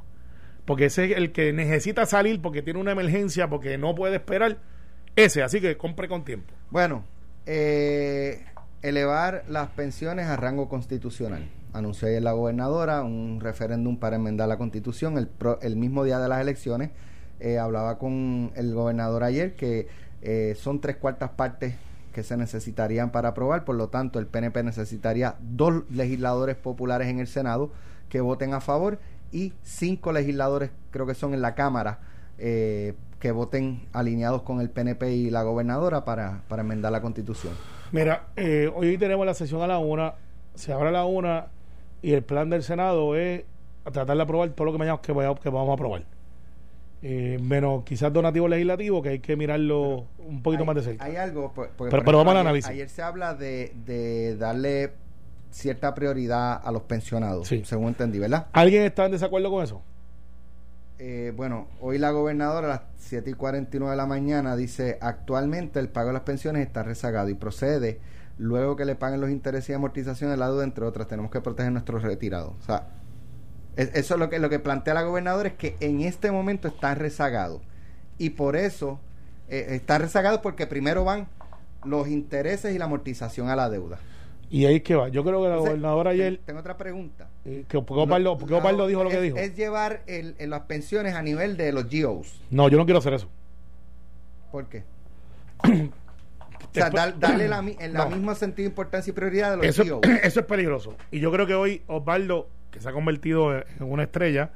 Porque 0.66 0.86
ese 0.86 1.12
es 1.12 1.18
el 1.18 1.32
que 1.32 1.54
necesita 1.54 2.06
salir 2.06 2.42
porque 2.42 2.62
tiene 2.62 2.80
una 2.80 2.92
emergencia, 2.92 3.50
porque 3.50 3.78
no 3.78 3.96
puede 3.96 4.16
esperar. 4.18 4.58
Ese, 5.16 5.44
así 5.44 5.60
que 5.60 5.76
compre 5.78 6.08
con 6.08 6.24
tiempo. 6.24 6.54
Bueno, 6.70 7.04
eh, 7.46 8.46
elevar 8.82 9.44
las 9.50 9.70
pensiones 9.70 10.28
a 10.28 10.38
rango 10.38 10.70
constitucional. 10.70 11.48
Anunció 11.74 12.08
ayer 12.08 12.22
la 12.22 12.34
gobernadora 12.34 13.02
un 13.04 13.40
referéndum 13.42 13.98
para 13.98 14.16
enmendar 14.18 14.48
la 14.48 14.58
constitución. 14.58 15.18
El, 15.18 15.28
pro- 15.28 15.60
el 15.62 15.76
mismo 15.76 16.04
día 16.04 16.20
de 16.20 16.28
las 16.30 16.42
elecciones 16.42 16.92
eh, 17.42 17.58
hablaba 17.58 17.98
con 17.98 18.52
el 18.56 18.74
gobernador 18.74 19.24
ayer 19.24 19.56
que 19.56 19.88
eh, 20.22 20.56
son 20.58 20.80
tres 20.80 20.98
cuartas 20.98 21.32
partes 21.32 21.76
que 22.14 22.24
se 22.24 22.38
necesitarían 22.38 23.12
para 23.12 23.30
aprobar. 23.30 23.66
Por 23.66 23.76
lo 23.76 23.90
tanto, 23.90 24.20
el 24.20 24.28
PNP 24.28 24.64
necesitaría 24.64 25.36
dos 25.42 25.84
legisladores 25.90 26.56
populares 26.56 27.08
en 27.08 27.20
el 27.20 27.28
Senado 27.28 27.72
que 28.10 28.22
voten 28.22 28.54
a 28.54 28.62
favor 28.62 29.00
y 29.32 29.54
cinco 29.64 30.12
legisladores, 30.12 30.72
creo 30.92 31.06
que 31.06 31.16
son 31.16 31.34
en 31.34 31.42
la 31.42 31.56
Cámara, 31.56 32.00
eh, 32.38 32.96
que 33.20 33.32
voten 33.32 33.88
alineados 33.94 34.42
con 34.42 34.60
el 34.60 34.70
PNP 34.70 35.14
y 35.14 35.30
la 35.30 35.44
gobernadora 35.44 36.04
para, 36.04 36.42
para 36.48 36.64
enmendar 36.64 36.92
la 36.92 37.02
constitución. 37.02 37.54
Mira, 37.92 38.28
eh, 38.36 38.72
hoy 38.74 38.98
tenemos 38.98 39.26
la 39.26 39.34
sesión 39.34 39.62
a 39.62 39.68
la 39.68 39.80
una, 39.80 40.16
se 40.56 40.74
abre 40.74 40.90
a 40.90 40.92
la 40.92 41.06
una 41.06 41.48
y 42.02 42.14
el 42.14 42.24
plan 42.24 42.50
del 42.50 42.64
Senado 42.64 43.16
es 43.16 43.44
tratar 43.92 44.18
de 44.18 44.24
aprobar 44.24 44.50
todo 44.50 44.66
lo 44.66 44.72
que, 44.74 44.78
mañana 44.78 45.00
que, 45.02 45.14
que 45.14 45.50
vamos 45.50 45.70
a 45.70 45.74
aprobar. 45.74 46.04
Eh, 47.04 47.40
menos 47.42 47.84
quizás 47.84 48.14
donativo 48.14 48.48
legislativo, 48.48 49.02
que 49.02 49.10
hay 49.10 49.20
que 49.20 49.36
mirarlo 49.36 50.06
un 50.20 50.44
poquito 50.44 50.62
hay, 50.64 50.68
más 50.68 50.76
de 50.76 50.82
cerca. 50.84 51.04
Hay 51.06 51.16
algo, 51.16 51.52
porque, 51.54 51.74
Pero- 51.90 52.18
vamos 52.20 52.32
al 52.32 52.42
análisis. 52.42 52.70
Ayer 52.70 52.90
se 52.90 53.02
habla 53.02 53.34
de, 53.34 53.74
de 53.86 54.38
darle 54.38 54.94
cierta 55.50 55.94
prioridad 55.96 56.62
a 56.64 56.72
los 56.72 56.84
pensionados, 56.84 57.48
Sí. 57.48 57.64
según 57.66 57.88
entendí, 57.90 58.20
¿verdad? 58.20 58.48
¿Alguien 58.54 58.84
está 58.84 59.06
en 59.06 59.12
desacuerdo 59.14 59.50
con 59.50 59.64
eso? 59.64 59.82
Eh, 61.00 61.34
bueno, 61.36 61.68
hoy 61.80 61.98
la 61.98 62.12
gobernadora 62.12 62.68
a 62.68 62.70
las 62.70 62.82
7 63.00 63.32
y 63.32 63.34
49 63.34 63.92
de 63.92 63.98
la 63.98 64.06
mañana 64.06 64.56
dice, 64.56 65.00
actualmente 65.02 65.80
el 65.80 65.90
pago 65.90 66.08
de 66.10 66.14
las 66.14 66.22
pensiones 66.22 66.66
está 66.66 66.84
rezagado 66.84 67.30
y 67.30 67.34
procede 67.34 68.00
luego 68.38 68.76
que 68.76 68.86
le 68.86 68.96
paguen 68.96 69.20
los 69.22 69.32
intereses 69.32 69.70
y 69.72 69.74
amortizaciones 69.74 70.36
de 70.36 70.40
la 70.40 70.48
deuda, 70.48 70.64
entre 70.64 70.86
otras, 70.86 71.08
tenemos 71.08 71.32
que 71.32 71.42
proteger 71.42 71.72
nuestros 71.72 72.04
retirados. 72.04 72.54
O 72.60 72.62
sea, 72.62 72.88
eso 73.76 74.14
es 74.16 74.20
lo 74.20 74.30
que, 74.30 74.40
lo 74.40 74.50
que 74.50 74.60
plantea 74.60 74.94
la 74.94 75.04
gobernadora, 75.04 75.50
es 75.50 75.56
que 75.56 75.76
en 75.80 76.02
este 76.02 76.32
momento 76.32 76.68
está 76.68 76.94
rezagado. 76.96 77.62
Y 78.18 78.32
por 78.32 78.56
eso 78.56 79.00
eh, 79.50 79.68
está 79.70 79.98
rezagado 79.98 80.42
porque 80.42 80.68
primero 80.68 81.04
van 81.04 81.28
los 81.84 82.08
intereses 82.08 82.76
y 82.76 82.78
la 82.78 82.86
amortización 82.86 83.50
a 83.50 83.56
la 83.56 83.70
deuda. 83.70 84.00
Y 84.50 84.66
ahí 84.66 84.76
es 84.78 84.84
que 84.84 84.96
va. 84.96 85.08
Yo 85.08 85.24
creo 85.24 85.38
que 85.42 85.44
la 85.48 85.54
Entonces, 85.56 85.70
gobernadora 85.70 86.12
ayer, 86.12 86.40
Tengo 86.46 86.60
otra 86.60 86.76
pregunta. 86.78 87.30
eh, 87.46 87.64
que 87.70 87.78
porque 88.38 88.54
dijo 88.88 89.04
lo 89.04 89.10
que 89.10 89.16
es, 89.16 89.22
dijo. 89.24 89.38
Es 89.38 89.56
llevar 89.56 90.04
el, 90.08 90.36
el- 90.40 90.50
las 90.50 90.62
pensiones 90.64 91.16
a 91.16 91.22
nivel 91.22 91.56
de 91.56 91.72
los 91.72 91.86
GOs. 91.90 92.42
No, 92.52 92.68
yo 92.68 92.78
no 92.78 92.84
quiero 92.86 93.00
hacer 93.00 93.14
eso. 93.14 93.30
¿Por 94.52 94.66
qué? 94.68 94.84
o 95.64 96.74
sea, 96.74 96.90
dar- 96.90 97.18
darle 97.20 97.48
la, 97.48 97.60
en 97.80 97.94
la 97.94 98.04
No. 98.06 98.10
misma 98.12 98.36
sentido, 98.36 98.68
importancia 98.68 99.12
y 99.12 99.14
prioridad 99.14 99.52
de 99.52 99.58
los 99.58 99.66
Eso, 99.66 99.84
GOs. 99.86 100.02
eso 100.24 100.40
es 100.42 100.46
peligroso. 100.46 100.96
Y 101.12 101.20
yo 101.22 101.32
creo 101.32 101.48
que 101.48 101.56
hoy 101.56 101.82
Osvaldo, 101.88 102.50
que 102.72 102.80
se 102.80 102.90
ha 102.90 102.94
convertido 102.94 103.54
en 103.56 103.64
una 103.80 104.04
estrella 104.04 104.52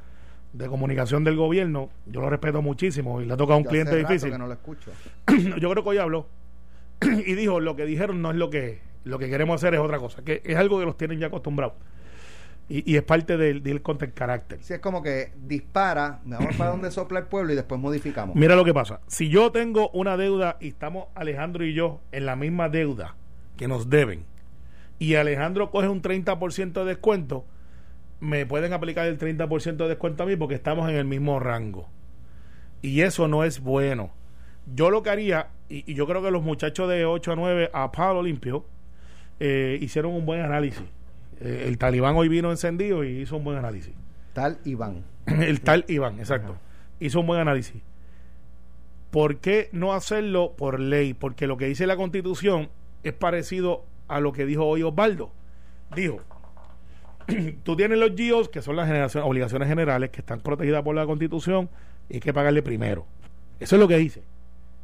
de 0.54 0.68
comunicación 0.68 1.24
del 1.24 1.36
gobierno, 1.36 1.90
yo 2.06 2.22
lo 2.22 2.30
respeto 2.30 2.62
muchísimo 2.62 3.22
y 3.22 3.26
le 3.26 3.34
ha 3.34 3.38
tocado 3.38 3.56
a 3.56 3.58
un 3.58 3.66
cliente 3.66 3.92
hace 3.92 4.02
rato 4.02 4.14
difícil. 4.14 4.32
que 4.32 4.38
no 4.38 4.48
lo 4.48 4.54
escucho. 4.54 4.92
yo 5.60 5.70
creo 5.70 5.84
que 5.84 5.90
hoy 5.90 5.98
habló 5.98 6.28
y 7.02 7.34
dijo 7.34 7.60
lo 7.60 7.76
que 7.76 7.86
dijeron 7.86 8.22
no 8.22 8.32
es 8.32 8.38
lo 8.38 8.50
que 8.50 8.70
es. 8.70 8.80
lo 9.04 9.20
que 9.20 9.30
queremos 9.30 9.56
hacer 9.56 9.74
es 9.74 9.82
otra 9.82 10.00
cosa 10.00 10.24
que 10.24 10.42
es 10.46 10.56
algo 10.56 10.80
que 10.80 10.86
los 10.86 10.98
tienen 10.98 11.20
ya 11.20 11.28
acostumbrados 11.28 11.76
y, 12.70 12.90
y 12.90 12.96
es 12.96 13.04
parte 13.04 13.36
del, 13.38 13.62
del 13.62 13.82
content 13.82 14.14
carácter 14.14 14.60
Si 14.64 14.74
es 14.74 14.80
como 14.80 15.04
que 15.04 15.34
dispara, 15.36 16.22
me 16.26 16.38
vamos 16.38 16.56
para 16.56 16.72
donde 16.72 16.90
sopla 16.90 17.20
el 17.20 17.26
pueblo 17.26 17.52
y 17.52 17.56
después 17.56 17.80
modificamos. 17.80 18.34
mira 18.36 18.56
lo 18.56 18.64
que 18.64 18.74
pasa 18.74 19.02
si 19.08 19.28
yo 19.28 19.52
tengo 19.52 19.90
una 19.90 20.16
deuda 20.16 20.56
y 20.62 20.70
estamos 20.70 21.08
Alejandro 21.16 21.66
y 21.66 21.74
yo 21.74 22.00
en 22.14 22.26
la 22.26 22.38
misma 22.38 22.70
deuda 22.70 23.18
que 23.58 23.68
nos 23.68 23.90
deben 23.90 24.24
y 25.00 25.16
Alejandro 25.16 25.70
coge 25.70 25.90
un 25.90 26.02
30% 26.02 26.72
de 26.72 26.86
descuento 26.86 27.46
me 28.20 28.46
pueden 28.46 28.74
aplicar 28.74 29.08
el 29.08 29.18
30% 29.18 29.76
de 29.76 29.88
descuento 29.88 30.24
a 30.24 30.26
mí 30.26 30.36
porque 30.36 30.56
estamos 30.56 30.90
en 30.90 30.96
el 30.96 31.06
mismo 31.06 31.40
rango 31.40 31.90
y 32.82 33.02
eso 33.02 33.28
no 33.28 33.44
es 33.44 33.60
bueno 33.60 34.12
yo 34.74 34.90
lo 34.90 35.04
que 35.04 35.10
haría, 35.10 35.50
y, 35.70 35.90
y 35.92 35.96
yo 35.96 36.08
creo 36.08 36.24
que 36.24 36.32
los 36.32 36.44
muchachos 36.44 36.90
de 36.90 37.06
8 37.06 37.34
a 37.34 37.36
9 37.36 37.70
a 37.74 37.92
Pablo 37.92 38.24
Limpio 38.24 38.66
eh, 39.40 39.78
hicieron 39.82 40.14
un 40.14 40.26
buen 40.26 40.42
análisis. 40.42 40.84
Eh, 41.40 41.66
el 41.68 41.78
talibán 41.78 42.16
hoy 42.16 42.30
vino 42.30 42.50
encendido 42.50 43.04
y 43.04 43.22
hizo 43.22 43.38
un 43.38 43.44
buen 43.44 43.58
análisis. 43.58 43.94
Tal 44.34 44.60
Iván. 44.66 45.04
el 45.26 45.62
tal 45.62 45.86
Iván, 45.88 46.20
exacto. 46.20 46.58
Hizo 47.00 47.20
un 47.20 47.28
buen 47.28 47.40
análisis. 47.40 47.82
¿Por 49.12 49.38
qué 49.38 49.70
no 49.72 49.94
hacerlo 49.94 50.56
por 50.58 50.80
ley? 50.80 51.14
Porque 51.14 51.48
lo 51.48 51.58
que 51.58 51.68
dice 51.68 51.88
la 51.88 51.96
constitución 51.96 52.70
es 53.04 53.14
parecido 53.14 53.86
a 54.08 54.20
lo 54.20 54.34
que 54.34 54.46
dijo 54.46 54.66
hoy 54.66 54.84
Osvaldo. 54.84 55.32
Dijo, 55.96 56.22
tú 57.64 57.76
tienes 57.76 57.98
los 57.98 58.12
GIOs, 58.16 58.50
que 58.50 58.62
son 58.62 58.76
las 58.76 58.88
generaciones- 58.88 59.28
obligaciones 59.28 59.68
generales, 59.68 60.10
que 60.10 60.22
están 60.22 60.40
protegidas 60.42 60.84
por 60.84 60.96
la 60.96 61.06
constitución 61.06 61.70
y 62.10 62.16
hay 62.16 62.20
que 62.20 62.34
pagarle 62.34 62.62
primero. 62.62 63.06
Eso 63.60 63.76
es 63.76 63.80
lo 63.80 63.88
que 63.88 63.98
dice. 63.98 64.24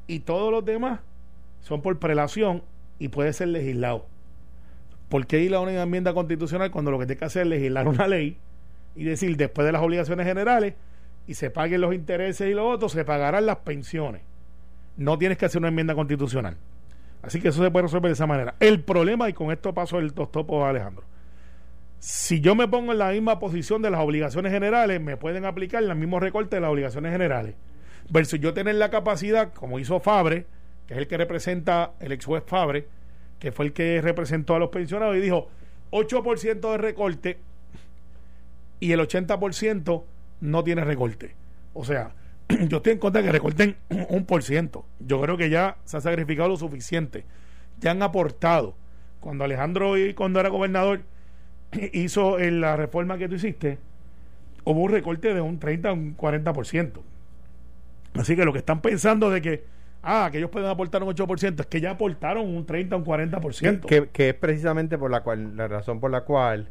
Y 0.07 0.19
todos 0.19 0.51
los 0.51 0.65
demás 0.65 0.99
son 1.61 1.81
por 1.81 1.97
prelación 1.99 2.63
y 2.99 3.09
puede 3.09 3.33
ser 3.33 3.49
legislado. 3.49 4.05
¿Por 5.09 5.27
qué 5.27 5.41
ir 5.41 5.53
a 5.53 5.59
una 5.59 5.81
enmienda 5.81 6.13
constitucional 6.13 6.71
cuando 6.71 6.91
lo 6.91 6.99
que 6.99 7.05
tiene 7.05 7.19
que 7.19 7.25
hacer 7.25 7.43
es 7.43 7.47
legislar 7.49 7.87
una 7.87 8.07
ley 8.07 8.37
y 8.95 9.03
decir 9.03 9.35
después 9.37 9.65
de 9.65 9.73
las 9.73 9.81
obligaciones 9.81 10.25
generales 10.25 10.73
y 11.27 11.33
se 11.33 11.49
paguen 11.49 11.81
los 11.81 11.93
intereses 11.93 12.49
y 12.49 12.53
los 12.53 12.75
otros, 12.75 12.93
se 12.93 13.03
pagarán 13.05 13.45
las 13.45 13.57
pensiones? 13.57 14.21
No 14.97 15.17
tienes 15.17 15.37
que 15.37 15.45
hacer 15.45 15.59
una 15.59 15.67
enmienda 15.67 15.95
constitucional. 15.95 16.57
Así 17.21 17.39
que 17.39 17.49
eso 17.49 17.63
se 17.63 17.69
puede 17.69 17.83
resolver 17.83 18.09
de 18.09 18.13
esa 18.13 18.25
manera. 18.25 18.55
El 18.59 18.81
problema, 18.81 19.29
y 19.29 19.33
con 19.33 19.51
esto 19.51 19.73
paso 19.73 19.99
el 19.99 20.13
tostopo 20.13 20.65
a 20.65 20.69
Alejandro, 20.69 21.03
si 22.01 22.41
yo 22.41 22.55
me 22.55 22.67
pongo 22.67 22.93
en 22.93 22.97
la 22.97 23.11
misma 23.11 23.37
posición 23.37 23.83
de 23.83 23.91
las 23.91 24.01
obligaciones 24.01 24.51
generales, 24.51 24.99
me 24.99 25.17
pueden 25.17 25.45
aplicar 25.45 25.83
los 25.83 25.95
mismos 25.95 26.19
recortes 26.19 26.57
de 26.57 26.61
las 26.61 26.71
obligaciones 26.71 27.11
generales. 27.11 27.53
Versus 28.09 28.39
yo 28.39 28.55
tener 28.55 28.73
la 28.73 28.89
capacidad, 28.89 29.53
como 29.53 29.77
hizo 29.77 29.99
Fabre, 29.99 30.47
que 30.87 30.95
es 30.95 30.99
el 30.99 31.07
que 31.07 31.15
representa 31.15 31.91
el 31.99 32.11
ex 32.11 32.25
juez 32.25 32.43
Fabre, 32.43 32.87
que 33.37 33.51
fue 33.51 33.65
el 33.65 33.73
que 33.73 34.01
representó 34.01 34.55
a 34.55 34.59
los 34.59 34.69
pensionados 34.69 35.15
y 35.15 35.19
dijo 35.19 35.49
8% 35.91 36.71
de 36.71 36.77
recorte 36.79 37.37
y 38.79 38.93
el 38.93 38.99
80% 38.99 40.03
no 40.39 40.63
tiene 40.63 40.83
recorte. 40.83 41.35
O 41.75 41.85
sea, 41.85 42.15
yo 42.67 42.77
estoy 42.77 42.93
en 42.93 42.97
contra 42.97 43.21
de 43.21 43.27
que 43.27 43.31
recorten 43.31 43.77
un 44.09 44.25
por 44.25 44.41
ciento. 44.41 44.87
Yo 44.99 45.21
creo 45.21 45.37
que 45.37 45.51
ya 45.51 45.77
se 45.85 45.97
ha 45.97 46.01
sacrificado 46.01 46.49
lo 46.49 46.57
suficiente. 46.57 47.25
Ya 47.79 47.91
han 47.91 48.01
aportado. 48.01 48.75
Cuando 49.19 49.43
Alejandro, 49.43 49.99
y 49.99 50.15
cuando 50.15 50.39
era 50.39 50.49
gobernador, 50.49 51.01
hizo 51.93 52.39
en 52.39 52.61
la 52.61 52.75
reforma 52.75 53.17
que 53.17 53.27
tú 53.27 53.35
hiciste, 53.35 53.77
hubo 54.63 54.81
un 54.81 54.91
recorte 54.91 55.33
de 55.33 55.41
un 55.41 55.59
30 55.59 55.89
a 55.89 55.93
un 55.93 56.17
40%. 56.17 56.91
Así 58.15 58.35
que 58.35 58.45
lo 58.45 58.51
que 58.51 58.59
están 58.59 58.81
pensando 58.81 59.29
de 59.29 59.41
que 59.41 59.63
ah, 60.03 60.29
que 60.31 60.39
ellos 60.39 60.49
pueden 60.49 60.69
aportar 60.69 61.03
un 61.03 61.09
8%, 61.09 61.61
es 61.61 61.65
que 61.67 61.81
ya 61.81 61.91
aportaron 61.91 62.47
un 62.47 62.65
30, 62.65 62.95
un 62.95 63.05
40%. 63.05 63.85
Que, 63.85 64.07
que 64.09 64.29
es 64.29 64.35
precisamente 64.35 64.97
por 64.97 65.11
la 65.11 65.21
cual, 65.21 65.55
la 65.55 65.67
razón 65.67 65.99
por 65.99 66.11
la 66.11 66.21
cual 66.21 66.69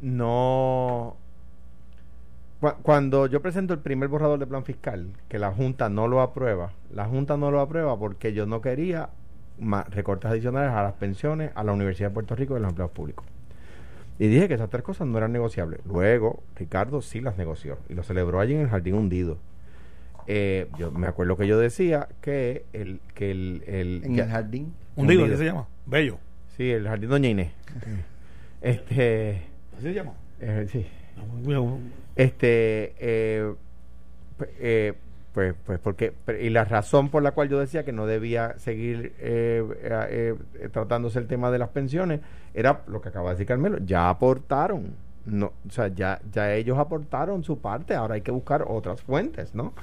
no 0.00 1.16
cuando 2.82 3.26
yo 3.26 3.42
presento 3.42 3.74
el 3.74 3.80
primer 3.80 4.08
borrador 4.08 4.38
de 4.38 4.46
plan 4.46 4.64
fiscal, 4.64 5.10
que 5.28 5.38
la 5.38 5.52
Junta 5.52 5.88
no 5.88 6.08
lo 6.08 6.22
aprueba, 6.22 6.72
la 6.90 7.04
Junta 7.04 7.36
no 7.36 7.50
lo 7.50 7.60
aprueba 7.60 7.98
porque 7.98 8.32
yo 8.32 8.46
no 8.46 8.60
quería 8.60 9.10
recortes 9.90 10.30
adicionales 10.30 10.72
a 10.72 10.82
las 10.82 10.94
pensiones, 10.94 11.52
a 11.54 11.62
la 11.64 11.72
Universidad 11.72 12.08
de 12.08 12.14
Puerto 12.14 12.34
Rico 12.34 12.54
y 12.54 12.56
a 12.56 12.60
los 12.60 12.70
empleados 12.70 12.92
públicos. 12.92 13.26
Y 14.18 14.28
dije 14.28 14.48
que 14.48 14.54
esas 14.54 14.70
tres 14.70 14.82
cosas 14.82 15.06
no 15.06 15.18
eran 15.18 15.32
negociables. 15.32 15.80
Luego, 15.84 16.42
Ricardo 16.56 17.02
sí 17.02 17.20
las 17.20 17.36
negoció 17.36 17.78
y 17.88 17.94
lo 17.94 18.02
celebró 18.02 18.40
allí 18.40 18.54
en 18.54 18.62
el 18.62 18.68
Jardín 18.68 18.94
Hundido. 18.94 19.38
Eh, 20.26 20.68
yo 20.78 20.90
me 20.90 21.06
acuerdo 21.06 21.36
que 21.36 21.46
yo 21.46 21.58
decía 21.58 22.08
que 22.20 22.64
el... 22.72 23.00
Que 23.14 23.30
el, 23.30 23.62
¿En 23.66 24.18
el 24.18 24.28
Jardín? 24.28 24.74
Hundido, 24.96 25.26
¿qué 25.26 25.36
se 25.36 25.44
llama? 25.44 25.68
Bello. 25.84 26.18
Sí, 26.56 26.70
el 26.70 26.88
Jardín 26.88 27.10
Doña 27.10 27.28
Inés. 27.28 27.52
este... 28.62 29.42
¿Así 29.74 29.82
se 29.82 29.94
llama? 29.94 30.14
Eh, 30.40 30.66
sí. 30.70 30.86
Este, 32.16 32.94
eh, 32.98 33.54
eh, 34.58 34.94
pues, 35.36 35.54
pues 35.66 35.78
porque, 35.80 36.14
y 36.40 36.48
la 36.48 36.64
razón 36.64 37.10
por 37.10 37.22
la 37.22 37.32
cual 37.32 37.50
yo 37.50 37.60
decía 37.60 37.84
que 37.84 37.92
no 37.92 38.06
debía 38.06 38.58
seguir 38.58 39.12
eh, 39.18 40.34
tratándose 40.72 41.18
el 41.18 41.26
tema 41.26 41.50
de 41.50 41.58
las 41.58 41.68
pensiones 41.68 42.20
era 42.54 42.84
lo 42.86 43.02
que 43.02 43.10
acaba 43.10 43.28
de 43.28 43.34
decir 43.34 43.46
Carmelo, 43.46 43.76
ya 43.84 44.08
aportaron, 44.08 44.94
no, 45.26 45.52
o 45.68 45.70
sea, 45.70 45.88
ya, 45.88 46.22
ya 46.32 46.54
ellos 46.54 46.78
aportaron 46.78 47.44
su 47.44 47.58
parte, 47.58 47.94
ahora 47.94 48.14
hay 48.14 48.22
que 48.22 48.30
buscar 48.30 48.64
otras 48.66 49.02
fuentes, 49.02 49.54
¿no? 49.54 49.74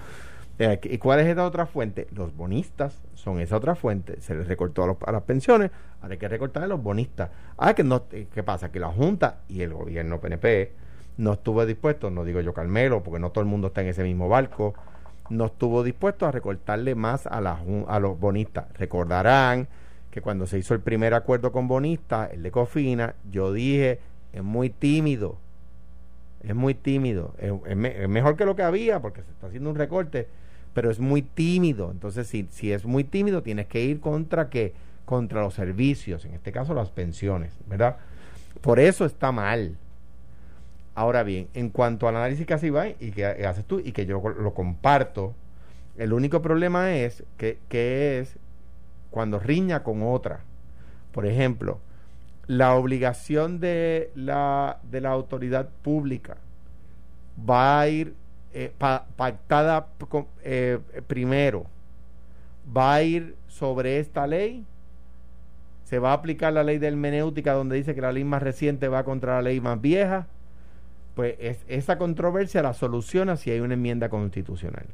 ¿Y 0.57 0.97
cuál 0.97 1.19
es 1.19 1.27
esa 1.27 1.45
otra 1.45 1.67
fuente? 1.67 2.07
Los 2.15 2.35
bonistas 2.35 3.03
son 3.13 3.39
esa 3.39 3.57
otra 3.57 3.75
fuente. 3.75 4.21
Se 4.21 4.33
les 4.33 4.47
recortó 4.47 4.83
a, 4.83 4.97
a 5.07 5.11
las 5.11 5.21
pensiones, 5.21 5.69
ahora 6.01 6.13
hay 6.13 6.17
que 6.17 6.27
recortar 6.27 6.63
a 6.63 6.67
los 6.67 6.81
bonistas. 6.81 7.29
Ah, 7.57 7.75
que 7.75 7.83
no, 7.83 8.07
¿qué 8.07 8.41
pasa? 8.43 8.71
Que 8.71 8.79
la 8.79 8.89
Junta 8.89 9.41
y 9.49 9.61
el 9.61 9.73
gobierno 9.73 10.19
PNP 10.19 10.71
no 11.17 11.33
estuvo 11.33 11.63
dispuesto, 11.63 12.09
no 12.09 12.23
digo 12.23 12.41
yo 12.41 12.55
Carmelo, 12.55 13.03
porque 13.03 13.19
no 13.19 13.29
todo 13.29 13.43
el 13.43 13.49
mundo 13.49 13.67
está 13.67 13.81
en 13.81 13.89
ese 13.89 14.03
mismo 14.03 14.27
barco, 14.29 14.73
no 15.29 15.45
estuvo 15.45 15.83
dispuesto 15.83 16.25
a 16.25 16.31
recortarle 16.31 16.95
más 16.95 17.27
a, 17.27 17.41
la, 17.41 17.59
a 17.87 17.99
los 17.99 18.19
bonistas. 18.19 18.65
Recordarán 18.77 19.67
que 20.11 20.21
cuando 20.21 20.45
se 20.45 20.59
hizo 20.59 20.73
el 20.73 20.79
primer 20.79 21.13
acuerdo 21.13 21.51
con 21.51 21.67
bonistas, 21.67 22.31
el 22.33 22.43
de 22.43 22.51
Cofina, 22.51 23.15
yo 23.31 23.51
dije, 23.51 23.99
es 24.31 24.43
muy 24.43 24.69
tímido, 24.69 25.37
es 26.43 26.53
muy 26.53 26.75
tímido, 26.75 27.33
es, 27.39 27.75
mejor 27.75 28.35
que 28.35 28.45
lo 28.45 28.55
que 28.55 28.63
había 28.63 29.01
porque 29.01 29.23
se 29.23 29.31
está 29.31 29.47
haciendo 29.47 29.69
un 29.69 29.75
recorte, 29.75 30.27
pero 30.73 30.91
es 30.91 30.99
muy 30.99 31.21
tímido. 31.21 31.89
Entonces, 31.89 32.27
si, 32.27 32.47
si 32.51 32.71
es 32.71 32.85
muy 32.85 33.03
tímido, 33.03 33.41
tienes 33.41 33.67
que 33.67 33.83
ir 33.83 33.99
contra 33.99 34.49
qué? 34.49 34.73
Contra 35.05 35.41
los 35.41 35.53
servicios, 35.53 36.25
en 36.25 36.33
este 36.33 36.51
caso 36.51 36.73
las 36.73 36.89
pensiones, 36.89 37.57
¿verdad? 37.67 37.97
Por 38.61 38.79
eso 38.79 39.05
está 39.05 39.31
mal. 39.31 39.75
Ahora 40.95 41.23
bien, 41.23 41.47
en 41.53 41.69
cuanto 41.69 42.07
al 42.07 42.15
análisis 42.15 42.45
que 42.45 42.53
hace 42.53 42.95
y 42.99 43.11
que 43.11 43.25
haces 43.25 43.65
tú 43.65 43.79
y 43.79 43.91
que 43.93 44.05
yo 44.05 44.21
lo 44.21 44.53
comparto, 44.53 45.33
el 45.97 46.13
único 46.13 46.41
problema 46.41 46.93
es 46.93 47.23
que, 47.37 47.57
es 47.71 48.35
cuando 49.09 49.39
riña 49.39 49.83
con 49.83 50.03
otra. 50.03 50.41
Por 51.11 51.25
ejemplo, 51.25 51.79
la 52.47 52.75
obligación 52.75 53.59
de 53.59 54.11
la, 54.15 54.79
de 54.91 55.01
la 55.01 55.09
autoridad 55.09 55.69
pública 55.81 56.37
va 57.49 57.81
a 57.81 57.87
ir 57.87 58.13
eh, 58.53 58.71
pactada 58.77 59.87
eh, 60.43 60.79
primero, 61.07 61.65
va 62.75 62.95
a 62.95 63.03
ir 63.03 63.35
sobre 63.47 63.99
esta 63.99 64.27
ley, 64.27 64.63
se 65.85 65.97
va 65.97 66.11
a 66.11 66.13
aplicar 66.13 66.53
la 66.53 66.63
ley 66.63 66.77
de 66.77 66.87
hermenéutica 66.87 67.53
donde 67.53 67.77
dice 67.77 67.95
que 67.95 68.01
la 68.01 68.11
ley 68.11 68.23
más 68.23 68.43
reciente 68.43 68.87
va 68.87 69.03
contra 69.03 69.35
la 69.35 69.41
ley 69.41 69.59
más 69.59 69.81
vieja 69.81 70.27
pues 71.15 71.35
esa 71.67 71.97
controversia 71.97 72.61
la 72.61 72.73
soluciona 72.73 73.37
si 73.37 73.51
hay 73.51 73.59
una 73.59 73.75
enmienda 73.75 74.09
constitucional. 74.09 74.85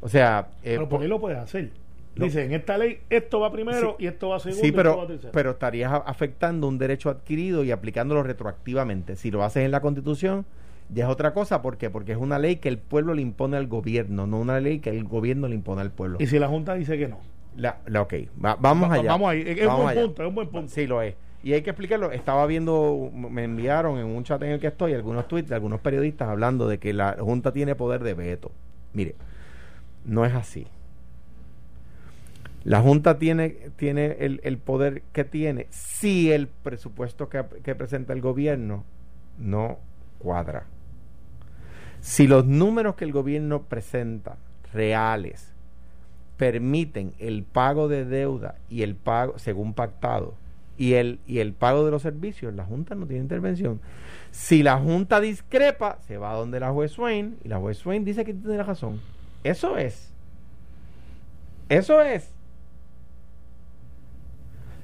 O 0.00 0.08
sea... 0.08 0.48
Eh, 0.62 0.74
pero 0.76 0.88
por 0.88 1.02
ahí 1.02 1.08
lo 1.08 1.20
puedes 1.20 1.38
hacer. 1.38 1.70
Dice, 2.16 2.44
en 2.44 2.52
esta 2.52 2.76
ley 2.76 3.00
esto 3.08 3.40
va 3.40 3.50
primero 3.52 3.96
y 3.98 4.06
esto 4.06 4.30
va 4.30 4.40
segundo 4.40 4.62
sí, 4.62 4.72
pero, 4.72 4.90
y 4.90 4.92
esto 4.92 5.00
va 5.00 5.06
tercero. 5.06 5.32
pero 5.32 5.50
estarías 5.52 6.02
afectando 6.04 6.66
un 6.66 6.76
derecho 6.76 7.08
adquirido 7.08 7.64
y 7.64 7.70
aplicándolo 7.70 8.22
retroactivamente. 8.22 9.16
Si 9.16 9.30
lo 9.30 9.44
haces 9.44 9.64
en 9.64 9.70
la 9.70 9.80
Constitución, 9.80 10.44
ya 10.92 11.04
es 11.04 11.10
otra 11.10 11.32
cosa. 11.32 11.62
¿Por 11.62 11.78
qué? 11.78 11.88
Porque 11.88 12.12
es 12.12 12.18
una 12.18 12.38
ley 12.38 12.56
que 12.56 12.68
el 12.68 12.78
pueblo 12.78 13.14
le 13.14 13.22
impone 13.22 13.56
al 13.56 13.68
gobierno, 13.68 14.26
no 14.26 14.38
una 14.38 14.60
ley 14.60 14.80
que 14.80 14.90
el 14.90 15.04
gobierno 15.04 15.48
le 15.48 15.54
impone 15.54 15.82
al 15.82 15.92
pueblo. 15.92 16.18
¿Y 16.20 16.26
si 16.26 16.38
la 16.38 16.48
Junta 16.48 16.74
dice 16.74 16.98
que 16.98 17.08
no? 17.08 17.18
La, 17.56 17.78
la 17.86 18.02
ok, 18.02 18.14
vamos 18.36 18.90
allá. 18.90 19.10
Vamos 19.10 19.30
ahí, 19.30 19.42
es, 19.46 19.66
un 19.66 19.82
buen 19.82 19.98
punto, 19.98 20.22
es 20.22 20.28
un 20.28 20.34
buen 20.34 20.48
punto. 20.48 20.72
Sí, 20.72 20.86
lo 20.86 21.02
es. 21.02 21.14
Y 21.42 21.54
hay 21.54 21.62
que 21.62 21.70
explicarlo. 21.70 22.12
Estaba 22.12 22.46
viendo, 22.46 23.10
me 23.12 23.44
enviaron 23.44 23.98
en 23.98 24.06
un 24.06 24.24
chat 24.24 24.42
en 24.42 24.50
el 24.50 24.60
que 24.60 24.66
estoy 24.66 24.94
algunos 24.94 25.26
tweets 25.26 25.48
de 25.48 25.54
algunos 25.54 25.80
periodistas 25.80 26.28
hablando 26.28 26.68
de 26.68 26.78
que 26.78 26.92
la 26.92 27.16
Junta 27.18 27.52
tiene 27.52 27.74
poder 27.74 28.02
de 28.02 28.14
veto. 28.14 28.52
Mire, 28.92 29.14
no 30.04 30.26
es 30.26 30.34
así. 30.34 30.66
La 32.64 32.82
Junta 32.82 33.18
tiene, 33.18 33.56
tiene 33.76 34.16
el, 34.20 34.58
poder 34.58 35.02
que 35.12 35.24
tiene 35.24 35.66
si 35.70 36.30
el 36.30 36.46
presupuesto 36.46 37.30
que, 37.30 37.42
que 37.62 37.74
presenta 37.74 38.12
el 38.12 38.20
gobierno 38.20 38.84
no 39.38 39.78
cuadra. 40.18 40.66
Si 42.00 42.26
los 42.26 42.44
números 42.44 42.96
que 42.96 43.04
el 43.04 43.12
gobierno 43.12 43.62
presenta 43.62 44.36
reales 44.74 45.54
permiten 46.36 47.14
el 47.18 47.44
pago 47.44 47.88
de 47.88 48.04
deuda 48.04 48.56
y 48.68 48.82
el 48.82 48.94
pago 48.94 49.38
según 49.38 49.72
pactado 49.72 50.34
y 50.80 50.94
el, 50.94 51.20
y 51.26 51.40
el 51.40 51.52
pago 51.52 51.84
de 51.84 51.90
los 51.90 52.00
servicios, 52.00 52.54
la 52.54 52.64
Junta 52.64 52.94
no 52.94 53.04
tiene 53.04 53.22
intervención. 53.22 53.82
Si 54.30 54.62
la 54.62 54.78
Junta 54.78 55.20
discrepa, 55.20 55.98
se 56.06 56.16
va 56.16 56.32
donde 56.32 56.58
la 56.58 56.70
juez 56.70 56.92
Swain 56.92 57.36
y 57.44 57.48
la 57.48 57.58
juez 57.58 57.76
Swain 57.76 58.02
dice 58.02 58.24
que 58.24 58.32
tiene 58.32 58.56
la 58.56 58.62
razón. 58.62 58.98
Eso 59.44 59.76
es. 59.76 60.10
Eso 61.68 62.00
es. 62.00 62.30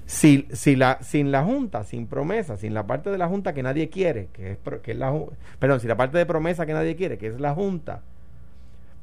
Si, 0.04 0.46
si 0.52 0.76
la, 0.76 0.98
sin 1.00 1.32
la 1.32 1.42
Junta, 1.42 1.82
sin 1.82 2.06
promesa, 2.06 2.58
sin 2.58 2.74
la 2.74 2.86
parte 2.86 3.08
de 3.08 3.16
la 3.16 3.28
Junta 3.28 3.54
que 3.54 3.62
nadie 3.62 3.88
quiere, 3.88 4.28
que 4.34 4.52
es, 4.52 4.58
que 4.82 4.92
es 4.92 4.98
la 4.98 5.18
perdón, 5.58 5.80
si 5.80 5.88
la 5.88 5.96
parte 5.96 6.18
de 6.18 6.26
promesa 6.26 6.66
que 6.66 6.74
nadie 6.74 6.94
quiere, 6.94 7.16
que 7.16 7.28
es 7.28 7.40
la 7.40 7.54
Junta, 7.54 8.02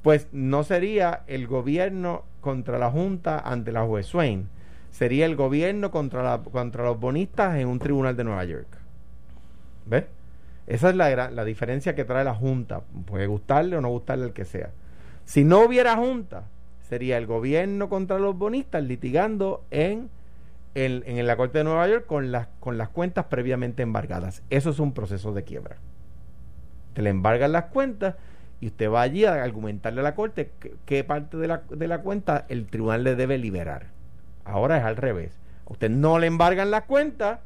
pues 0.03 0.27
no 0.31 0.63
sería 0.63 1.23
el 1.25 1.47
gobierno 1.47 2.23
contra 2.39 2.77
la 2.77 2.91
Junta 2.91 3.39
ante 3.39 3.71
la 3.71 3.83
juez 3.83 4.05
Swain 4.05 4.47
sería 4.93 5.25
el 5.25 5.35
gobierno 5.35 5.89
contra, 5.89 6.21
la, 6.21 6.43
contra 6.43 6.83
los 6.83 6.99
bonistas 6.99 7.57
en 7.57 7.67
un 7.67 7.79
tribunal 7.79 8.15
de 8.15 8.23
Nueva 8.23 8.45
York. 8.45 8.67
¿Ves? 9.87 10.05
Esa 10.67 10.91
es 10.91 10.95
la, 10.95 11.31
la 11.31 11.43
diferencia 11.43 11.95
que 11.95 12.05
trae 12.05 12.23
la 12.23 12.35
Junta. 12.35 12.83
Puede 13.05 13.25
gustarle 13.25 13.75
o 13.75 13.81
no 13.81 13.89
gustarle 13.89 14.27
el 14.27 14.33
que 14.33 14.45
sea. 14.45 14.69
Si 15.25 15.43
no 15.43 15.65
hubiera 15.65 15.97
Junta, 15.97 16.43
sería 16.87 17.17
el 17.17 17.25
gobierno 17.25 17.89
contra 17.89 18.19
los 18.19 18.37
bonistas 18.37 18.83
litigando 18.83 19.65
en, 19.71 20.09
en, 20.75 21.03
en 21.07 21.25
la 21.25 21.37
Corte 21.37 21.57
de 21.57 21.63
Nueva 21.63 21.87
York 21.87 22.05
con 22.05 22.31
las, 22.31 22.47
con 22.59 22.77
las 22.77 22.89
cuentas 22.89 23.25
previamente 23.25 23.81
embargadas. 23.81 24.43
Eso 24.51 24.69
es 24.69 24.77
un 24.77 24.93
proceso 24.93 25.33
de 25.33 25.43
quiebra. 25.43 25.77
Te 26.93 27.01
le 27.01 27.09
embargan 27.09 27.51
las 27.51 27.65
cuentas 27.65 28.15
y 28.61 28.67
usted 28.67 28.91
va 28.91 29.01
allí 29.01 29.25
a 29.25 29.43
argumentarle 29.43 30.01
a 30.01 30.03
la 30.03 30.13
Corte 30.13 30.51
qué 30.85 31.03
parte 31.03 31.37
de 31.37 31.47
la, 31.47 31.63
de 31.67 31.87
la 31.87 32.01
cuenta 32.01 32.45
el 32.47 32.67
tribunal 32.67 33.03
le 33.03 33.15
debe 33.15 33.39
liberar. 33.39 33.92
Ahora 34.45 34.77
es 34.77 34.83
al 34.83 34.97
revés. 34.97 35.39
usted 35.65 35.89
no 35.89 36.19
le 36.19 36.27
embargan 36.27 36.71
las 36.71 36.83
cuentas 36.83 37.39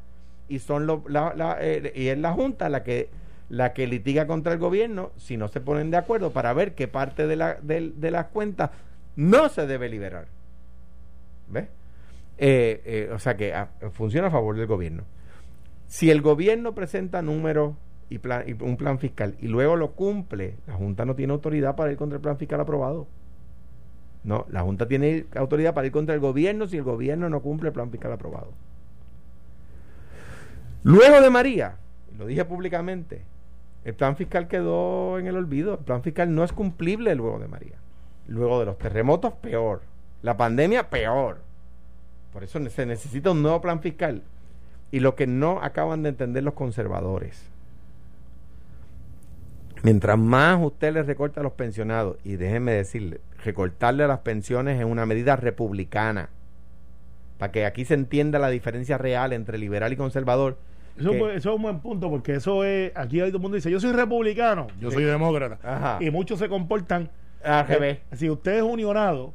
y 0.48 0.58
son 0.58 0.86
la, 0.86 1.58
eh, 1.60 1.92
y 1.94 2.08
es 2.08 2.18
la 2.18 2.32
Junta 2.32 2.68
la 2.68 2.82
que 2.82 3.10
la 3.48 3.72
que 3.72 3.86
litiga 3.86 4.26
contra 4.26 4.52
el 4.52 4.58
gobierno 4.58 5.10
si 5.16 5.36
no 5.36 5.48
se 5.48 5.60
ponen 5.60 5.90
de 5.90 5.96
acuerdo 5.96 6.32
para 6.32 6.52
ver 6.52 6.74
qué 6.74 6.86
parte 6.86 7.26
de, 7.26 7.36
la, 7.36 7.54
de, 7.54 8.10
las 8.10 8.26
cuentas 8.26 8.70
no 9.16 9.48
se 9.48 9.66
debe 9.66 9.88
liberar. 9.88 10.26
¿Ves? 11.48 11.68
Eh, 12.36 12.82
eh, 12.84 13.10
o 13.12 13.18
sea 13.18 13.36
que 13.36 13.54
ah, 13.54 13.70
funciona 13.92 14.28
a 14.28 14.30
favor 14.30 14.56
del 14.56 14.66
gobierno. 14.66 15.04
Si 15.86 16.10
el 16.10 16.20
gobierno 16.20 16.74
presenta 16.74 17.22
números 17.22 17.74
y, 18.10 18.18
plan, 18.18 18.44
y 18.46 18.52
un 18.62 18.76
plan 18.76 18.98
fiscal 18.98 19.36
y 19.40 19.48
luego 19.48 19.76
lo 19.76 19.92
cumple, 19.92 20.56
la 20.66 20.74
Junta 20.74 21.06
no 21.06 21.14
tiene 21.14 21.32
autoridad 21.32 21.74
para 21.74 21.90
ir 21.90 21.96
contra 21.96 22.16
el 22.16 22.22
plan 22.22 22.36
fiscal 22.36 22.60
aprobado. 22.60 23.06
No, 24.28 24.44
la 24.50 24.60
Junta 24.60 24.86
tiene 24.86 25.24
autoridad 25.34 25.72
para 25.72 25.86
ir 25.86 25.92
contra 25.92 26.14
el 26.14 26.20
gobierno 26.20 26.66
si 26.66 26.76
el 26.76 26.82
gobierno 26.82 27.30
no 27.30 27.40
cumple 27.40 27.68
el 27.68 27.72
plan 27.72 27.90
fiscal 27.90 28.12
aprobado. 28.12 28.52
Luego 30.82 31.22
de 31.22 31.30
María, 31.30 31.76
lo 32.18 32.26
dije 32.26 32.44
públicamente, 32.44 33.22
el 33.86 33.94
plan 33.94 34.16
fiscal 34.16 34.46
quedó 34.46 35.18
en 35.18 35.28
el 35.28 35.36
olvido. 35.38 35.78
El 35.78 35.84
plan 35.86 36.02
fiscal 36.02 36.34
no 36.34 36.44
es 36.44 36.52
cumplible 36.52 37.14
luego 37.14 37.38
de 37.38 37.48
María. 37.48 37.76
Luego 38.26 38.60
de 38.60 38.66
los 38.66 38.76
terremotos, 38.76 39.32
peor. 39.32 39.80
La 40.20 40.36
pandemia, 40.36 40.90
peor. 40.90 41.38
Por 42.30 42.44
eso 42.44 42.60
se 42.68 42.84
necesita 42.84 43.30
un 43.30 43.40
nuevo 43.40 43.62
plan 43.62 43.80
fiscal. 43.80 44.24
Y 44.90 45.00
lo 45.00 45.14
que 45.14 45.26
no 45.26 45.62
acaban 45.62 46.02
de 46.02 46.10
entender 46.10 46.44
los 46.44 46.52
conservadores 46.52 47.48
Mientras 49.82 50.18
más 50.18 50.58
usted 50.62 50.92
le 50.92 51.02
recorta 51.02 51.40
a 51.40 51.42
los 51.42 51.52
pensionados, 51.52 52.16
y 52.24 52.36
déjenme 52.36 52.72
decirle, 52.72 53.20
recortarle 53.44 54.04
a 54.04 54.08
las 54.08 54.20
pensiones 54.20 54.78
es 54.78 54.84
una 54.84 55.06
medida 55.06 55.36
republicana, 55.36 56.28
para 57.38 57.52
que 57.52 57.64
aquí 57.66 57.84
se 57.84 57.94
entienda 57.94 58.38
la 58.38 58.50
diferencia 58.50 58.98
real 58.98 59.32
entre 59.32 59.58
liberal 59.58 59.92
y 59.92 59.96
conservador. 59.96 60.56
Eso, 60.98 61.12
que- 61.12 61.18
fue- 61.18 61.36
eso 61.36 61.50
es 61.50 61.56
un 61.56 61.62
buen 61.62 61.78
punto, 61.80 62.10
porque 62.10 62.34
eso 62.34 62.64
es. 62.64 62.90
Aquí 62.96 63.20
hay 63.20 63.28
todo 63.30 63.36
el 63.36 63.42
mundo 63.42 63.54
dice: 63.54 63.70
Yo 63.70 63.78
soy 63.78 63.92
republicano, 63.92 64.66
yo 64.80 64.90
soy 64.90 65.04
demócrata. 65.04 65.58
Ajá. 65.62 65.98
Y 66.04 66.10
muchos 66.10 66.38
se 66.40 66.48
comportan. 66.48 67.08
Al 67.44 67.68
revés. 67.68 67.98
eh, 68.10 68.16
si 68.16 68.28
usted 68.28 68.56
es 68.56 68.62
unionado 68.62 69.32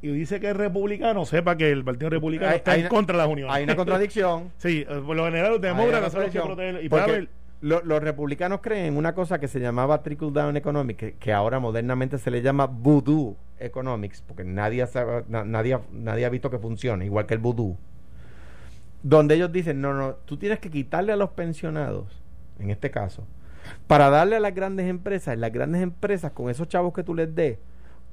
y 0.00 0.08
dice 0.08 0.40
que 0.40 0.48
es 0.48 0.56
republicano, 0.56 1.26
sepa 1.26 1.58
que 1.58 1.70
el 1.70 1.84
Partido 1.84 2.08
Republicano 2.08 2.50
Hay- 2.52 2.56
está 2.56 2.72
hay 2.72 2.80
en 2.80 2.86
una- 2.86 2.88
contra 2.88 3.16
de 3.18 3.22
las 3.22 3.30
uniones. 3.30 3.54
Hay 3.54 3.64
una 3.64 3.76
contradicción. 3.76 4.50
Sí, 4.56 4.86
eh, 4.88 5.02
por 5.04 5.14
lo 5.14 5.26
general 5.26 5.52
los 5.52 5.62
Hay 5.62 5.70
una 5.70 5.78
demócratas 5.78 6.12
son 6.12 6.22
los 6.22 6.30
que 6.32 6.38
contradicción, 6.40 6.46
protegen. 6.56 6.86
Y 6.86 6.88
para 6.88 7.06
ver, 7.06 7.28
lo- 7.64 7.82
los 7.82 8.02
republicanos 8.02 8.60
creen 8.60 8.84
en 8.86 8.96
una 8.96 9.14
cosa 9.14 9.38
que 9.38 9.48
se 9.48 9.58
llamaba 9.58 10.02
trickle 10.02 10.30
down 10.32 10.56
economics, 10.56 11.14
que, 11.18 11.32
ahora 11.32 11.58
modernamente 11.60 12.18
se 12.18 12.30
le 12.30 12.42
llama 12.42 12.66
voodoo 12.66 13.36
economics, 13.58 14.20
porque 14.20 14.44
nadie, 14.44 14.86
sabe- 14.86 15.24
na- 15.28 15.44
nadie, 15.44 15.74
ha 16.24 16.28
visto 16.28 16.50
que 16.50 16.58
funcione, 16.58 17.06
igual 17.06 17.24
que 17.26 17.34
el 17.34 17.40
voodoo. 17.40 17.76
Donde 19.02 19.34
ellos 19.34 19.50
dicen, 19.52 19.80
no, 19.80 19.92
no, 19.94 20.14
tú 20.26 20.36
tienes 20.36 20.58
que 20.60 20.70
quitarle 20.70 21.12
a 21.12 21.16
los 21.16 21.30
pensionados, 21.30 22.22
en 22.58 22.70
este 22.70 22.90
caso, 22.90 23.26
para 23.86 24.10
darle 24.10 24.36
a 24.36 24.40
las 24.40 24.54
grandes 24.54 24.86
empresas, 24.88 25.38
las 25.38 25.52
grandes 25.52 25.82
empresas 25.82 26.32
con 26.32 26.50
esos 26.50 26.68
chavos 26.68 26.92
que 26.92 27.02
tú 27.02 27.14
les 27.14 27.34
des 27.34 27.58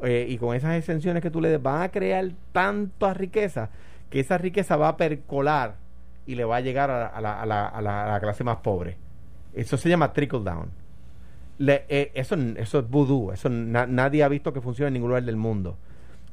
eh, 0.03 0.25
y 0.29 0.37
con 0.37 0.55
esas 0.55 0.75
exenciones 0.77 1.21
que 1.21 1.29
tú 1.29 1.41
le 1.41 1.49
des, 1.49 1.61
van 1.61 1.81
a 1.81 1.89
crear 1.89 2.25
tanta 2.53 3.13
riqueza 3.13 3.69
que 4.09 4.19
esa 4.21 4.37
riqueza 4.37 4.75
va 4.77 4.87
a 4.89 4.97
percolar 4.97 5.75
y 6.25 6.35
le 6.35 6.43
va 6.45 6.57
a 6.57 6.61
llegar 6.61 6.89
a, 6.89 7.07
a 7.07 7.21
la- 7.21 7.41
a 7.41 7.45
la- 7.45 7.67
a 7.67 7.81
la 7.81 8.19
clase 8.19 8.43
más 8.43 8.57
pobre. 8.57 8.97
Eso 9.53 9.77
se 9.77 9.89
llama 9.89 10.13
trickle 10.13 10.41
down. 10.43 10.69
Le- 11.57 11.85
eh, 11.89 12.11
eso, 12.15 12.35
eso 12.57 12.79
es 12.79 12.89
voodoo, 12.89 13.33
eso 13.33 13.49
na- 13.49 13.85
nadie 13.85 14.23
ha 14.23 14.27
visto 14.27 14.51
que 14.53 14.61
funcione 14.61 14.87
en 14.87 14.93
ningún 14.95 15.09
lugar 15.09 15.23
del 15.23 15.35
mundo. 15.35 15.77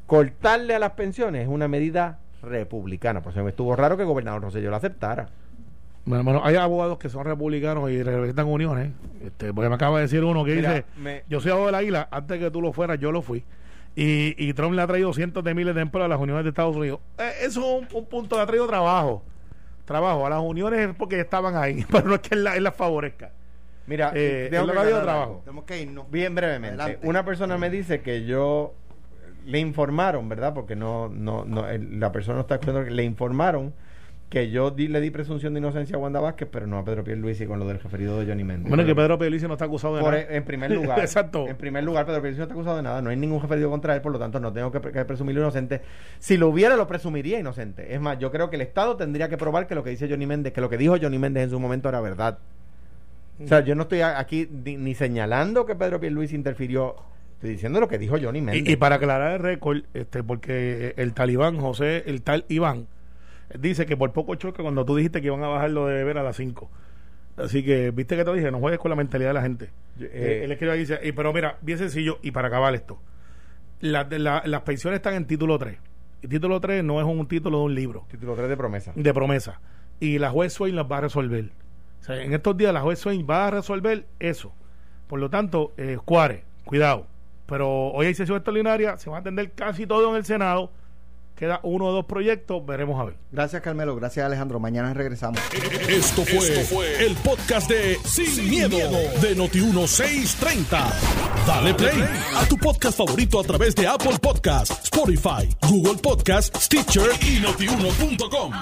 Cortarle 0.06 0.74
a 0.74 0.78
las 0.78 0.92
pensiones 0.92 1.42
es 1.42 1.48
una 1.48 1.68
medida 1.68 2.18
republicana, 2.42 3.20
por 3.22 3.32
eso 3.32 3.42
me 3.44 3.50
estuvo 3.50 3.74
raro 3.76 3.96
que 3.96 4.02
el 4.04 4.08
gobernador 4.08 4.42
Rosselló 4.42 4.70
la 4.70 4.78
aceptara. 4.78 5.28
Bueno, 6.06 6.24
bueno, 6.24 6.40
hay 6.42 6.56
abogados 6.56 6.96
que 6.98 7.10
son 7.10 7.26
republicanos 7.26 7.90
y 7.90 8.02
representan 8.02 8.46
uniones. 8.46 8.92
Este, 9.22 9.52
porque 9.52 9.68
me 9.68 9.74
acaba 9.74 9.96
de 9.98 10.04
decir 10.04 10.24
uno 10.24 10.42
que 10.44 10.54
Mira, 10.54 10.70
dice: 10.72 10.84
me- 10.96 11.24
Yo 11.28 11.40
soy 11.40 11.50
abogado 11.50 11.66
del 11.66 11.74
águila, 11.74 12.08
antes 12.10 12.38
que 12.38 12.50
tú 12.50 12.62
lo 12.62 12.72
fueras, 12.72 12.98
yo 12.98 13.12
lo 13.12 13.20
fui. 13.20 13.44
Y, 13.94 14.34
y 14.42 14.54
Trump 14.54 14.74
le 14.74 14.80
ha 14.82 14.86
traído 14.86 15.12
cientos 15.12 15.44
de 15.44 15.52
miles 15.54 15.74
de 15.74 15.82
empleos 15.82 16.06
a 16.06 16.08
las 16.08 16.20
uniones 16.20 16.44
de 16.44 16.50
Estados 16.50 16.74
Unidos. 16.76 17.00
Eh, 17.18 17.30
eso 17.42 17.60
es 17.82 17.92
un, 17.92 17.98
un 17.98 18.06
punto, 18.06 18.36
le 18.36 18.42
ha 18.42 18.46
traído 18.46 18.66
trabajo. 18.66 19.22
Trabajo. 19.88 20.26
A 20.26 20.30
las 20.30 20.40
uniones 20.40 20.88
es 20.90 20.94
porque 20.94 21.18
estaban 21.18 21.56
ahí, 21.56 21.84
pero 21.90 22.06
no 22.08 22.14
es 22.14 22.20
que 22.20 22.34
él, 22.34 22.44
la- 22.44 22.56
él 22.56 22.62
las 22.62 22.76
favorezca. 22.76 23.32
Mira, 23.86 24.12
Eh, 24.14 24.48
tengo 24.50 24.64
él 24.70 24.78
que 24.86 25.00
trabajo. 25.02 25.40
Tenemos 25.44 25.64
que 25.64 25.80
irnos. 25.82 26.10
Bien 26.10 26.34
brevemente. 26.34 26.80
Adelante. 26.82 27.06
Una 27.08 27.24
persona 27.24 27.56
me 27.58 27.70
dice 27.70 28.02
que 28.02 28.24
yo 28.26 28.74
le 29.46 29.58
informaron, 29.58 30.28
¿verdad? 30.28 30.52
Porque 30.52 30.76
no, 30.76 31.08
no, 31.08 31.44
no 31.46 31.66
el- 31.68 31.98
la 31.98 32.12
persona 32.12 32.34
no 32.36 32.40
está 32.42 32.56
escuchando, 32.56 32.84
que 32.84 32.90
le 32.90 33.02
informaron 33.04 33.72
que 34.28 34.50
yo 34.50 34.70
di- 34.70 34.88
le 34.88 35.00
di 35.00 35.10
presunción 35.10 35.54
de 35.54 35.60
inocencia 35.60 35.96
a 35.96 35.98
Wanda 35.98 36.20
Vázquez, 36.20 36.46
pero 36.52 36.66
no 36.66 36.76
a 36.78 36.84
Pedro 36.84 37.02
Pierluisi 37.02 37.46
con 37.46 37.58
lo 37.58 37.66
del 37.66 37.78
referido 37.80 38.20
de 38.20 38.26
Johnny 38.26 38.44
Méndez. 38.44 38.68
Bueno, 38.68 38.84
que 38.84 38.94
Pedro 38.94 39.18
Pelici 39.18 39.46
no 39.46 39.54
está 39.54 39.64
acusado 39.64 39.96
de 39.96 40.02
por- 40.02 40.12
nada. 40.12 40.26
en 40.28 40.44
primer 40.44 40.70
lugar, 40.70 40.98
Exacto. 41.00 41.48
en 41.48 41.56
primer 41.56 41.82
lugar, 41.82 42.04
Pedro 42.04 42.20
Pierluisi 42.20 42.38
no 42.40 42.44
está 42.44 42.54
acusado 42.54 42.76
de 42.76 42.82
nada, 42.82 43.00
no 43.00 43.08
hay 43.08 43.16
ningún 43.16 43.40
referido 43.40 43.70
contra 43.70 43.94
él, 43.94 44.02
por 44.02 44.12
lo 44.12 44.18
tanto 44.18 44.38
no 44.38 44.52
tengo 44.52 44.70
que, 44.70 44.80
pre- 44.80 44.92
que 44.92 45.02
presumirlo 45.06 45.40
inocente. 45.40 45.80
Si 46.18 46.36
lo 46.36 46.48
hubiera, 46.48 46.76
lo 46.76 46.86
presumiría 46.86 47.40
inocente. 47.40 47.94
Es 47.94 48.00
más, 48.02 48.18
yo 48.18 48.30
creo 48.30 48.50
que 48.50 48.56
el 48.56 48.62
Estado 48.62 48.96
tendría 48.96 49.30
que 49.30 49.38
probar 49.38 49.66
que 49.66 49.74
lo 49.74 49.82
que 49.82 49.90
dice 49.90 50.06
Johnny 50.10 50.26
Méndez, 50.26 50.52
que 50.52 50.60
lo 50.60 50.68
que 50.68 50.76
dijo 50.76 50.96
Johnny 51.00 51.18
Méndez 51.18 51.44
en 51.44 51.50
su 51.50 51.58
momento 51.58 51.88
era 51.88 52.00
verdad. 52.02 52.38
O 53.42 53.46
sea, 53.46 53.60
yo 53.60 53.74
no 53.76 53.82
estoy 53.84 54.00
aquí 54.02 54.48
ni, 54.64 54.76
ni 54.76 54.94
señalando 54.94 55.64
que 55.64 55.74
Pedro 55.76 56.00
Pierluisi 56.00 56.34
interfirió, 56.34 56.96
estoy 57.36 57.50
diciendo 57.50 57.80
lo 57.80 57.88
que 57.88 57.96
dijo 57.96 58.16
Johnny 58.20 58.42
Méndez. 58.42 58.68
Y, 58.68 58.72
y 58.72 58.76
para 58.76 58.96
aclarar 58.96 59.32
el 59.32 59.38
récord, 59.38 59.84
este, 59.94 60.22
porque 60.22 60.92
el 60.98 61.14
talibán, 61.14 61.56
José, 61.58 62.02
el 62.06 62.20
tal 62.22 62.44
Iván, 62.48 62.88
dice 63.58 63.86
que 63.86 63.96
por 63.96 64.12
poco 64.12 64.34
choque 64.34 64.62
cuando 64.62 64.84
tú 64.84 64.96
dijiste 64.96 65.20
que 65.20 65.28
iban 65.28 65.42
a 65.44 65.48
bajarlo 65.48 65.86
de 65.86 65.94
beber 65.94 66.18
a 66.18 66.22
las 66.22 66.36
5. 66.36 66.70
Así 67.36 67.62
que, 67.64 67.92
viste 67.92 68.16
que 68.16 68.24
te 68.24 68.32
dije, 68.34 68.50
no 68.50 68.58
juegues 68.58 68.80
con 68.80 68.90
la 68.90 68.96
mentalidad 68.96 69.30
de 69.30 69.34
la 69.34 69.42
gente. 69.42 69.66
Eh, 70.00 70.10
eh, 70.12 70.40
él 70.44 70.52
escribe 70.52 70.72
ahí, 70.72 70.80
dice, 70.80 70.98
y, 71.02 71.12
pero 71.12 71.32
mira, 71.32 71.56
bien 71.62 71.78
sencillo, 71.78 72.18
y 72.22 72.32
para 72.32 72.48
acabar 72.48 72.74
esto, 72.74 73.00
las 73.80 74.08
de 74.08 74.18
la- 74.18 74.42
las 74.44 74.62
pensiones 74.62 74.98
están 74.98 75.14
en 75.14 75.26
título 75.26 75.56
3. 75.58 75.78
Y 76.22 76.26
título 76.26 76.60
3 76.60 76.82
no 76.82 76.98
es 77.00 77.06
un 77.06 77.28
título 77.28 77.58
de 77.58 77.64
un 77.64 77.74
libro 77.76 78.04
Título 78.10 78.34
3 78.34 78.48
de 78.48 78.56
promesa. 78.56 78.92
de 78.96 79.14
promesa. 79.14 79.60
Y 80.00 80.18
la 80.18 80.30
juez 80.30 80.52
Swain 80.52 80.74
las 80.74 80.90
va 80.90 80.98
a 80.98 81.02
resolver. 81.02 81.50
O 82.00 82.04
sea, 82.04 82.20
en 82.22 82.32
estos 82.34 82.56
días 82.56 82.72
la 82.74 82.80
juez 82.80 82.98
Swain 82.98 83.24
va 83.28 83.46
a 83.46 83.50
resolver 83.52 84.06
eso. 84.18 84.52
Por 85.06 85.20
lo 85.20 85.30
tanto, 85.30 85.72
eh, 85.76 85.96
Juárez, 86.04 86.42
cuidado. 86.64 87.06
Pero 87.46 87.68
hoy 87.92 88.06
hay 88.06 88.14
sesión 88.14 88.36
extraordinaria, 88.36 88.96
se 88.96 89.10
va 89.10 89.18
a 89.18 89.20
atender 89.20 89.52
casi 89.52 89.86
todo 89.86 90.10
en 90.10 90.16
el 90.16 90.24
Senado. 90.24 90.72
Queda 91.38 91.60
uno 91.62 91.86
o 91.86 91.92
dos 91.92 92.04
proyectos, 92.04 92.66
veremos 92.66 93.00
a 93.00 93.04
ver. 93.04 93.14
Gracias, 93.30 93.62
Carmelo. 93.62 93.94
Gracias, 93.94 94.26
Alejandro. 94.26 94.58
Mañana 94.58 94.92
regresamos. 94.92 95.40
Esto 95.88 96.24
fue, 96.24 97.06
el 97.06 97.14
podcast 97.14 97.70
de 97.70 97.96
Sin, 98.04 98.50
miedo, 98.50 98.76
de 98.76 99.36
Noti1630. 99.36 100.92
Dale 101.46 101.74
play 101.74 102.02
a 102.36 102.44
tu 102.48 102.56
podcast 102.56 102.98
favorito 102.98 103.38
a 103.38 103.44
través 103.44 103.76
de 103.76 103.86
Apple 103.86 104.18
Podcasts, 104.20 104.80
Spotify, 104.82 105.48
Google 105.68 105.98
Podcasts, 106.02 106.64
Stitcher 106.64 107.10
y 107.22 107.38
notiuno.com. 107.38 108.52